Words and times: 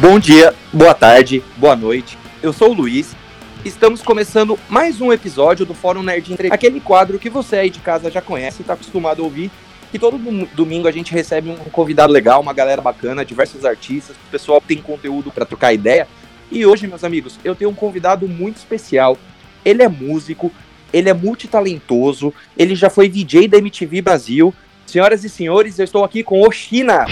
Bom 0.00 0.20
dia, 0.20 0.54
boa 0.72 0.94
tarde, 0.94 1.42
boa 1.56 1.74
noite. 1.74 2.16
Eu 2.40 2.52
sou 2.52 2.70
o 2.70 2.72
Luiz. 2.72 3.16
Estamos 3.64 4.00
começando 4.00 4.56
mais 4.68 5.00
um 5.00 5.12
episódio 5.12 5.66
do 5.66 5.74
Fórum 5.74 6.04
Nerd 6.04 6.32
Entre, 6.32 6.52
aquele 6.52 6.78
quadro 6.78 7.18
que 7.18 7.28
você 7.28 7.56
aí 7.56 7.68
de 7.68 7.80
casa 7.80 8.08
já 8.08 8.22
conhece 8.22 8.58
e 8.58 8.60
está 8.60 8.74
acostumado 8.74 9.20
a 9.20 9.24
ouvir. 9.24 9.50
Que 9.90 9.98
todo 9.98 10.16
domingo 10.54 10.86
a 10.86 10.92
gente 10.92 11.12
recebe 11.12 11.50
um 11.50 11.56
convidado 11.56 12.12
legal, 12.12 12.40
uma 12.40 12.52
galera 12.52 12.80
bacana, 12.80 13.24
diversos 13.24 13.64
artistas, 13.64 14.14
o 14.14 14.30
pessoal 14.30 14.60
tem 14.60 14.78
conteúdo 14.78 15.32
para 15.32 15.44
trocar 15.44 15.72
ideia. 15.72 16.06
E 16.48 16.64
hoje, 16.64 16.86
meus 16.86 17.02
amigos, 17.02 17.36
eu 17.42 17.56
tenho 17.56 17.70
um 17.70 17.74
convidado 17.74 18.28
muito 18.28 18.58
especial. 18.58 19.18
Ele 19.64 19.82
é 19.82 19.88
músico, 19.88 20.52
ele 20.92 21.08
é 21.08 21.12
multitalentoso, 21.12 22.32
ele 22.56 22.76
já 22.76 22.88
foi 22.88 23.08
DJ 23.08 23.48
da 23.48 23.58
MTV 23.58 24.00
Brasil. 24.00 24.54
Senhoras 24.86 25.24
e 25.24 25.28
senhores, 25.28 25.76
eu 25.76 25.84
estou 25.84 26.04
aqui 26.04 26.22
com 26.22 26.40
o 26.40 26.52
China. 26.52 27.04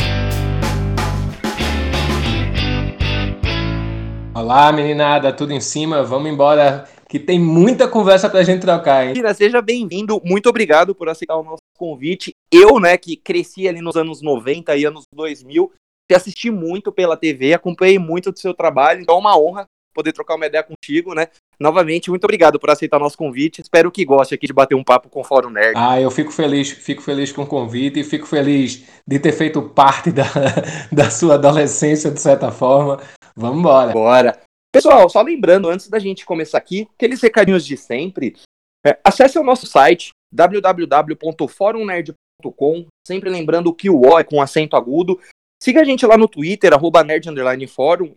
Olá, 4.38 4.70
meninada, 4.70 5.32
tudo 5.32 5.54
em 5.54 5.62
cima? 5.62 6.02
Vamos 6.02 6.30
embora, 6.30 6.86
que 7.08 7.18
tem 7.18 7.40
muita 7.40 7.88
conversa 7.88 8.28
pra 8.28 8.42
gente 8.42 8.60
trocar, 8.60 9.06
hein? 9.06 9.14
Kira, 9.14 9.32
seja 9.32 9.62
bem-vindo, 9.62 10.20
muito 10.22 10.46
obrigado 10.46 10.95
por 10.95 11.09
aceitar 11.09 11.38
o 11.38 11.42
nosso 11.42 11.62
convite. 11.74 12.34
Eu, 12.52 12.78
né, 12.78 12.98
que 12.98 13.16
cresci 13.16 13.66
ali 13.66 13.80
nos 13.80 13.96
anos 13.96 14.20
90 14.20 14.76
e 14.76 14.84
anos 14.84 15.04
2000, 15.10 15.72
te 16.06 16.14
assisti 16.14 16.50
muito 16.50 16.92
pela 16.92 17.16
TV, 17.16 17.54
acompanhei 17.54 17.98
muito 17.98 18.30
do 18.30 18.38
seu 18.38 18.52
trabalho, 18.52 19.00
então 19.00 19.14
é 19.14 19.18
uma 19.18 19.38
honra 19.38 19.64
poder 19.95 20.12
trocar 20.12 20.34
uma 20.34 20.45
ideia 20.45 20.62
contigo, 20.62 21.14
né? 21.14 21.28
Novamente, 21.59 22.10
muito 22.10 22.24
obrigado 22.24 22.60
por 22.60 22.68
aceitar 22.68 22.98
o 22.98 23.00
nosso 23.00 23.16
convite. 23.16 23.62
Espero 23.62 23.90
que 23.90 24.04
goste 24.04 24.34
aqui 24.34 24.46
de 24.46 24.52
bater 24.52 24.74
um 24.74 24.84
papo 24.84 25.09
com 25.09 25.20
o 25.20 25.24
Fórum 25.24 25.48
Nerd. 25.48 25.73
Ah, 25.74 25.98
eu 25.98 26.10
fico 26.10 26.30
feliz, 26.30 26.70
fico 26.70 27.00
feliz 27.00 27.32
com 27.32 27.45
o 27.45 27.46
convite 27.46 28.00
e 28.00 28.04
fico 28.04 28.26
feliz 28.26 28.84
de 29.09 29.18
ter 29.18 29.32
feito 29.32 29.62
parte 29.62 30.12
da, 30.12 30.24
da 30.92 31.09
sua 31.09 31.37
adolescência, 31.37 32.10
de 32.10 32.20
certa 32.20 32.51
forma. 32.52 33.01
Vamos 33.37 33.59
embora. 33.59 33.92
Bora. 33.92 34.40
Pessoal, 34.73 35.09
só 35.09 35.23
lembrando, 35.23 35.68
antes 35.68 35.88
da 35.88 35.98
gente 35.98 36.24
começar 36.24 36.59
aqui, 36.59 36.88
aqueles 36.95 37.20
recadinhos 37.20 37.66
de 37.66 37.76
sempre, 37.76 38.37
é, 38.84 38.98
acesse 39.04 39.38
o 39.38 39.45
nosso 39.45 39.66
site 39.66 40.10
www.forumnerd.com, 40.32 42.87
sempre 43.07 43.30
lembrando 43.30 43.73
que 43.74 43.90
o 43.90 44.01
O 44.01 44.18
é 44.18 44.24
com 44.24 44.40
acento 44.40 44.74
agudo. 44.76 45.20
Siga 45.62 45.80
a 45.80 45.84
gente 45.84 46.04
lá 46.07 46.18
no 46.18 46.29
Twitter, 46.29 46.73
arroba. 46.73 47.04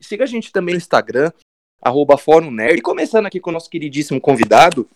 Siga 0.02 0.23
a 0.23 0.28
gente 0.28 0.52
também 0.52 0.73
no 0.73 0.80
Instagram, 0.80 1.31
arroba. 1.81 2.16
E 2.73 2.81
começando 2.81 3.25
aqui 3.25 3.40
com 3.40 3.50
o 3.50 3.53
nosso 3.53 3.70
queridíssimo 3.70 4.20
convidado, 4.20 4.90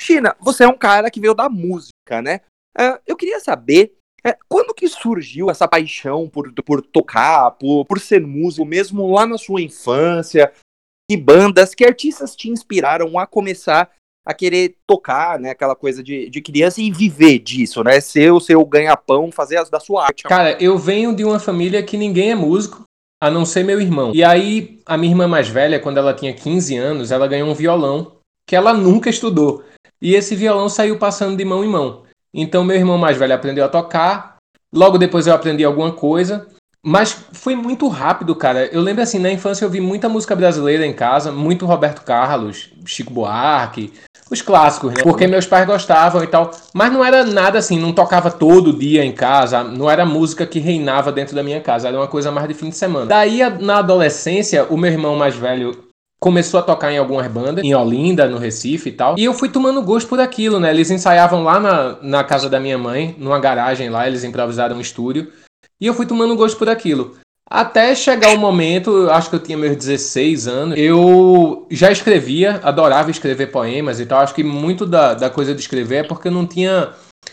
China, 0.00 0.36
você 0.40 0.64
é 0.64 0.68
um 0.68 0.76
cara 0.76 1.10
que 1.10 1.20
veio 1.20 1.34
da 1.34 1.48
música, 1.48 2.20
né? 2.22 2.40
Uh, 2.78 3.00
eu 3.06 3.16
queria 3.16 3.40
saber 3.40 3.96
é, 4.26 4.36
quando 4.48 4.74
que 4.74 4.88
surgiu 4.88 5.48
essa 5.48 5.68
paixão 5.68 6.28
por, 6.28 6.52
por 6.64 6.82
tocar, 6.82 7.52
por, 7.52 7.84
por 7.84 8.00
ser 8.00 8.20
músico, 8.20 8.64
mesmo 8.64 9.12
lá 9.12 9.24
na 9.24 9.38
sua 9.38 9.62
infância? 9.62 10.52
Que 11.08 11.16
bandas, 11.16 11.76
que 11.76 11.84
artistas 11.84 12.34
te 12.34 12.50
inspiraram 12.50 13.16
a 13.18 13.26
começar 13.26 13.88
a 14.26 14.34
querer 14.34 14.74
tocar, 14.84 15.38
né? 15.38 15.50
Aquela 15.50 15.76
coisa 15.76 16.02
de, 16.02 16.28
de 16.28 16.42
criança 16.42 16.80
e 16.80 16.90
viver 16.90 17.38
disso, 17.38 17.84
né? 17.84 18.00
Ser 18.00 18.32
o 18.32 18.40
seu 18.40 18.64
ganha-pão, 18.64 19.30
fazer 19.30 19.58
as 19.58 19.70
da 19.70 19.78
sua 19.78 20.06
arte. 20.06 20.24
Cara, 20.24 20.60
eu 20.60 20.76
venho 20.76 21.14
de 21.14 21.24
uma 21.24 21.38
família 21.38 21.80
que 21.84 21.96
ninguém 21.96 22.32
é 22.32 22.34
músico, 22.34 22.82
a 23.22 23.30
não 23.30 23.44
ser 23.46 23.62
meu 23.62 23.80
irmão. 23.80 24.10
E 24.12 24.24
aí, 24.24 24.80
a 24.84 24.98
minha 24.98 25.12
irmã 25.12 25.28
mais 25.28 25.46
velha, 25.48 25.78
quando 25.78 25.98
ela 25.98 26.12
tinha 26.12 26.34
15 26.34 26.76
anos, 26.76 27.12
ela 27.12 27.28
ganhou 27.28 27.48
um 27.48 27.54
violão 27.54 28.16
que 28.44 28.56
ela 28.56 28.74
nunca 28.74 29.08
estudou. 29.08 29.62
E 30.02 30.16
esse 30.16 30.34
violão 30.34 30.68
saiu 30.68 30.98
passando 30.98 31.36
de 31.36 31.44
mão 31.44 31.64
em 31.64 31.68
mão. 31.68 32.05
Então 32.32 32.64
meu 32.64 32.76
irmão 32.76 32.98
mais 32.98 33.16
velho 33.16 33.34
aprendeu 33.34 33.64
a 33.64 33.68
tocar. 33.68 34.36
Logo 34.74 34.98
depois 34.98 35.26
eu 35.26 35.34
aprendi 35.34 35.64
alguma 35.64 35.92
coisa. 35.92 36.46
Mas 36.88 37.16
foi 37.32 37.56
muito 37.56 37.88
rápido, 37.88 38.32
cara. 38.36 38.66
Eu 38.66 38.80
lembro 38.80 39.02
assim, 39.02 39.18
na 39.18 39.32
infância 39.32 39.64
eu 39.64 39.70
vi 39.70 39.80
muita 39.80 40.08
música 40.08 40.36
brasileira 40.36 40.86
em 40.86 40.92
casa, 40.92 41.32
muito 41.32 41.66
Roberto 41.66 42.02
Carlos, 42.02 42.70
Chico 42.84 43.12
Buarque, 43.12 43.92
os 44.30 44.40
clássicos, 44.40 44.92
né? 44.94 45.02
Porque 45.02 45.26
meus 45.26 45.46
pais 45.46 45.66
gostavam 45.66 46.22
e 46.22 46.28
tal. 46.28 46.52
Mas 46.72 46.92
não 46.92 47.04
era 47.04 47.24
nada 47.24 47.58
assim, 47.58 47.76
não 47.76 47.92
tocava 47.92 48.30
todo 48.30 48.72
dia 48.72 49.04
em 49.04 49.10
casa, 49.10 49.64
não 49.64 49.90
era 49.90 50.06
música 50.06 50.46
que 50.46 50.60
reinava 50.60 51.10
dentro 51.10 51.34
da 51.34 51.42
minha 51.42 51.60
casa, 51.60 51.88
era 51.88 51.96
uma 51.96 52.06
coisa 52.06 52.30
mais 52.30 52.46
de 52.46 52.54
fim 52.54 52.68
de 52.68 52.76
semana. 52.76 53.06
Daí, 53.06 53.40
na 53.60 53.78
adolescência, 53.78 54.64
o 54.70 54.76
meu 54.76 54.92
irmão 54.92 55.16
mais 55.16 55.34
velho 55.34 55.85
começou 56.26 56.58
a 56.58 56.62
tocar 56.64 56.90
em 56.90 56.98
algumas 56.98 57.28
bandas, 57.28 57.64
em 57.64 57.72
Olinda, 57.72 58.28
no 58.28 58.36
Recife 58.36 58.88
e 58.88 58.92
tal. 58.92 59.14
E 59.16 59.24
eu 59.24 59.32
fui 59.32 59.48
tomando 59.48 59.80
gosto 59.80 60.08
por 60.08 60.18
aquilo, 60.18 60.58
né? 60.58 60.70
Eles 60.70 60.90
ensaiavam 60.90 61.44
lá 61.44 61.60
na, 61.60 61.98
na 62.02 62.24
casa 62.24 62.48
da 62.48 62.58
minha 62.58 62.76
mãe, 62.76 63.14
numa 63.16 63.38
garagem 63.38 63.88
lá, 63.88 64.08
eles 64.08 64.24
improvisaram 64.24 64.74
um 64.74 64.80
estúdio. 64.80 65.30
E 65.80 65.86
eu 65.86 65.94
fui 65.94 66.04
tomando 66.04 66.34
gosto 66.34 66.58
por 66.58 66.68
aquilo. 66.68 67.14
Até 67.48 67.94
chegar 67.94 68.34
o 68.34 68.38
momento, 68.38 69.08
acho 69.08 69.30
que 69.30 69.36
eu 69.36 69.40
tinha 69.40 69.56
meus 69.56 69.76
16 69.76 70.48
anos, 70.48 70.76
eu 70.76 71.64
já 71.70 71.92
escrevia, 71.92 72.60
adorava 72.64 73.08
escrever 73.08 73.52
poemas 73.52 74.00
e 74.00 74.04
tal. 74.04 74.18
Acho 74.18 74.34
que 74.34 74.42
muito 74.42 74.84
da, 74.84 75.14
da 75.14 75.30
coisa 75.30 75.54
de 75.54 75.60
escrever 75.60 75.98
é 75.98 76.08
porque 76.08 76.26
eu 76.26 76.32
não 76.32 76.44
tinha 76.44 76.88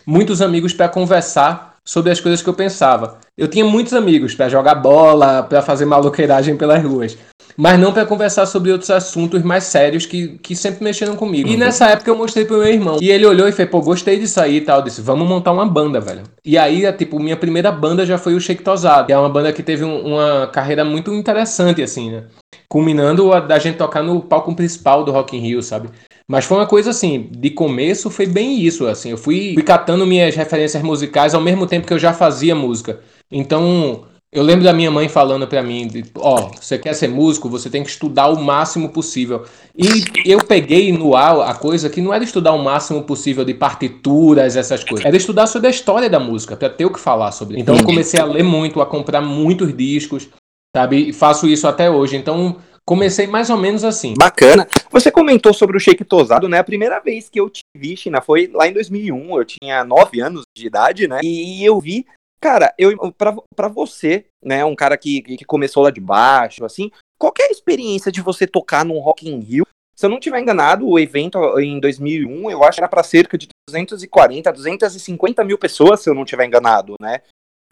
muitos 0.06 0.40
amigos 0.40 0.72
para 0.72 0.88
conversar 0.88 1.78
sobre 1.84 2.12
as 2.12 2.20
coisas 2.20 2.44
que 2.44 2.48
eu 2.48 2.54
pensava. 2.54 3.18
Eu 3.36 3.48
tinha 3.48 3.66
muitos 3.66 3.96
amigos 3.96 4.36
para 4.36 4.50
jogar 4.50 4.76
bola, 4.76 5.42
para 5.42 5.64
fazer 5.64 5.86
maluqueiragem 5.86 6.56
pelas 6.56 6.84
ruas 6.84 7.18
mas 7.58 7.80
não 7.80 7.94
para 7.94 8.06
conversar 8.06 8.46
sobre 8.46 8.72
outros 8.72 8.90
assuntos 8.90 9.42
mais 9.44 9.66
sérios 9.66 10.06
que, 10.06 10.40
que 10.40 10.56
sempre 10.56 10.84
mexeram 10.84 11.16
comigo. 11.16 11.48
E 11.48 11.54
uhum. 11.54 11.60
nessa 11.60 11.88
época 11.88 12.10
eu 12.10 12.18
mostrei 12.18 12.46
pro 12.46 12.58
meu 12.58 12.68
irmão. 12.68 12.98
E 13.02 13.10
ele 13.10 13.26
olhou 13.26 13.48
e 13.48 13.52
fez, 13.52 13.70
pô, 13.70 13.82
gostei 13.82 14.20
disso 14.20 14.40
aí 14.40 14.58
e 14.58 14.62
tal. 14.62 14.80
Eu 14.80 14.86
disse, 14.86 15.02
vamos 15.02 15.28
montar 15.28 15.52
uma 15.52 15.66
banda, 15.66 16.00
velho. 16.00 16.24
E 16.44 16.58
aí, 16.58 16.92
tipo, 16.94 17.20
minha 17.20 17.38
primeira 17.38 17.72
banda 17.72 18.06
já 18.06 18.18
foi 18.18 18.36
o 18.36 18.40
Shake 18.40 18.64
Tosado, 18.64 19.08
que 19.08 19.14
é 19.14 19.18
uma 19.18 19.30
banda 19.30 19.54
que 19.54 19.64
teve 19.64 19.84
um, 19.84 20.14
uma 20.14 20.48
carreira 20.48 20.84
muito 20.84 21.14
interessante, 21.14 21.82
assim, 21.82 22.12
né? 22.12 22.24
Culminando 22.68 23.32
a 23.32 23.40
da 23.40 23.60
gente 23.60 23.78
tocar 23.78 24.02
no 24.02 24.22
palco 24.22 24.54
principal 24.56 25.04
do 25.04 25.12
Rock 25.12 25.38
in 25.38 25.40
Rio, 25.40 25.62
sabe? 25.62 25.90
Mas 26.28 26.46
foi 26.46 26.58
uma 26.58 26.66
coisa 26.66 26.90
assim, 26.90 27.30
de 27.32 27.50
começo 27.50 28.10
foi 28.10 28.26
bem 28.26 28.60
isso, 28.60 28.88
assim. 28.88 29.12
Eu 29.12 29.18
fui, 29.18 29.54
fui 29.54 29.64
catando 29.64 30.08
minhas 30.08 30.36
referências 30.36 30.82
musicais 30.82 31.34
ao 31.34 31.42
mesmo 31.42 31.68
tempo 31.68 31.86
que 31.86 31.94
eu 31.94 32.00
já 32.00 32.14
fazia 32.14 32.56
música. 32.56 33.00
Então, 33.32 34.06
eu 34.34 34.42
lembro 34.42 34.64
da 34.64 34.74
minha 34.74 34.90
mãe 34.90 35.08
falando 35.08 35.48
para 35.48 35.62
mim, 35.62 35.90
ó, 36.16 36.36
oh, 36.36 36.52
você 36.60 36.78
quer 36.78 36.94
ser 36.94 37.08
músico, 37.08 37.48
você 37.48 37.70
tem 37.70 37.84
que 37.84 37.90
estudar 37.90 38.28
o 38.28 38.42
máximo 38.42 38.90
possível. 38.90 39.46
E 39.78 39.86
eu 40.26 40.44
peguei 40.44 40.92
no 40.92 41.16
ar 41.16 41.42
a 41.42 41.54
coisa 41.54 41.90
que 41.90 42.02
não 42.02 42.14
era 42.14 42.24
estudar 42.24 42.54
o 42.54 42.64
máximo 42.64 43.04
possível 43.04 43.46
de 43.46 43.54
partituras, 43.54 44.56
essas 44.56 44.84
coisas. 44.84 45.06
Era 45.06 45.16
estudar 45.16 45.46
sobre 45.46 45.68
a 45.68 45.72
história 45.72 46.10
da 46.10 46.20
música, 46.20 46.56
para 46.56 46.70
ter 46.70 46.86
o 46.86 46.92
que 46.92 47.00
falar 47.00 47.32
sobre. 47.32 47.60
Então 47.60 47.76
eu 47.76 47.84
comecei 47.84 48.20
a 48.20 48.26
ler 48.26 48.44
muito, 48.44 48.82
a 48.82 48.86
comprar 48.86 49.22
muitos 49.22 49.76
discos, 49.76 50.28
sabe? 50.76 51.10
E 51.10 51.14
faço 51.14 51.48
isso 51.48 51.68
até 51.68 51.90
hoje. 51.90 52.18
Então 52.18 52.58
comecei 52.86 53.28
mais 53.28 53.50
ou 53.50 53.58
menos 53.58 53.84
assim. 53.84 54.16
Bacana. 54.18 54.68
Você 54.92 55.12
comentou 55.12 55.54
sobre 55.54 55.78
o 55.78 55.80
Shake 55.80 56.04
Tosado, 56.04 56.50
né? 56.50 56.58
A 56.58 56.64
primeira 56.64 57.00
vez 57.00 57.30
que 57.30 57.40
eu 57.40 57.50
te 57.50 57.62
vi, 57.76 57.96
China, 57.96 58.20
foi 58.20 58.50
lá 58.52 58.68
em 58.68 58.74
2001. 58.74 59.38
Eu 59.38 59.46
tinha 59.46 59.84
9 59.84 60.22
anos 60.22 60.44
de 60.56 60.66
idade, 60.66 61.08
né? 61.08 61.20
E 61.24 61.64
eu 61.64 61.80
vi 61.80 62.06
Cara, 62.44 62.74
eu 62.78 62.92
para 63.56 63.70
você, 63.70 64.26
né, 64.44 64.66
um 64.66 64.76
cara 64.76 64.98
que, 64.98 65.22
que 65.22 65.46
começou 65.46 65.82
lá 65.82 65.90
de 65.90 66.02
baixo, 66.02 66.66
assim, 66.66 66.92
qual 67.18 67.32
é 67.40 67.44
a 67.44 67.52
experiência 67.52 68.12
de 68.12 68.22
você 68.22 68.46
tocar 68.46 68.84
num 68.84 69.00
Rock 69.00 69.30
in 69.30 69.40
Rio? 69.40 69.66
Se 69.96 70.06
eu 70.06 70.10
não 70.10 70.18
estiver 70.18 70.42
enganado, 70.42 70.86
o 70.86 71.00
evento 71.00 71.40
em 71.58 71.80
2001, 71.80 72.52
eu 72.52 72.62
acho 72.66 72.76
que 72.76 72.82
era 72.82 72.90
para 72.90 73.02
cerca 73.02 73.38
de 73.38 73.48
240, 73.70 74.52
250 74.52 75.42
mil 75.46 75.58
pessoas, 75.58 76.02
se 76.02 76.10
eu 76.10 76.14
não 76.14 76.24
estiver 76.24 76.46
enganado, 76.46 76.96
né? 77.00 77.22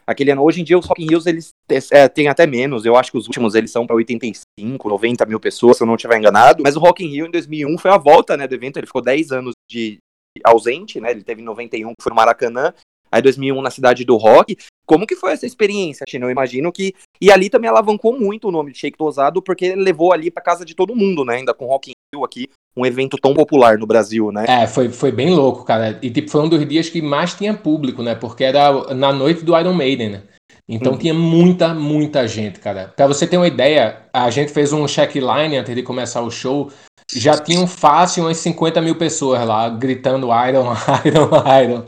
Aquele 0.08 0.32
ano, 0.32 0.42
hoje 0.42 0.62
em 0.62 0.64
dia, 0.64 0.80
os 0.80 0.86
Rock 0.86 1.04
in 1.04 1.08
Rios, 1.10 1.26
eles 1.26 1.50
é, 1.92 2.08
têm 2.08 2.30
até 2.30 2.48
menos. 2.48 2.86
Eu 2.86 2.96
acho 2.96 3.12
que 3.12 3.18
os 3.18 3.28
últimos, 3.28 3.56
eles 3.56 3.72
são 3.72 3.86
para 3.86 3.98
85, 3.98 4.88
90 4.88 5.26
mil 5.26 5.40
pessoas, 5.40 5.76
se 5.76 5.84
eu 5.84 5.88
não 5.88 5.96
estiver 5.96 6.18
enganado. 6.18 6.64
Mas 6.64 6.78
o 6.78 6.80
Rock 6.80 7.04
in 7.04 7.10
Rio, 7.10 7.26
em 7.26 7.32
2001, 7.32 7.78
foi 7.78 7.92
a 7.92 7.98
volta, 7.98 8.38
né, 8.38 8.48
do 8.48 8.56
evento. 8.56 8.78
Ele 8.78 8.88
ficou 8.88 9.02
10 9.02 9.34
anos 9.34 9.54
de 9.70 9.98
ausente, 10.46 11.02
né? 11.02 11.12
Ele 11.12 11.24
teve 11.24 11.42
em 11.42 11.46
91, 11.46 11.90
que 11.90 12.04
foi 12.04 12.10
no 12.10 12.16
Maracanã 12.16 12.74
aí 13.12 13.22
2001 13.22 13.62
na 13.62 13.70
cidade 13.70 14.06
do 14.06 14.16
rock. 14.18 14.58
Como 14.86 15.06
que 15.06 15.16
foi 15.16 15.34
essa 15.34 15.46
experiência, 15.46 16.06
China? 16.08 16.26
Eu 16.26 16.32
imagino 16.32 16.72
que. 16.72 16.94
E 17.20 17.32
ali 17.32 17.50
também 17.50 17.70
alavancou 17.70 18.18
muito 18.18 18.48
o 18.48 18.52
nome 18.52 18.72
de 18.72 18.80
Shake 18.80 18.98
Tosado, 18.98 19.42
porque 19.42 19.76
levou 19.76 20.12
ali 20.14 20.32
para 20.32 20.44
casa 20.44 20.66
de 20.66 20.76
todo 20.76 20.96
mundo, 20.96 21.24
né? 21.24 21.36
Ainda 21.36 21.54
com 21.54 21.66
Rock 21.66 21.92
in 21.92 21.94
Rio 22.14 22.26
aqui, 22.26 22.50
um 22.76 22.86
evento 22.86 23.18
tão 23.18 23.34
popular 23.34 23.78
no 23.78 23.86
Brasil, 23.86 24.32
né? 24.32 24.46
É, 24.48 24.68
foi, 24.68 24.90
foi 24.90 25.12
bem 25.12 25.30
louco, 25.30 25.64
cara. 25.64 26.00
E 26.02 26.10
tipo, 26.10 26.30
foi 26.30 26.42
um 26.42 26.50
dos 26.50 26.68
dias 26.68 26.90
que 26.90 27.02
mais 27.02 27.34
tinha 27.34 27.54
público, 27.54 28.02
né? 28.02 28.16
Porque 28.16 28.44
era 28.44 28.94
na 28.94 29.12
noite 29.12 29.44
do 29.44 29.58
Iron 29.58 29.74
Maiden, 29.74 30.10
né? 30.10 30.24
Então 30.68 30.94
uhum. 30.94 30.98
tinha 30.98 31.14
muita, 31.14 31.74
muita 31.74 32.28
gente, 32.28 32.60
cara. 32.60 32.94
Pra 32.96 33.08
você 33.08 33.28
ter 33.28 33.38
uma 33.38 33.48
ideia, 33.48 34.04
a 34.14 34.30
gente 34.30 34.52
fez 34.52 34.72
um 34.72 34.88
checkline 34.88 35.58
antes 35.58 35.76
de 35.76 35.84
começar 35.84 36.22
o 36.22 36.32
show. 36.32 36.72
Já 37.14 37.38
tinham 37.38 37.68
fácil 37.68 38.24
umas 38.24 38.38
50 38.38 38.82
mil 38.82 38.96
pessoas 38.96 39.46
lá, 39.46 39.68
gritando 39.68 40.28
Iron, 40.48 40.74
Iron, 41.06 41.30
Iron. 41.62 41.86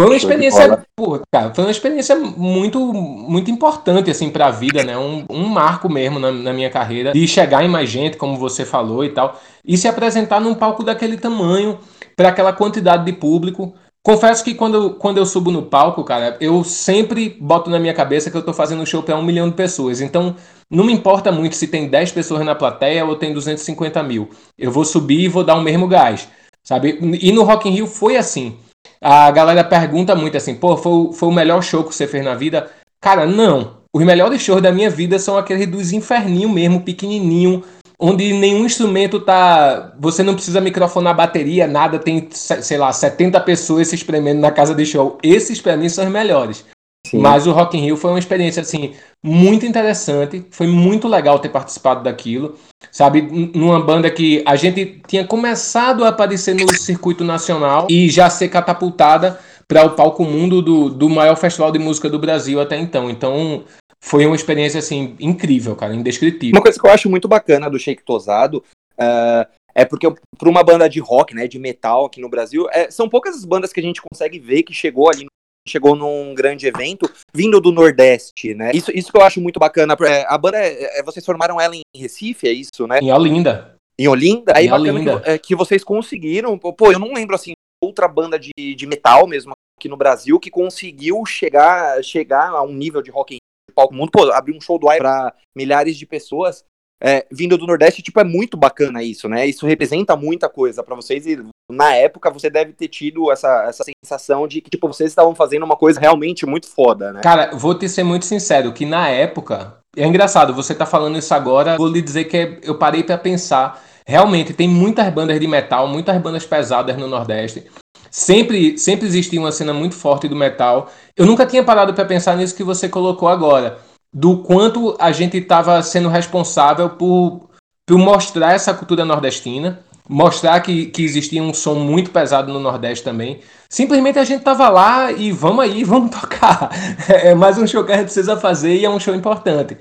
Foi 0.00 0.06
uma 0.06 0.16
experiência, 0.16 0.86
pô, 0.96 1.20
cara, 1.30 1.52
foi 1.52 1.64
uma 1.64 1.70
experiência 1.70 2.16
muito, 2.16 2.80
muito 2.90 3.50
importante, 3.50 4.10
assim, 4.10 4.30
pra 4.30 4.50
vida, 4.50 4.82
né? 4.82 4.96
Um, 4.96 5.26
um 5.28 5.46
marco 5.46 5.90
mesmo 5.90 6.18
na, 6.18 6.32
na, 6.32 6.54
minha 6.54 6.70
carreira, 6.70 7.12
de 7.12 7.28
chegar 7.28 7.62
em 7.62 7.68
mais 7.68 7.90
gente, 7.90 8.16
como 8.16 8.38
você 8.38 8.64
falou 8.64 9.04
e 9.04 9.10
tal, 9.10 9.38
e 9.62 9.76
se 9.76 9.86
apresentar 9.86 10.40
num 10.40 10.54
palco 10.54 10.82
daquele 10.82 11.18
tamanho, 11.18 11.78
para 12.16 12.30
aquela 12.30 12.50
quantidade 12.50 13.04
de 13.04 13.12
público. 13.12 13.74
Confesso 14.02 14.42
que 14.42 14.54
quando, 14.54 14.94
quando 14.94 15.18
eu 15.18 15.26
subo 15.26 15.50
no 15.50 15.64
palco, 15.64 16.02
cara, 16.02 16.34
eu 16.40 16.64
sempre 16.64 17.36
boto 17.38 17.68
na 17.68 17.78
minha 17.78 17.92
cabeça 17.92 18.30
que 18.30 18.36
eu 18.38 18.42
tô 18.42 18.54
fazendo 18.54 18.86
show 18.86 19.02
para 19.02 19.18
um 19.18 19.22
milhão 19.22 19.50
de 19.50 19.54
pessoas. 19.54 20.00
Então, 20.00 20.34
não 20.70 20.84
me 20.84 20.94
importa 20.94 21.30
muito 21.30 21.54
se 21.56 21.68
tem 21.68 21.86
10 21.86 22.12
pessoas 22.12 22.42
na 22.42 22.54
plateia 22.54 23.04
ou 23.04 23.16
tem 23.16 23.34
250 23.34 24.02
mil. 24.02 24.30
Eu 24.58 24.70
vou 24.70 24.86
subir 24.86 25.20
e 25.20 25.28
vou 25.28 25.44
dar 25.44 25.56
o 25.56 25.60
mesmo 25.60 25.86
gás, 25.86 26.26
sabe? 26.64 26.98
E 27.20 27.30
no 27.32 27.42
Rock 27.42 27.68
in 27.68 27.72
Rio 27.72 27.86
foi 27.86 28.16
assim. 28.16 28.56
A 29.02 29.30
galera 29.30 29.64
pergunta 29.64 30.14
muito 30.14 30.36
assim, 30.36 30.54
pô, 30.54 30.76
foi, 30.76 31.12
foi 31.14 31.28
o 31.28 31.32
melhor 31.32 31.62
show 31.62 31.84
que 31.84 31.94
você 31.94 32.06
fez 32.06 32.22
na 32.22 32.34
vida? 32.34 32.70
Cara, 33.00 33.24
não. 33.24 33.78
Os 33.92 34.04
melhores 34.04 34.42
shows 34.42 34.62
da 34.62 34.70
minha 34.70 34.90
vida 34.90 35.18
são 35.18 35.38
aqueles 35.38 35.66
dos 35.66 35.92
inferninhos 35.92 36.52
mesmo, 36.52 36.82
pequenininho, 36.82 37.64
onde 37.98 38.32
nenhum 38.32 38.66
instrumento 38.66 39.18
tá. 39.20 39.94
Você 39.98 40.22
não 40.22 40.34
precisa 40.34 40.60
microfonar 40.60 41.16
bateria, 41.16 41.66
nada, 41.66 41.98
tem, 41.98 42.28
sei 42.30 42.76
lá, 42.76 42.92
70 42.92 43.40
pessoas 43.40 43.88
se 43.88 43.94
espremendo 43.94 44.40
na 44.40 44.50
casa 44.50 44.74
de 44.74 44.84
show. 44.84 45.18
Esses 45.22 45.60
para 45.60 45.76
mim 45.76 45.88
são 45.88 46.04
os 46.04 46.10
melhores. 46.10 46.64
Sim. 47.10 47.18
Mas 47.18 47.44
o 47.44 47.50
Rock 47.50 47.76
in 47.76 47.80
Rio 47.80 47.96
foi 47.96 48.12
uma 48.12 48.20
experiência 48.20 48.62
assim 48.62 48.92
muito 49.20 49.66
interessante, 49.66 50.46
foi 50.52 50.68
muito 50.68 51.08
legal 51.08 51.40
ter 51.40 51.48
participado 51.48 52.04
daquilo, 52.04 52.54
sabe, 52.92 53.20
numa 53.52 53.80
banda 53.80 54.08
que 54.08 54.44
a 54.46 54.54
gente 54.54 55.02
tinha 55.08 55.26
começado 55.26 56.04
a 56.04 56.08
aparecer 56.08 56.54
no 56.54 56.72
circuito 56.72 57.24
nacional 57.24 57.88
e 57.90 58.08
já 58.08 58.30
ser 58.30 58.48
catapultada 58.48 59.40
para 59.66 59.84
o 59.84 59.90
palco 59.90 60.24
mundo 60.24 60.62
do, 60.62 60.88
do 60.88 61.08
maior 61.08 61.34
festival 61.34 61.72
de 61.72 61.80
música 61.80 62.08
do 62.08 62.18
Brasil 62.18 62.60
até 62.60 62.78
então. 62.78 63.10
Então, 63.10 63.64
foi 64.00 64.24
uma 64.24 64.36
experiência 64.36 64.78
assim 64.78 65.16
incrível, 65.18 65.74
cara, 65.74 65.92
indescritível. 65.92 66.56
Uma 66.56 66.62
coisa 66.62 66.78
que 66.78 66.86
eu 66.86 66.92
acho 66.92 67.10
muito 67.10 67.26
bacana 67.26 67.68
do 67.68 67.78
Shake 67.78 68.04
Tosado 68.04 68.62
uh, 68.92 69.50
é 69.74 69.84
porque 69.84 70.08
para 70.38 70.48
uma 70.48 70.62
banda 70.62 70.88
de 70.88 71.00
rock, 71.00 71.34
né, 71.34 71.48
de 71.48 71.58
metal 71.58 72.06
aqui 72.06 72.20
no 72.20 72.28
Brasil, 72.28 72.68
é, 72.70 72.88
são 72.88 73.08
poucas 73.08 73.34
as 73.34 73.44
bandas 73.44 73.72
que 73.72 73.80
a 73.80 73.82
gente 73.82 74.00
consegue 74.00 74.38
ver 74.38 74.62
que 74.62 74.72
chegou 74.72 75.10
ali 75.10 75.26
chegou 75.66 75.94
num 75.94 76.34
grande 76.34 76.66
evento 76.66 77.10
vindo 77.34 77.60
do 77.60 77.72
Nordeste, 77.72 78.54
né? 78.54 78.70
Isso, 78.74 78.90
isso 78.92 79.10
que 79.10 79.18
eu 79.18 79.22
acho 79.22 79.40
muito 79.40 79.58
bacana. 79.58 79.96
É, 80.02 80.24
a 80.28 80.36
banda, 80.36 80.58
é, 80.58 80.98
é, 80.98 81.02
vocês 81.02 81.24
formaram 81.24 81.60
ela 81.60 81.76
em 81.76 81.82
Recife, 81.94 82.48
é 82.48 82.52
isso, 82.52 82.86
né? 82.86 82.98
Em 83.00 83.12
Olinda. 83.12 83.76
Em 83.98 84.08
Olinda? 84.08 84.52
Aí 84.56 84.66
em 84.66 84.72
Olinda. 84.72 85.20
Que, 85.20 85.30
é, 85.30 85.38
que, 85.38 85.54
vocês 85.54 85.84
conseguiram. 85.84 86.58
Pô, 86.58 86.92
eu 86.92 86.98
não 86.98 87.12
lembro 87.12 87.34
assim, 87.34 87.52
outra 87.82 88.08
banda 88.08 88.38
de, 88.38 88.52
de 88.56 88.86
metal 88.86 89.26
mesmo 89.26 89.52
aqui 89.78 89.88
no 89.88 89.96
Brasil 89.96 90.38
que 90.38 90.50
conseguiu 90.50 91.24
chegar, 91.24 92.02
chegar 92.04 92.50
a 92.50 92.62
um 92.62 92.72
nível 92.72 93.00
de 93.00 93.10
rock 93.10 93.36
de 93.36 93.74
palco 93.74 93.94
mundo, 93.94 94.10
pô, 94.10 94.30
abrir 94.30 94.54
um 94.54 94.60
show 94.60 94.78
do 94.78 94.92
Iron 94.92 94.98
para 94.98 95.34
milhares 95.56 95.96
de 95.96 96.06
pessoas. 96.06 96.64
É, 97.02 97.26
vindo 97.30 97.56
do 97.56 97.66
Nordeste, 97.66 98.02
tipo, 98.02 98.20
é 98.20 98.24
muito 98.24 98.56
bacana 98.56 99.02
isso, 99.02 99.28
né? 99.28 99.46
Isso 99.46 99.66
representa 99.66 100.14
muita 100.16 100.48
coisa 100.48 100.82
para 100.82 100.94
vocês 100.94 101.26
e 101.26 101.38
na 101.70 101.94
época 101.94 102.30
você 102.30 102.50
deve 102.50 102.72
ter 102.72 102.88
tido 102.88 103.32
essa, 103.32 103.64
essa 103.64 103.84
sensação 104.04 104.46
de 104.46 104.60
que, 104.60 104.70
tipo, 104.70 104.86
vocês 104.86 105.10
estavam 105.10 105.34
fazendo 105.34 105.64
uma 105.64 105.76
coisa 105.76 105.98
realmente 105.98 106.44
muito 106.44 106.68
foda, 106.68 107.12
né? 107.12 107.20
Cara, 107.22 107.50
vou 107.54 107.74
te 107.74 107.88
ser 107.88 108.04
muito 108.04 108.26
sincero, 108.26 108.72
que 108.72 108.84
na 108.84 109.08
época, 109.08 109.78
é 109.96 110.06
engraçado, 110.06 110.52
você 110.52 110.74
tá 110.74 110.84
falando 110.84 111.16
isso 111.16 111.32
agora, 111.32 111.78
vou 111.78 111.88
lhe 111.88 112.02
dizer 112.02 112.24
que 112.24 112.58
eu 112.62 112.76
parei 112.76 113.02
para 113.02 113.16
pensar, 113.16 113.82
realmente 114.06 114.52
tem 114.52 114.68
muitas 114.68 115.08
bandas 115.12 115.40
de 115.40 115.46
metal, 115.46 115.88
muitas 115.88 116.20
bandas 116.20 116.44
pesadas 116.44 116.96
no 116.98 117.06
Nordeste, 117.06 117.64
Sempre, 118.10 118.76
sempre 118.76 119.06
existia 119.06 119.38
uma 119.38 119.52
cena 119.52 119.72
muito 119.72 119.94
forte 119.94 120.26
do 120.26 120.34
metal. 120.34 120.90
Eu 121.16 121.24
nunca 121.24 121.46
tinha 121.46 121.62
parado 121.62 121.94
para 121.94 122.04
pensar 122.04 122.36
nisso 122.36 122.56
que 122.56 122.64
você 122.64 122.88
colocou 122.88 123.28
agora, 123.28 123.78
do 124.12 124.38
quanto 124.38 124.96
a 124.98 125.12
gente 125.12 125.36
estava 125.36 125.82
sendo 125.82 126.08
responsável 126.08 126.90
por, 126.90 127.50
por 127.86 127.98
mostrar 127.98 128.52
essa 128.54 128.74
cultura 128.74 129.04
nordestina 129.04 129.84
mostrar 130.10 130.58
que, 130.60 130.86
que 130.86 131.04
existia 131.04 131.40
um 131.40 131.54
som 131.54 131.76
muito 131.76 132.10
pesado 132.10 132.52
no 132.52 132.58
Nordeste 132.58 133.04
também. 133.04 133.38
Simplesmente 133.68 134.18
a 134.18 134.24
gente 134.24 134.42
tava 134.42 134.68
lá 134.68 135.12
e 135.12 135.30
vamos 135.30 135.60
aí, 135.64 135.84
vamos 135.84 136.10
tocar. 136.10 136.68
É 137.08 137.32
mais 137.32 137.56
um 137.56 137.66
show 137.66 137.84
que 137.84 137.92
a 137.92 137.96
gente 137.96 138.06
precisa 138.06 138.36
fazer 138.36 138.74
e 138.74 138.84
é 138.84 138.90
um 138.90 138.98
show 138.98 139.14
importante. 139.14 139.76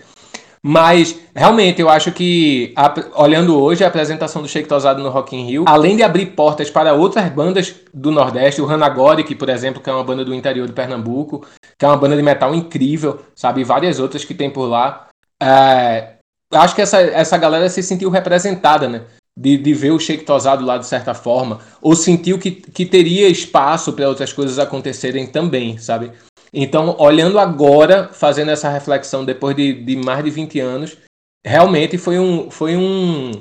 Mas, 0.62 1.18
realmente, 1.34 1.82
eu 1.82 1.90
acho 1.90 2.12
que, 2.12 2.74
a, 2.76 2.94
olhando 3.16 3.58
hoje 3.58 3.84
a 3.84 3.88
apresentação 3.88 4.42
do 4.42 4.48
Shake 4.48 4.68
Tosado 4.68 5.02
no 5.02 5.10
Rock 5.10 5.36
in 5.36 5.46
Rio, 5.46 5.64
além 5.66 5.96
de 5.96 6.04
abrir 6.04 6.28
portas 6.28 6.70
para 6.70 6.94
outras 6.94 7.30
bandas 7.32 7.76
do 7.94 8.12
Nordeste, 8.12 8.62
o 8.62 8.70
Hanagori, 8.70 9.24
por 9.36 9.50
exemplo, 9.50 9.82
que 9.82 9.90
é 9.90 9.94
uma 9.94 10.04
banda 10.04 10.26
do 10.26 10.34
interior 10.34 10.68
de 10.68 10.74
Pernambuco, 10.74 11.46
que 11.78 11.86
é 11.86 11.88
uma 11.88 11.98
banda 11.98 12.16
de 12.16 12.22
metal 12.22 12.54
incrível, 12.54 13.20
sabe? 13.34 13.64
Várias 13.64 14.00
outras 14.00 14.26
que 14.26 14.34
tem 14.34 14.50
por 14.50 14.66
lá. 14.66 15.08
É, 15.42 16.16
acho 16.54 16.76
que 16.76 16.82
essa, 16.82 17.00
essa 17.00 17.38
galera 17.38 17.70
se 17.70 17.82
sentiu 17.82 18.10
representada, 18.10 18.90
né? 18.90 19.04
de, 19.40 19.58
de 19.58 19.74
ver 19.74 19.92
o 19.92 20.00
Sheik 20.00 20.26
tosado 20.26 20.66
lá 20.66 20.78
de 20.78 20.86
certa 20.86 21.14
forma, 21.14 21.60
ou 21.82 21.96
sentiu 21.96 22.38
que, 22.38 22.52
que 22.52 22.86
teria 22.86 23.30
espaço 23.30 23.94
para 23.94 24.10
outras 24.10 24.34
coisas 24.34 24.60
acontecerem 24.60 25.26
também, 25.26 25.78
sabe? 25.78 26.12
Então, 26.54 26.96
olhando 27.00 27.40
agora, 27.40 28.10
fazendo 28.12 28.52
essa 28.52 28.70
reflexão 28.70 29.24
depois 29.24 29.56
de, 29.56 29.74
de 29.74 29.96
mais 29.96 30.24
de 30.24 30.30
20 30.30 30.60
anos, 30.60 30.98
realmente 31.46 31.98
foi 31.98 32.20
um, 32.20 32.50
foi 32.50 32.76
um, 32.76 33.32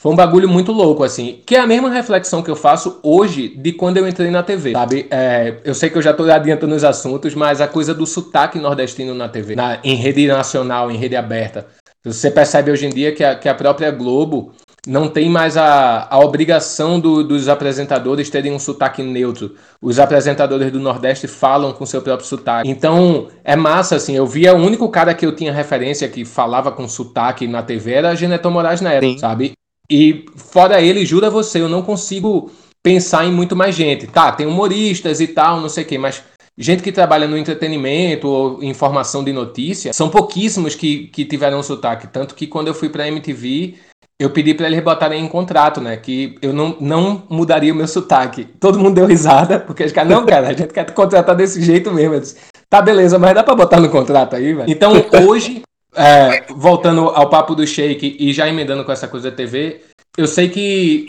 foi 0.00 0.12
um 0.12 0.16
bagulho 0.16 0.48
muito 0.48 0.72
louco, 0.72 1.04
assim. 1.04 1.40
Que 1.46 1.56
é 1.56 1.60
a 1.60 1.66
mesma 1.66 1.90
reflexão 1.90 2.42
que 2.42 2.50
eu 2.50 2.56
faço 2.56 3.00
hoje 3.02 3.48
de 3.48 3.72
quando 3.72 3.96
eu 3.96 4.08
entrei 4.08 4.30
na 4.30 4.42
TV, 4.42 4.72
sabe? 4.72 5.06
É, 5.10 5.56
eu 5.64 5.74
sei 5.74 5.88
que 5.88 5.96
eu 5.96 6.02
já 6.02 6.10
estou 6.10 6.30
adiantando 6.30 6.74
os 6.74 6.84
assuntos, 6.84 7.34
mas 7.34 7.60
a 7.60 7.68
coisa 7.68 7.94
do 7.94 8.06
sotaque 8.06 8.58
nordestino 8.58 9.14
na 9.14 9.28
TV, 9.28 9.56
na, 9.56 9.78
em 9.82 9.94
rede 9.94 10.26
nacional, 10.26 10.90
em 10.90 10.96
rede 10.96 11.16
aberta. 11.16 11.66
Você 12.04 12.30
percebe 12.30 12.70
hoje 12.70 12.86
em 12.86 12.90
dia 12.90 13.12
que 13.12 13.24
a, 13.24 13.34
que 13.34 13.48
a 13.48 13.54
própria 13.54 13.90
Globo 13.90 14.52
não 14.86 15.08
tem 15.08 15.28
mais 15.28 15.56
a, 15.56 16.06
a 16.08 16.18
obrigação 16.20 17.00
do, 17.00 17.24
dos 17.24 17.48
apresentadores 17.48 18.30
terem 18.30 18.52
um 18.52 18.58
sotaque 18.58 19.02
neutro. 19.02 19.54
Os 19.82 19.98
apresentadores 19.98 20.70
do 20.70 20.78
Nordeste 20.78 21.26
falam 21.26 21.72
com 21.72 21.84
seu 21.84 22.00
próprio 22.00 22.26
sotaque. 22.26 22.70
Então, 22.70 23.28
é 23.42 23.56
massa, 23.56 23.96
assim. 23.96 24.14
Eu 24.14 24.26
via 24.26 24.54
o 24.54 24.58
único 24.58 24.88
cara 24.88 25.12
que 25.12 25.26
eu 25.26 25.34
tinha 25.34 25.52
referência 25.52 26.08
que 26.08 26.24
falava 26.24 26.70
com 26.70 26.88
sotaque 26.88 27.48
na 27.48 27.62
TV 27.62 27.92
era 27.94 28.14
Geneton 28.14 28.50
Moraes 28.50 28.80
Neto, 28.80 29.04
Sim. 29.04 29.18
sabe? 29.18 29.52
E 29.90 30.24
fora 30.36 30.80
ele, 30.80 31.04
jura 31.04 31.28
você, 31.28 31.60
eu 31.60 31.68
não 31.68 31.82
consigo 31.82 32.50
pensar 32.82 33.24
em 33.24 33.32
muito 33.32 33.56
mais 33.56 33.74
gente. 33.74 34.06
Tá, 34.06 34.30
tem 34.30 34.46
humoristas 34.46 35.20
e 35.20 35.26
tal, 35.26 35.60
não 35.60 35.68
sei 35.68 35.82
o 35.82 35.86
quê, 35.86 35.98
mas 35.98 36.22
gente 36.56 36.82
que 36.82 36.92
trabalha 36.92 37.26
no 37.26 37.36
entretenimento 37.36 38.28
ou 38.28 38.62
informação 38.62 39.22
de 39.22 39.32
notícia, 39.32 39.92
são 39.92 40.08
pouquíssimos 40.08 40.74
que, 40.74 41.08
que 41.08 41.24
tiveram 41.24 41.62
sotaque. 41.62 42.06
Tanto 42.06 42.34
que 42.34 42.46
quando 42.46 42.68
eu 42.68 42.74
fui 42.74 42.88
pra 42.88 43.08
MTV, 43.08 43.74
eu 44.18 44.30
pedi 44.30 44.54
para 44.54 44.66
eles 44.66 44.82
botarem 44.82 45.22
em 45.22 45.28
contrato, 45.28 45.80
né? 45.80 45.96
Que 45.96 46.36
eu 46.40 46.52
não, 46.52 46.76
não 46.80 47.22
mudaria 47.28 47.72
o 47.72 47.76
meu 47.76 47.86
sotaque. 47.86 48.44
Todo 48.44 48.78
mundo 48.78 48.94
deu 48.94 49.06
risada, 49.06 49.60
porque 49.60 49.82
eles 49.82 49.92
ficaram, 49.92 50.10
não, 50.10 50.26
cara, 50.26 50.48
a 50.48 50.52
gente 50.52 50.72
quer 50.72 50.84
te 50.84 50.92
contratar 50.92 51.36
desse 51.36 51.62
jeito 51.62 51.92
mesmo. 51.92 52.14
Eu 52.14 52.20
disse, 52.20 52.36
tá, 52.68 52.80
beleza, 52.80 53.18
mas 53.18 53.34
dá 53.34 53.44
para 53.44 53.54
botar 53.54 53.78
no 53.78 53.90
contrato 53.90 54.34
aí, 54.34 54.54
velho. 54.54 54.70
Então, 54.70 54.92
hoje, 55.28 55.62
é, 55.94 56.44
voltando 56.48 57.08
ao 57.10 57.28
papo 57.28 57.54
do 57.54 57.66
Shake 57.66 58.16
e 58.18 58.32
já 58.32 58.48
emendando 58.48 58.84
com 58.84 58.92
essa 58.92 59.06
coisa 59.06 59.30
da 59.30 59.36
TV, 59.36 59.82
eu 60.16 60.26
sei 60.26 60.48
que, 60.48 61.06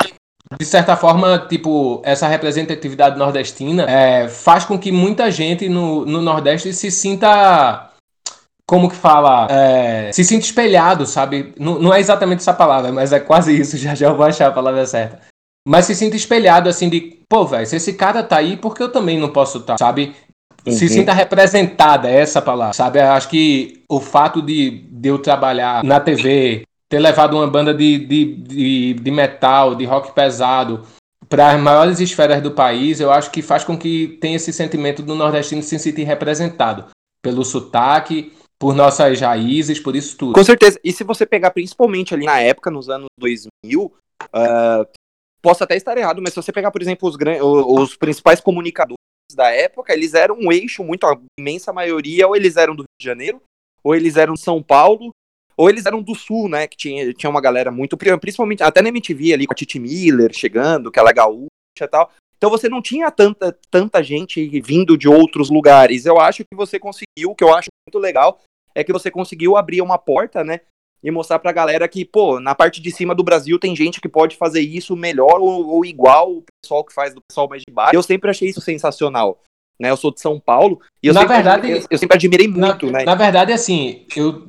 de 0.60 0.66
certa 0.66 0.98
forma, 0.98 1.46
tipo, 1.48 2.02
essa 2.04 2.28
representatividade 2.28 3.18
nordestina 3.18 3.90
é, 3.90 4.28
faz 4.28 4.66
com 4.66 4.78
que 4.78 4.92
muita 4.92 5.32
gente 5.32 5.70
no, 5.70 6.06
no 6.06 6.22
Nordeste 6.22 6.74
se 6.74 6.92
sinta 6.92 7.87
como 8.68 8.90
que 8.90 8.96
fala, 8.96 9.48
é, 9.50 10.12
se 10.12 10.26
sente 10.26 10.46
espelhado, 10.46 11.06
sabe? 11.06 11.54
Não, 11.58 11.80
não 11.80 11.94
é 11.94 12.02
exatamente 12.02 12.40
essa 12.40 12.54
palavra, 12.54 12.92
mas 12.92 13.14
é 13.14 13.20
quase 13.20 13.58
isso, 13.58 13.78
já 13.80 13.96
já 13.96 14.08
eu 14.08 14.18
vou 14.18 14.26
achar 14.26 14.48
a 14.48 14.52
palavra 14.52 14.86
certa. 14.86 15.22
Mas 15.66 15.86
se 15.86 15.96
sente 15.96 16.18
espelhado, 16.18 16.70
assim, 16.70 16.90
de, 16.90 17.20
pô, 17.30 17.46
velho, 17.46 17.66
se 17.66 17.78
esse 17.78 17.94
cara 17.94 18.24
tá 18.24 18.38
aí, 18.38 18.58
por 18.58 18.76
que 18.76 18.84
eu 18.84 18.92
também 18.92 19.18
não 19.18 19.30
posso 19.30 19.60
estar, 19.60 19.76
tá, 19.76 19.86
sabe? 19.86 20.14
Uhum. 20.66 20.74
Se 20.74 20.90
sinta 20.90 21.14
representada, 21.14 22.10
é 22.10 22.20
essa 22.20 22.42
palavra, 22.42 22.74
sabe? 22.74 23.00
Eu 23.00 23.12
acho 23.12 23.30
que 23.30 23.84
o 23.90 24.02
fato 24.02 24.42
de, 24.42 24.86
de 24.92 25.10
eu 25.10 25.20
trabalhar 25.20 25.84
na 25.84 26.00
TV, 26.00 26.64
ter 26.90 27.00
levado 27.00 27.36
uma 27.36 27.48
banda 27.48 27.74
de, 27.74 28.00
de, 28.00 28.36
de, 28.36 28.94
de 28.96 29.12
metal, 29.12 29.76
de 29.76 29.86
rock 29.86 30.14
pesado, 30.14 30.84
para 31.30 31.52
as 31.52 31.60
maiores 31.60 32.00
esferas 32.00 32.42
do 32.42 32.52
país, 32.52 33.00
eu 33.00 33.12
acho 33.12 33.32
que 33.32 33.42
faz 33.42 33.64
com 33.64 33.78
que 33.78 34.18
tenha 34.22 34.36
esse 34.36 34.52
sentimento 34.52 35.02
do 35.02 35.16
nordestino 35.16 35.62
se 35.62 35.78
sentir 35.78 36.04
representado 36.04 36.86
pelo 37.22 37.44
sotaque 37.44 38.32
por 38.60 38.76
nossas 38.76 39.20
raízes, 39.22 39.80
por 39.80 39.96
isso 39.96 40.18
tudo. 40.18 40.34
Com 40.34 40.44
certeza. 40.44 40.80
E 40.84 40.92
se 40.92 41.04
você 41.04 41.26
pegar 41.26 41.52
principalmente 41.52 42.14
ali 42.14 42.26
na 42.26 42.40
época, 42.40 42.72
nos 42.72 42.90
anos 42.90 43.08
2000, 43.20 43.84
uh, 43.84 43.94
ah, 44.34 44.88
posso 45.42 45.64
até 45.64 45.76
estar 45.76 45.98
errado, 45.98 46.22
mas 46.22 46.34
se 46.34 46.42
você 46.42 46.52
pegar, 46.52 46.72
por 46.72 46.82
exemplo, 46.82 47.08
os, 47.08 47.18
os 47.22 47.96
principais 47.96 48.42
comunicadores 48.42 48.98
da 49.34 49.50
época, 49.50 49.94
eles 49.94 50.14
eram 50.14 50.36
um 50.40 50.52
eixo 50.52 50.84
muito, 50.84 51.06
a 51.06 51.20
imensa 51.40 51.72
maioria, 51.72 52.28
ou 52.28 52.36
eles 52.36 52.58
eram 52.58 52.76
do 52.76 52.82
Rio 52.82 53.00
de 53.00 53.06
Janeiro, 53.06 53.42
ou 53.84 53.96
eles 53.96 54.18
eram 54.18 54.34
de 54.34 54.42
São 54.42 54.64
Paulo, 54.64 55.12
ou 55.56 55.70
eles 55.70 55.86
eram 55.86 56.02
do 56.02 56.16
Sul, 56.16 56.48
né, 56.50 56.68
que 56.68 56.78
tinha, 56.78 57.14
tinha 57.14 57.30
uma 57.30 57.42
galera 57.42 57.72
muito, 57.72 57.98
principalmente, 57.98 58.64
até 58.64 58.82
na 58.82 58.90
MTV 58.90 59.34
ali, 59.34 59.48
com 59.48 59.54
a 59.54 59.56
Titi 59.56 59.80
Miller 59.80 60.32
chegando, 60.34 60.92
que 60.92 61.00
ela 61.00 61.10
é 61.10 61.14
gaúcha 61.14 61.50
e 61.82 61.88
tal, 61.88 62.12
então 62.38 62.50
você 62.50 62.70
não 62.70 62.82
tinha 62.82 63.10
tanta, 63.10 63.58
tanta 63.70 64.04
gente 64.04 64.48
vindo 64.62 64.98
de 64.98 65.10
outros 65.10 65.50
lugares. 65.50 66.06
Eu 66.06 66.20
acho 66.20 66.44
que 66.44 66.56
você 66.56 66.80
conseguiu, 66.80 67.32
o 67.32 67.36
que 67.36 67.44
eu 67.44 67.54
acho 67.54 67.70
muito 67.88 68.00
legal, 68.00 68.40
é 68.76 68.84
que 68.84 68.94
você 68.94 69.10
conseguiu 69.10 69.58
abrir 69.58 69.82
uma 69.82 69.98
porta, 69.98 70.44
né? 70.44 70.62
E 71.04 71.12
mostrar 71.12 71.40
pra 71.40 71.52
galera 71.52 71.88
que, 71.88 72.06
pô, 72.06 72.40
na 72.40 72.56
parte 72.56 72.82
de 72.82 72.92
cima 72.92 73.14
do 73.14 73.24
Brasil 73.24 73.60
tem 73.60 73.76
gente 73.76 74.02
que 74.02 74.10
pode 74.10 74.36
fazer 74.36 74.62
isso 74.62 74.96
melhor 74.96 75.40
ou, 75.40 75.68
ou 75.68 75.86
igual 75.86 76.38
o 76.38 76.44
pessoal 76.62 76.84
que 76.84 76.94
faz 76.94 77.14
do 77.14 77.22
pessoal 77.28 77.48
mais 77.48 77.64
de 77.68 77.74
baixo. 77.74 77.96
Eu 77.96 78.04
sempre 78.04 78.30
achei 78.30 78.50
isso 78.50 78.62
sensacional. 78.62 79.42
Né, 79.80 79.92
eu 79.92 79.98
sou 79.98 80.12
de 80.12 80.20
São 80.20 80.40
Paulo 80.40 80.82
e 81.04 81.08
eu, 81.08 81.14
na 81.14 81.20
sempre, 81.20 81.36
verdade, 81.36 81.70
eu, 81.70 81.84
eu 81.92 81.98
sempre 82.00 82.18
admirei 82.18 82.48
muito, 82.48 82.88
na, 82.88 82.98
né? 82.98 83.06
Na 83.06 83.14
verdade, 83.14 83.54
assim, 83.54 84.08
eu 84.16 84.48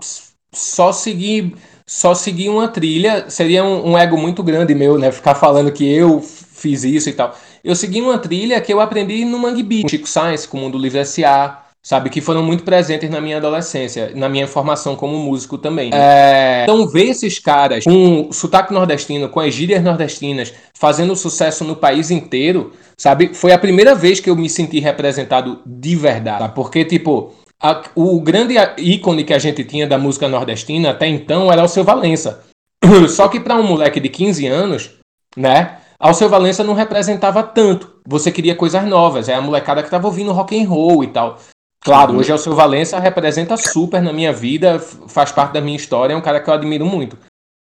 só 0.51 0.91
seguir 0.91 1.55
só 1.89 2.15
seguir 2.15 2.51
uma 2.51 2.69
trilha 2.69 3.31
seria 3.31 3.65
um, 3.65 3.93
um, 3.93 3.99
ego 3.99 4.19
muito 4.19 4.43
grande 4.43 4.75
meu, 4.75 4.99
né? 4.99 5.11
Ficar 5.11 5.35
falando 5.35 5.73
que 5.73 5.91
eu 5.91 6.21
fiz 6.21 6.85
isso 6.85 7.09
e 7.09 7.15
tal. 7.15 7.35
Eu 7.65 7.75
segui 7.75 8.03
uma 8.03 8.19
trilha 8.19 8.61
que 8.61 8.71
eu 8.71 8.79
aprendi 8.79 9.25
no 9.25 9.39
Mangue 9.39 9.63
Beat, 9.63 9.91
Chico 9.91 10.07
Science, 10.07 10.47
com 10.47 10.59
o 10.59 10.61
Mundo 10.61 10.77
Livre 10.77 10.99
S.A., 10.99 11.63
sabe? 11.83 12.11
Que 12.11 12.21
foram 12.21 12.43
muito 12.43 12.63
presentes 12.63 13.09
na 13.09 13.23
minha 13.23 13.39
adolescência, 13.39 14.13
na 14.15 14.29
minha 14.29 14.47
formação 14.47 14.95
como 14.95 15.17
músico 15.17 15.57
também. 15.57 15.91
É... 15.95 16.65
Então, 16.65 16.87
ver 16.87 17.05
esses 17.05 17.39
caras 17.39 17.85
com 17.85 18.31
sotaque 18.33 18.71
nordestino, 18.75 19.31
com 19.31 19.41
as 19.41 19.55
gírias 19.55 19.83
nordestinas, 19.83 20.53
fazendo 20.75 21.17
sucesso 21.17 21.65
no 21.65 21.75
país 21.75 22.11
inteiro, 22.11 22.71
sabe? 22.99 23.33
Foi 23.33 23.51
a 23.51 23.59
primeira 23.59 23.95
vez 23.95 24.21
que 24.21 24.29
eu 24.29 24.37
me 24.37 24.51
senti 24.51 24.79
representado 24.79 25.63
de 25.65 25.97
verdade. 25.97 26.53
Porque, 26.55 26.85
tipo, 26.85 27.33
a, 27.63 27.83
o 27.95 28.21
grande 28.21 28.55
ícone 28.79 29.25
que 29.25 29.35
a 29.35 29.39
gente 29.39 29.65
tinha 29.65 29.87
da 29.87 29.99
música 29.99 30.29
nordestina 30.29 30.91
até 30.91 31.07
então 31.07 31.53
era 31.53 31.63
o 31.63 31.69
seu 31.69 31.85
Valença. 31.85 32.45
Só 33.09 33.29
que 33.29 33.41
para 33.41 33.57
um 33.57 33.67
moleque 33.67 34.01
de 34.01 34.09
15 34.09 34.47
anos, 34.47 34.91
né? 35.37 35.79
Alceu 35.99 36.29
Valença 36.29 36.63
não 36.63 36.75
representava 36.75 37.43
tanto. 37.43 37.97
Você 38.07 38.31
queria 38.31 38.55
coisas 38.55 38.85
novas. 38.85 39.29
É 39.29 39.35
a 39.35 39.41
molecada 39.41 39.83
que 39.83 39.91
tava 39.91 40.07
ouvindo 40.07 40.31
rock 40.31 40.61
and 40.61 40.69
roll 40.69 41.03
e 41.03 41.09
tal. 41.09 41.39
Claro, 41.81 42.17
hoje 42.17 42.31
Alceu 42.31 42.55
Valença 42.55 42.99
representa 42.99 43.57
super 43.57 44.01
na 44.01 44.13
minha 44.13 44.33
vida, 44.33 44.79
faz 44.79 45.33
parte 45.33 45.53
da 45.53 45.61
minha 45.61 45.77
história, 45.77 46.13
é 46.13 46.17
um 46.17 46.21
cara 46.21 46.41
que 46.41 46.49
eu 46.49 46.55
admiro 46.55 46.85
muito. 46.85 47.17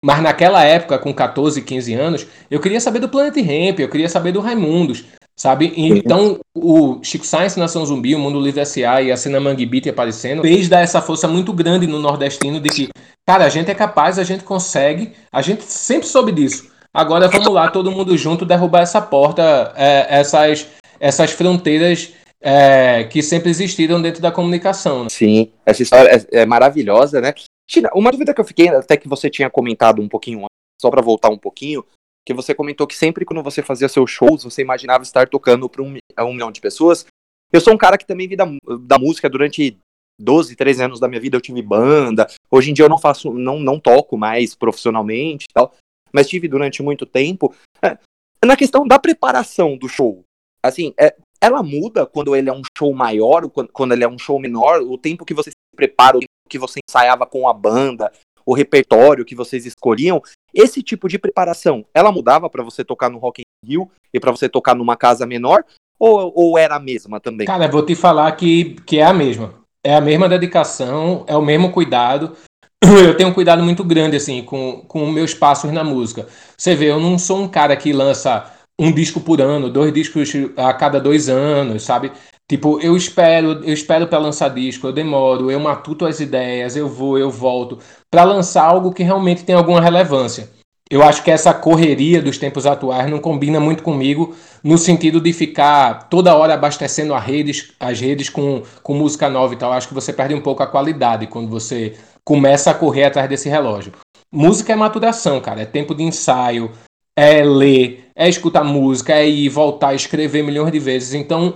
Mas 0.04 0.22
naquela 0.22 0.64
época, 0.64 0.98
com 0.98 1.14
14, 1.14 1.62
15 1.62 1.94
anos, 1.94 2.28
eu 2.50 2.60
queria 2.60 2.80
saber 2.80 3.00
do 3.00 3.10
Planet 3.10 3.36
Ramp, 3.36 3.80
eu 3.80 3.90
queria 3.90 4.10
saber 4.10 4.32
do 4.32 4.40
Raimundos, 4.40 5.06
sabe? 5.38 5.74
Então, 5.76 6.40
o 6.56 7.00
Chico 7.04 7.26
Science, 7.26 7.60
Nação 7.60 7.86
Zumbi, 7.86 8.16
o 8.16 8.20
Mundo 8.20 8.40
Livre 8.40 8.62
S.A. 8.62 9.02
e 9.02 9.12
a 9.12 9.18
Cena 9.18 9.40
Mangue 9.40 9.66
Beat 9.66 9.88
aparecendo, 9.88 10.42
fez 10.42 10.70
dar 10.70 10.82
essa 10.82 11.02
força 11.02 11.28
muito 11.28 11.52
grande 11.52 11.86
no 11.86 12.00
nordestino 12.00 12.60
de 12.60 12.70
que, 12.70 12.90
cara, 13.26 13.46
a 13.46 13.50
gente 13.50 13.70
é 13.70 13.76
capaz, 13.76 14.18
a 14.18 14.24
gente 14.24 14.44
consegue, 14.44 15.12
a 15.32 15.42
gente 15.42 15.64
sempre 15.64 16.08
soube 16.08 16.32
disso. 16.32 16.72
Agora 16.94 17.28
vamos 17.28 17.50
lá, 17.50 17.70
todo 17.70 17.92
mundo 17.92 18.18
junto, 18.18 18.46
derrubar 18.46 18.82
essa 18.82 19.02
porta, 19.02 19.74
é, 19.76 20.08
essas, 20.10 20.68
essas 20.98 21.32
fronteiras 21.32 22.14
é, 22.42 23.04
que 23.04 23.22
sempre 23.22 23.50
existiram 23.50 24.02
dentro 24.02 24.22
da 24.22 24.32
comunicação. 24.32 25.04
Né? 25.04 25.10
Sim, 25.10 25.52
essa 25.66 25.84
história 25.84 26.10
é, 26.10 26.42
é, 26.42 26.46
maravilhosa, 26.46 27.20
né? 27.20 27.34
China, 27.70 27.90
uma 27.94 28.12
dúvida 28.12 28.34
que 28.34 28.40
eu 28.40 28.46
fiquei, 28.46 28.70
até 28.70 28.96
que 28.96 29.10
você 29.10 29.30
tinha 29.30 29.50
comentado 29.50 30.02
um 30.02 30.08
pouquinho, 30.08 30.46
só 30.80 30.90
para 30.90 31.02
voltar 31.02 31.30
um 31.30 31.38
pouquinho, 31.38 31.84
que 32.26 32.34
você 32.34 32.56
comentou 32.56 32.88
que 32.88 32.96
sempre 32.96 33.24
quando 33.24 33.44
você 33.44 33.62
fazia 33.62 33.88
seus 33.88 34.10
shows, 34.10 34.44
você 34.44 34.62
imaginava 34.62 35.04
estar 35.04 35.30
tocando 35.30 35.70
para 35.70 35.84
um, 35.84 35.98
um 36.20 36.34
milhão 36.34 36.52
de 36.52 36.60
pessoas. 36.60 37.06
Eu 37.54 37.62
sou 37.62 37.74
um 37.74 37.78
cara 37.78 37.98
que 37.98 38.06
também 38.06 38.28
vi 38.28 38.36
da, 38.36 38.46
da 38.82 38.98
música 38.98 39.30
durante 39.30 39.78
12, 40.20 40.56
13 40.56 40.84
anos 40.84 41.00
da 41.00 41.08
minha 41.08 41.22
vida 41.22 41.38
eu 41.38 41.42
tive 41.42 41.62
banda. 41.62 42.28
Hoje 42.50 42.72
em 42.72 42.74
dia 42.74 42.86
eu 42.86 42.90
não 42.90 42.98
faço, 42.98 43.32
não, 43.32 43.60
não 43.60 43.80
toco 43.80 44.18
mais 44.18 44.56
profissionalmente 44.56 45.46
tal, 45.54 45.74
mas 46.12 46.28
tive 46.28 46.48
durante 46.48 46.82
muito 46.82 47.06
tempo. 47.06 47.54
É, 47.84 47.98
na 48.44 48.56
questão 48.56 48.88
da 48.88 48.98
preparação 48.98 49.78
do 49.78 49.88
show, 49.88 50.24
assim, 50.64 50.94
é, 51.00 51.16
ela 51.40 51.62
muda 51.62 52.06
quando 52.06 52.36
ele 52.36 52.50
é 52.50 52.54
um 52.54 52.62
show 52.78 52.94
maior, 52.94 53.50
quando, 53.50 53.72
quando 53.72 53.92
ele 53.92 54.04
é 54.04 54.08
um 54.08 54.18
show 54.18 54.40
menor, 54.40 54.82
o 54.82 54.98
tempo 54.98 55.26
que 55.26 55.34
você 55.34 55.52
se 55.52 55.76
prepara, 55.76 56.18
o 56.18 56.22
tempo 56.22 56.50
que 56.50 56.58
você 56.58 56.80
ensaiava 56.90 57.26
com 57.26 57.48
a 57.48 57.54
banda, 57.54 58.12
o 58.46 58.54
repertório 58.54 59.26
que 59.26 59.36
vocês 59.36 59.66
escolhiam, 59.66 60.22
esse 60.56 60.82
tipo 60.82 61.10
de 61.10 61.20
preparação, 61.20 61.86
ela 61.94 62.12
mudava 62.12 62.50
para 62.50 62.64
você 62.64 62.84
tocar 62.84 63.10
no 63.10 63.18
Rock 63.18 63.42
in 63.42 63.68
Rio 63.68 63.92
e 64.14 64.20
para 64.20 64.32
você 64.32 64.48
tocar 64.48 64.74
numa 64.74 64.96
casa 64.96 65.26
menor, 65.26 65.64
ou, 66.00 66.32
ou 66.36 66.58
era 66.58 66.76
a 66.76 66.80
mesma 66.80 67.20
também? 67.20 67.46
Cara, 67.46 67.68
vou 67.68 67.86
te 67.86 67.96
falar 67.96 68.32
que, 68.34 68.76
que 68.86 69.00
é 69.00 69.06
a 69.06 69.14
mesma. 69.14 69.54
É 69.84 69.96
a 69.96 70.02
mesma 70.02 70.28
dedicação, 70.28 71.26
é 71.28 71.36
o 71.36 71.42
mesmo 71.42 71.72
cuidado. 71.72 72.36
Eu 72.84 73.16
tenho 73.16 73.30
um 73.30 73.34
cuidado 73.34 73.64
muito 73.64 73.84
grande, 73.84 74.16
assim, 74.16 74.44
com, 74.44 74.84
com 74.88 75.10
meus 75.12 75.34
passos 75.34 75.72
na 75.72 75.84
música. 75.84 76.28
Você 76.58 76.76
vê, 76.76 76.92
eu 76.92 77.00
não 77.00 77.18
sou 77.18 77.42
um 77.42 77.48
cara 77.48 77.76
que 77.76 77.92
lança 77.92 78.52
um 78.80 78.92
disco 78.92 79.20
por 79.20 79.42
ano, 79.42 79.70
dois 79.70 79.94
discos 79.94 80.32
a 80.58 80.74
cada 80.74 81.00
dois 81.00 81.30
anos, 81.30 81.84
sabe? 81.84 82.12
Tipo, 82.48 82.80
eu 82.80 82.96
espero, 82.96 83.64
eu 83.64 83.74
espero 83.74 84.08
para 84.08 84.20
lançar 84.20 84.50
disco, 84.50 84.86
eu 84.86 84.94
demoro, 84.94 85.50
eu 85.50 85.60
matuto 85.60 86.06
as 86.06 86.20
ideias, 86.20 86.76
eu 86.76 86.88
vou, 86.88 87.18
eu 87.18 87.32
volto, 87.32 87.80
para 88.16 88.24
lançar 88.24 88.64
algo 88.64 88.94
que 88.94 89.04
realmente 89.04 89.44
tem 89.44 89.54
alguma 89.54 89.82
relevância. 89.82 90.50
Eu 90.90 91.04
acho 91.04 91.22
que 91.22 91.30
essa 91.30 91.54
correria 91.54 92.22
dos 92.22 92.38
tempos 92.38 92.66
atuais 92.66 93.12
não 93.12 93.20
combina 93.20 93.60
muito 93.60 93.84
comigo, 93.84 94.34
no 94.64 94.78
sentido 94.78 95.20
de 95.20 95.34
ficar 95.34 96.08
toda 96.08 96.34
hora 96.34 96.54
abastecendo 96.54 97.14
as 97.14 97.22
redes, 97.22 97.74
as 97.78 98.00
redes 98.00 98.30
com, 98.30 98.64
com 98.82 98.94
música 98.94 99.28
nova 99.28 99.54
e 99.54 99.58
tal. 99.58 99.74
Acho 99.74 99.90
que 99.90 99.94
você 99.94 100.14
perde 100.14 100.34
um 100.34 100.40
pouco 100.40 100.64
a 100.64 100.68
qualidade 100.68 101.28
quando 101.28 101.50
você 101.50 101.98
começa 102.24 102.72
a 102.72 102.74
correr 102.74 103.04
atrás 103.04 103.28
desse 103.28 103.50
relógio. 103.50 103.92
Música 104.32 104.72
é 104.72 104.78
maturação, 104.78 105.42
cara, 105.42 105.64
é 105.64 105.66
tempo 105.66 105.94
de 105.94 106.04
ensaio, 106.04 106.72
é 107.18 107.44
ler, 107.44 108.12
é 108.16 108.30
escutar 108.30 108.64
música, 108.64 109.12
é 109.12 109.28
ir 109.28 109.50
voltar 109.50 109.90
a 109.90 109.96
escrever 109.96 110.42
milhões 110.42 110.72
de 110.72 110.80
vezes. 110.80 111.14
Então, 111.14 111.56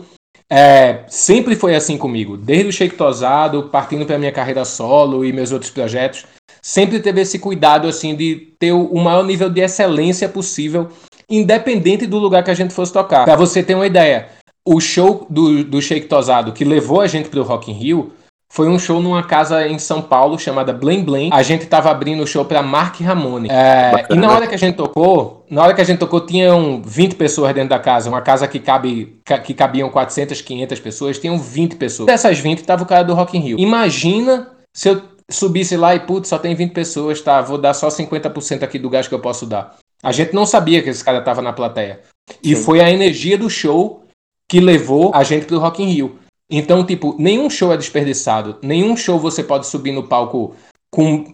é, 0.49 1.01
sempre 1.07 1.55
foi 1.55 1.75
assim 1.75 1.97
comigo. 1.97 2.35
Desde 2.35 2.67
o 2.67 2.73
Shake 2.73 2.95
Tosado, 2.95 3.69
partindo 3.71 4.05
para 4.05 4.17
minha 4.17 4.31
carreira 4.31 4.65
solo 4.65 5.23
e 5.23 5.31
meus 5.31 5.51
outros 5.51 5.71
projetos, 5.71 6.25
sempre 6.61 6.99
teve 6.99 7.21
esse 7.21 7.37
cuidado 7.37 7.87
assim 7.87 8.15
de 8.15 8.53
ter 8.57 8.71
o 8.71 8.95
maior 8.95 9.23
nível 9.23 9.49
de 9.49 9.61
excelência 9.61 10.27
possível, 10.27 10.89
independente 11.29 12.07
do 12.07 12.17
lugar 12.17 12.43
que 12.43 12.51
a 12.51 12.55
gente 12.55 12.73
fosse 12.73 12.91
tocar. 12.91 13.25
Para 13.25 13.35
você 13.35 13.61
ter 13.61 13.75
uma 13.75 13.85
ideia, 13.85 14.29
o 14.65 14.79
show 14.79 15.25
do, 15.29 15.63
do 15.63 15.81
Shake 15.81 16.07
Tosado 16.07 16.51
que 16.51 16.65
levou 16.65 17.01
a 17.01 17.07
gente 17.07 17.29
para 17.29 17.39
o 17.39 17.43
Rock 17.43 17.71
in 17.71 17.75
Rio 17.75 18.11
foi 18.51 18.67
um 18.67 18.79
show 18.79 18.99
numa 18.99 19.23
casa 19.23 19.67
em 19.67 19.77
São 19.77 20.01
Paulo 20.01 20.37
chamada 20.39 20.73
Blém 20.73 21.03
Blém. 21.03 21.29
A 21.31 21.43
gente 21.43 21.67
tava 21.67 21.91
abrindo 21.91 22.23
o 22.23 22.27
show 22.27 22.43
pra 22.43 22.63
Mark 22.63 22.99
Ramone. 22.99 23.47
É, 23.51 24.07
e 24.09 24.15
na 24.15 24.31
hora 24.31 24.47
que 24.47 24.55
a 24.55 24.57
gente 24.57 24.75
tocou, 24.75 25.45
na 25.49 25.63
hora 25.63 25.73
que 25.73 25.81
a 25.81 25.83
gente 25.83 25.99
tocou, 25.99 26.21
tinham 26.21 26.81
20 26.83 27.15
pessoas 27.15 27.53
dentro 27.53 27.69
da 27.69 27.79
casa. 27.79 28.09
Uma 28.09 28.21
casa 28.21 28.47
que, 28.47 28.59
cabe, 28.59 29.19
que 29.43 29.53
cabiam 29.53 29.89
400, 29.89 30.41
500 30.41 30.79
pessoas, 30.79 31.19
tinham 31.19 31.37
20 31.37 31.75
pessoas. 31.75 32.07
Dessas 32.07 32.39
20 32.39 32.63
tava 32.63 32.83
o 32.83 32.87
cara 32.87 33.03
do 33.03 33.13
Rock 33.13 33.37
in 33.37 33.41
Rio. 33.41 33.59
Imagina 33.59 34.49
se 34.73 34.89
eu 34.89 35.01
subisse 35.29 35.77
lá 35.77 35.93
e, 35.93 35.99
putz, 35.99 36.27
só 36.27 36.39
tem 36.39 36.55
20 36.55 36.71
pessoas, 36.71 37.21
tá? 37.21 37.41
Vou 37.41 37.57
dar 37.57 37.75
só 37.75 37.87
50% 37.89 38.63
aqui 38.63 38.79
do 38.79 38.89
gás 38.89 39.07
que 39.07 39.13
eu 39.13 39.19
posso 39.19 39.45
dar. 39.45 39.75
A 40.01 40.11
gente 40.11 40.33
não 40.33 40.45
sabia 40.45 40.81
que 40.81 40.89
esse 40.89 41.03
cara 41.03 41.21
tava 41.21 41.41
na 41.41 41.53
plateia. 41.53 41.99
E 42.43 42.55
Sim. 42.55 42.63
foi 42.63 42.81
a 42.81 42.89
energia 42.89 43.37
do 43.37 43.49
show 43.49 44.05
que 44.47 44.59
levou 44.59 45.11
a 45.13 45.23
gente 45.23 45.45
pro 45.45 45.59
Rock 45.59 45.83
in 45.83 45.87
Rio. 45.87 46.19
Então, 46.49 46.83
tipo, 46.83 47.15
nenhum 47.19 47.49
show 47.49 47.71
é 47.71 47.77
desperdiçado. 47.77 48.57
Nenhum 48.61 48.97
show 48.97 49.19
você 49.19 49.43
pode 49.43 49.67
subir 49.67 49.91
no 49.91 50.07
palco 50.07 50.55
com 50.91 51.25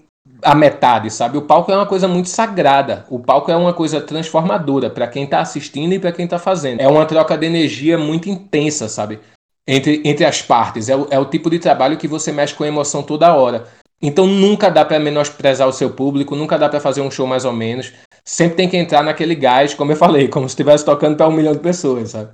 a 0.42 0.54
metade, 0.54 1.10
sabe? 1.10 1.38
O 1.38 1.44
palco 1.44 1.72
é 1.72 1.76
uma 1.76 1.86
coisa 1.86 2.08
muito 2.08 2.30
sagrada. 2.30 3.06
O 3.10 3.20
palco 3.20 3.50
é 3.50 3.56
uma 3.56 3.74
coisa 3.74 4.02
transformadora 4.02 4.90
para 4.90 5.08
quem 5.08 5.26
tá 5.26 5.40
assistindo 5.40 5.94
e 5.94 6.00
para 6.00 6.12
quem 6.12 6.28
tá 6.28 6.38
fazendo. 6.38 6.82
É 6.82 6.88
uma 6.88 7.06
troca 7.06 7.38
de 7.38 7.46
energia 7.46 7.98
muito 7.98 8.30
intensa, 8.30 8.90
sabe? 8.90 9.20
Entre, 9.68 10.02
entre 10.04 10.26
as 10.26 10.42
partes. 10.42 10.90
É 10.90 10.96
o, 10.96 11.08
é 11.10 11.18
o 11.18 11.26
tipo 11.26 11.50
de 11.50 11.60
trabalho 11.60 11.98
que 11.98 12.08
você 12.08 12.32
mexe 12.32 12.54
com 12.54 12.64
a 12.64 12.68
emoção 12.68 13.02
toda 13.02 13.34
hora. 13.34 13.68
Então 14.02 14.28
nunca 14.28 14.70
dá 14.70 14.84
para 14.84 15.00
menosprezar 15.00 15.68
o 15.68 15.74
seu 15.74 15.90
público, 15.90 16.36
nunca 16.36 16.58
dá 16.60 16.68
para 16.68 16.82
fazer 16.82 17.02
um 17.02 17.10
show 17.10 17.26
mais 17.26 17.46
ou 17.46 17.54
menos. 17.54 17.94
Sempre 18.24 18.58
tem 18.58 18.70
que 18.70 18.78
entrar 18.78 19.04
naquele 19.04 19.36
gás, 19.36 19.74
como 19.74 19.94
eu 19.94 19.96
falei, 19.96 20.28
como 20.28 20.48
se 20.50 20.54
estivesse 20.54 20.84
tocando 20.84 21.16
para 21.16 21.28
um 21.28 21.32
milhão 21.32 21.54
de 21.54 21.60
pessoas, 21.60 22.12
sabe? 22.12 22.32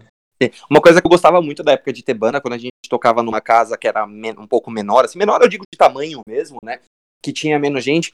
Uma 0.69 0.81
coisa 0.81 1.01
que 1.01 1.07
eu 1.07 1.11
gostava 1.11 1.41
muito 1.41 1.63
da 1.63 1.73
época 1.73 1.93
de 1.93 2.03
Tebana, 2.03 2.41
quando 2.41 2.53
a 2.53 2.57
gente 2.57 2.71
tocava 2.89 3.21
numa 3.21 3.41
casa 3.41 3.77
que 3.77 3.87
era 3.87 4.05
um 4.05 4.47
pouco 4.47 4.71
menor, 4.71 5.05
assim, 5.05 5.19
menor 5.19 5.41
eu 5.41 5.49
digo 5.49 5.63
de 5.71 5.77
tamanho 5.77 6.21
mesmo, 6.27 6.57
né? 6.63 6.79
Que 7.23 7.31
tinha 7.31 7.59
menos 7.59 7.83
gente, 7.83 8.13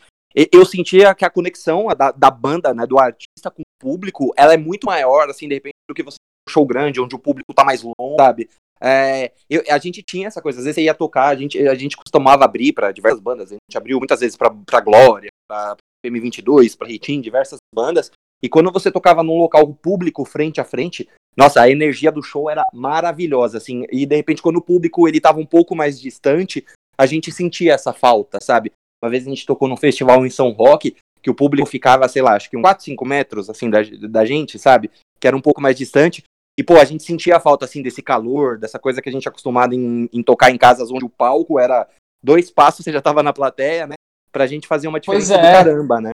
eu 0.52 0.66
sentia 0.66 1.16
que 1.16 1.26
a 1.26 1.30
conexão 1.30 1.88
da, 1.98 2.12
da 2.12 2.30
banda, 2.30 2.74
né, 2.74 2.86
do 2.86 3.00
artista 3.00 3.50
com 3.50 3.62
o 3.62 3.66
público, 3.80 4.34
ela 4.36 4.54
é 4.54 4.58
muito 4.58 4.86
maior, 4.86 5.30
assim, 5.30 5.48
de 5.48 5.56
repente, 5.56 5.74
do 5.90 5.96
que 5.96 6.04
você 6.04 6.18
um 6.48 6.52
show 6.52 6.66
grande, 6.66 7.02
onde 7.02 7.16
o 7.16 7.20
público 7.20 7.54
tá 7.54 7.64
mais 7.64 7.82
longe, 7.82 8.16
sabe? 8.18 8.50
É, 8.80 9.32
eu, 9.50 9.64
a 9.70 9.78
gente 9.80 10.04
tinha 10.04 10.28
essa 10.28 10.42
coisa, 10.42 10.60
às 10.60 10.66
vezes 10.66 10.76
você 10.76 10.84
ia 10.84 10.94
tocar, 10.94 11.30
a 11.30 11.36
gente, 11.36 11.60
a 11.68 11.76
gente 11.76 11.98
costumava 11.98 12.46
abrir 12.46 12.74
para 12.74 12.92
diversas 12.92 13.20
bandas, 13.20 13.52
a 13.52 13.56
gente 13.56 13.78
abriu 13.78 13.98
muitas 13.98 14.20
vezes 14.20 14.38
pra 14.38 14.80
Glória, 14.82 15.30
pra 15.50 15.76
M22, 16.06 16.78
pra 16.78 16.88
Ritim, 16.88 17.20
diversas 17.20 17.58
bandas, 17.74 18.12
e 18.44 18.50
quando 18.50 18.72
você 18.72 18.92
tocava 18.92 19.24
num 19.24 19.38
local 19.38 19.68
público 19.74 20.26
frente 20.26 20.62
a 20.62 20.64
frente, 20.64 21.08
nossa, 21.36 21.62
a 21.62 21.70
energia 21.70 22.12
do 22.12 22.24
show 22.24 22.50
era 22.50 22.66
maravilhosa, 22.74 23.58
assim, 23.58 23.86
e 23.92 24.06
de 24.06 24.16
repente 24.16 24.42
quando 24.42 24.58
o 24.58 24.62
público 24.62 25.08
ele 25.08 25.22
tava 25.22 25.40
um 25.40 25.46
pouco 25.46 25.76
mais 25.76 26.00
distante, 26.00 26.66
a 26.98 27.06
gente 27.06 27.32
sentia 27.32 27.74
essa 27.74 27.94
falta, 27.94 28.40
sabe? 28.42 28.72
Uma 29.04 29.10
vez 29.10 29.26
a 29.26 29.30
gente 29.30 29.46
tocou 29.46 29.68
num 29.68 29.78
festival 29.78 30.26
em 30.26 30.30
São 30.30 30.50
Roque, 30.52 30.96
que 31.22 31.30
o 31.30 31.36
público 31.36 31.68
ficava, 31.68 32.08
sei 32.08 32.22
lá, 32.22 32.36
acho 32.36 32.50
que 32.50 32.58
uns 32.58 32.62
4, 32.62 32.84
5 32.84 33.06
metros, 33.06 33.50
assim, 33.50 33.70
da, 33.70 33.80
da 34.10 34.26
gente, 34.26 34.58
sabe? 34.58 34.90
Que 35.20 35.28
era 35.28 35.38
um 35.38 35.42
pouco 35.42 35.62
mais 35.62 35.78
distante, 35.78 36.24
e, 36.58 36.64
pô, 36.64 36.78
a 36.78 36.86
gente 36.86 37.04
sentia 37.04 37.38
a 37.38 37.40
falta, 37.40 37.66
assim, 37.66 37.84
desse 37.84 38.02
calor, 38.02 38.58
dessa 38.58 38.80
coisa 38.80 39.00
que 39.00 39.08
a 39.08 39.12
gente 39.12 39.28
é 39.28 39.30
acostumado 39.30 39.76
em, 39.76 40.10
em 40.12 40.24
tocar 40.24 40.50
em 40.50 40.58
casas 40.58 40.90
onde 40.90 41.06
o 41.06 41.10
palco 41.10 41.60
era 41.60 41.88
dois 42.24 42.50
passos, 42.50 42.84
você 42.84 42.92
já 42.92 43.00
tava 43.00 43.22
na 43.22 43.32
plateia, 43.32 43.86
né? 43.86 43.94
Pra 44.32 44.48
gente 44.48 44.68
fazer 44.68 44.88
uma 44.88 45.00
diferença 45.00 45.36
é. 45.36 45.38
do 45.38 45.44
caramba, 45.44 46.02
né? 46.02 46.12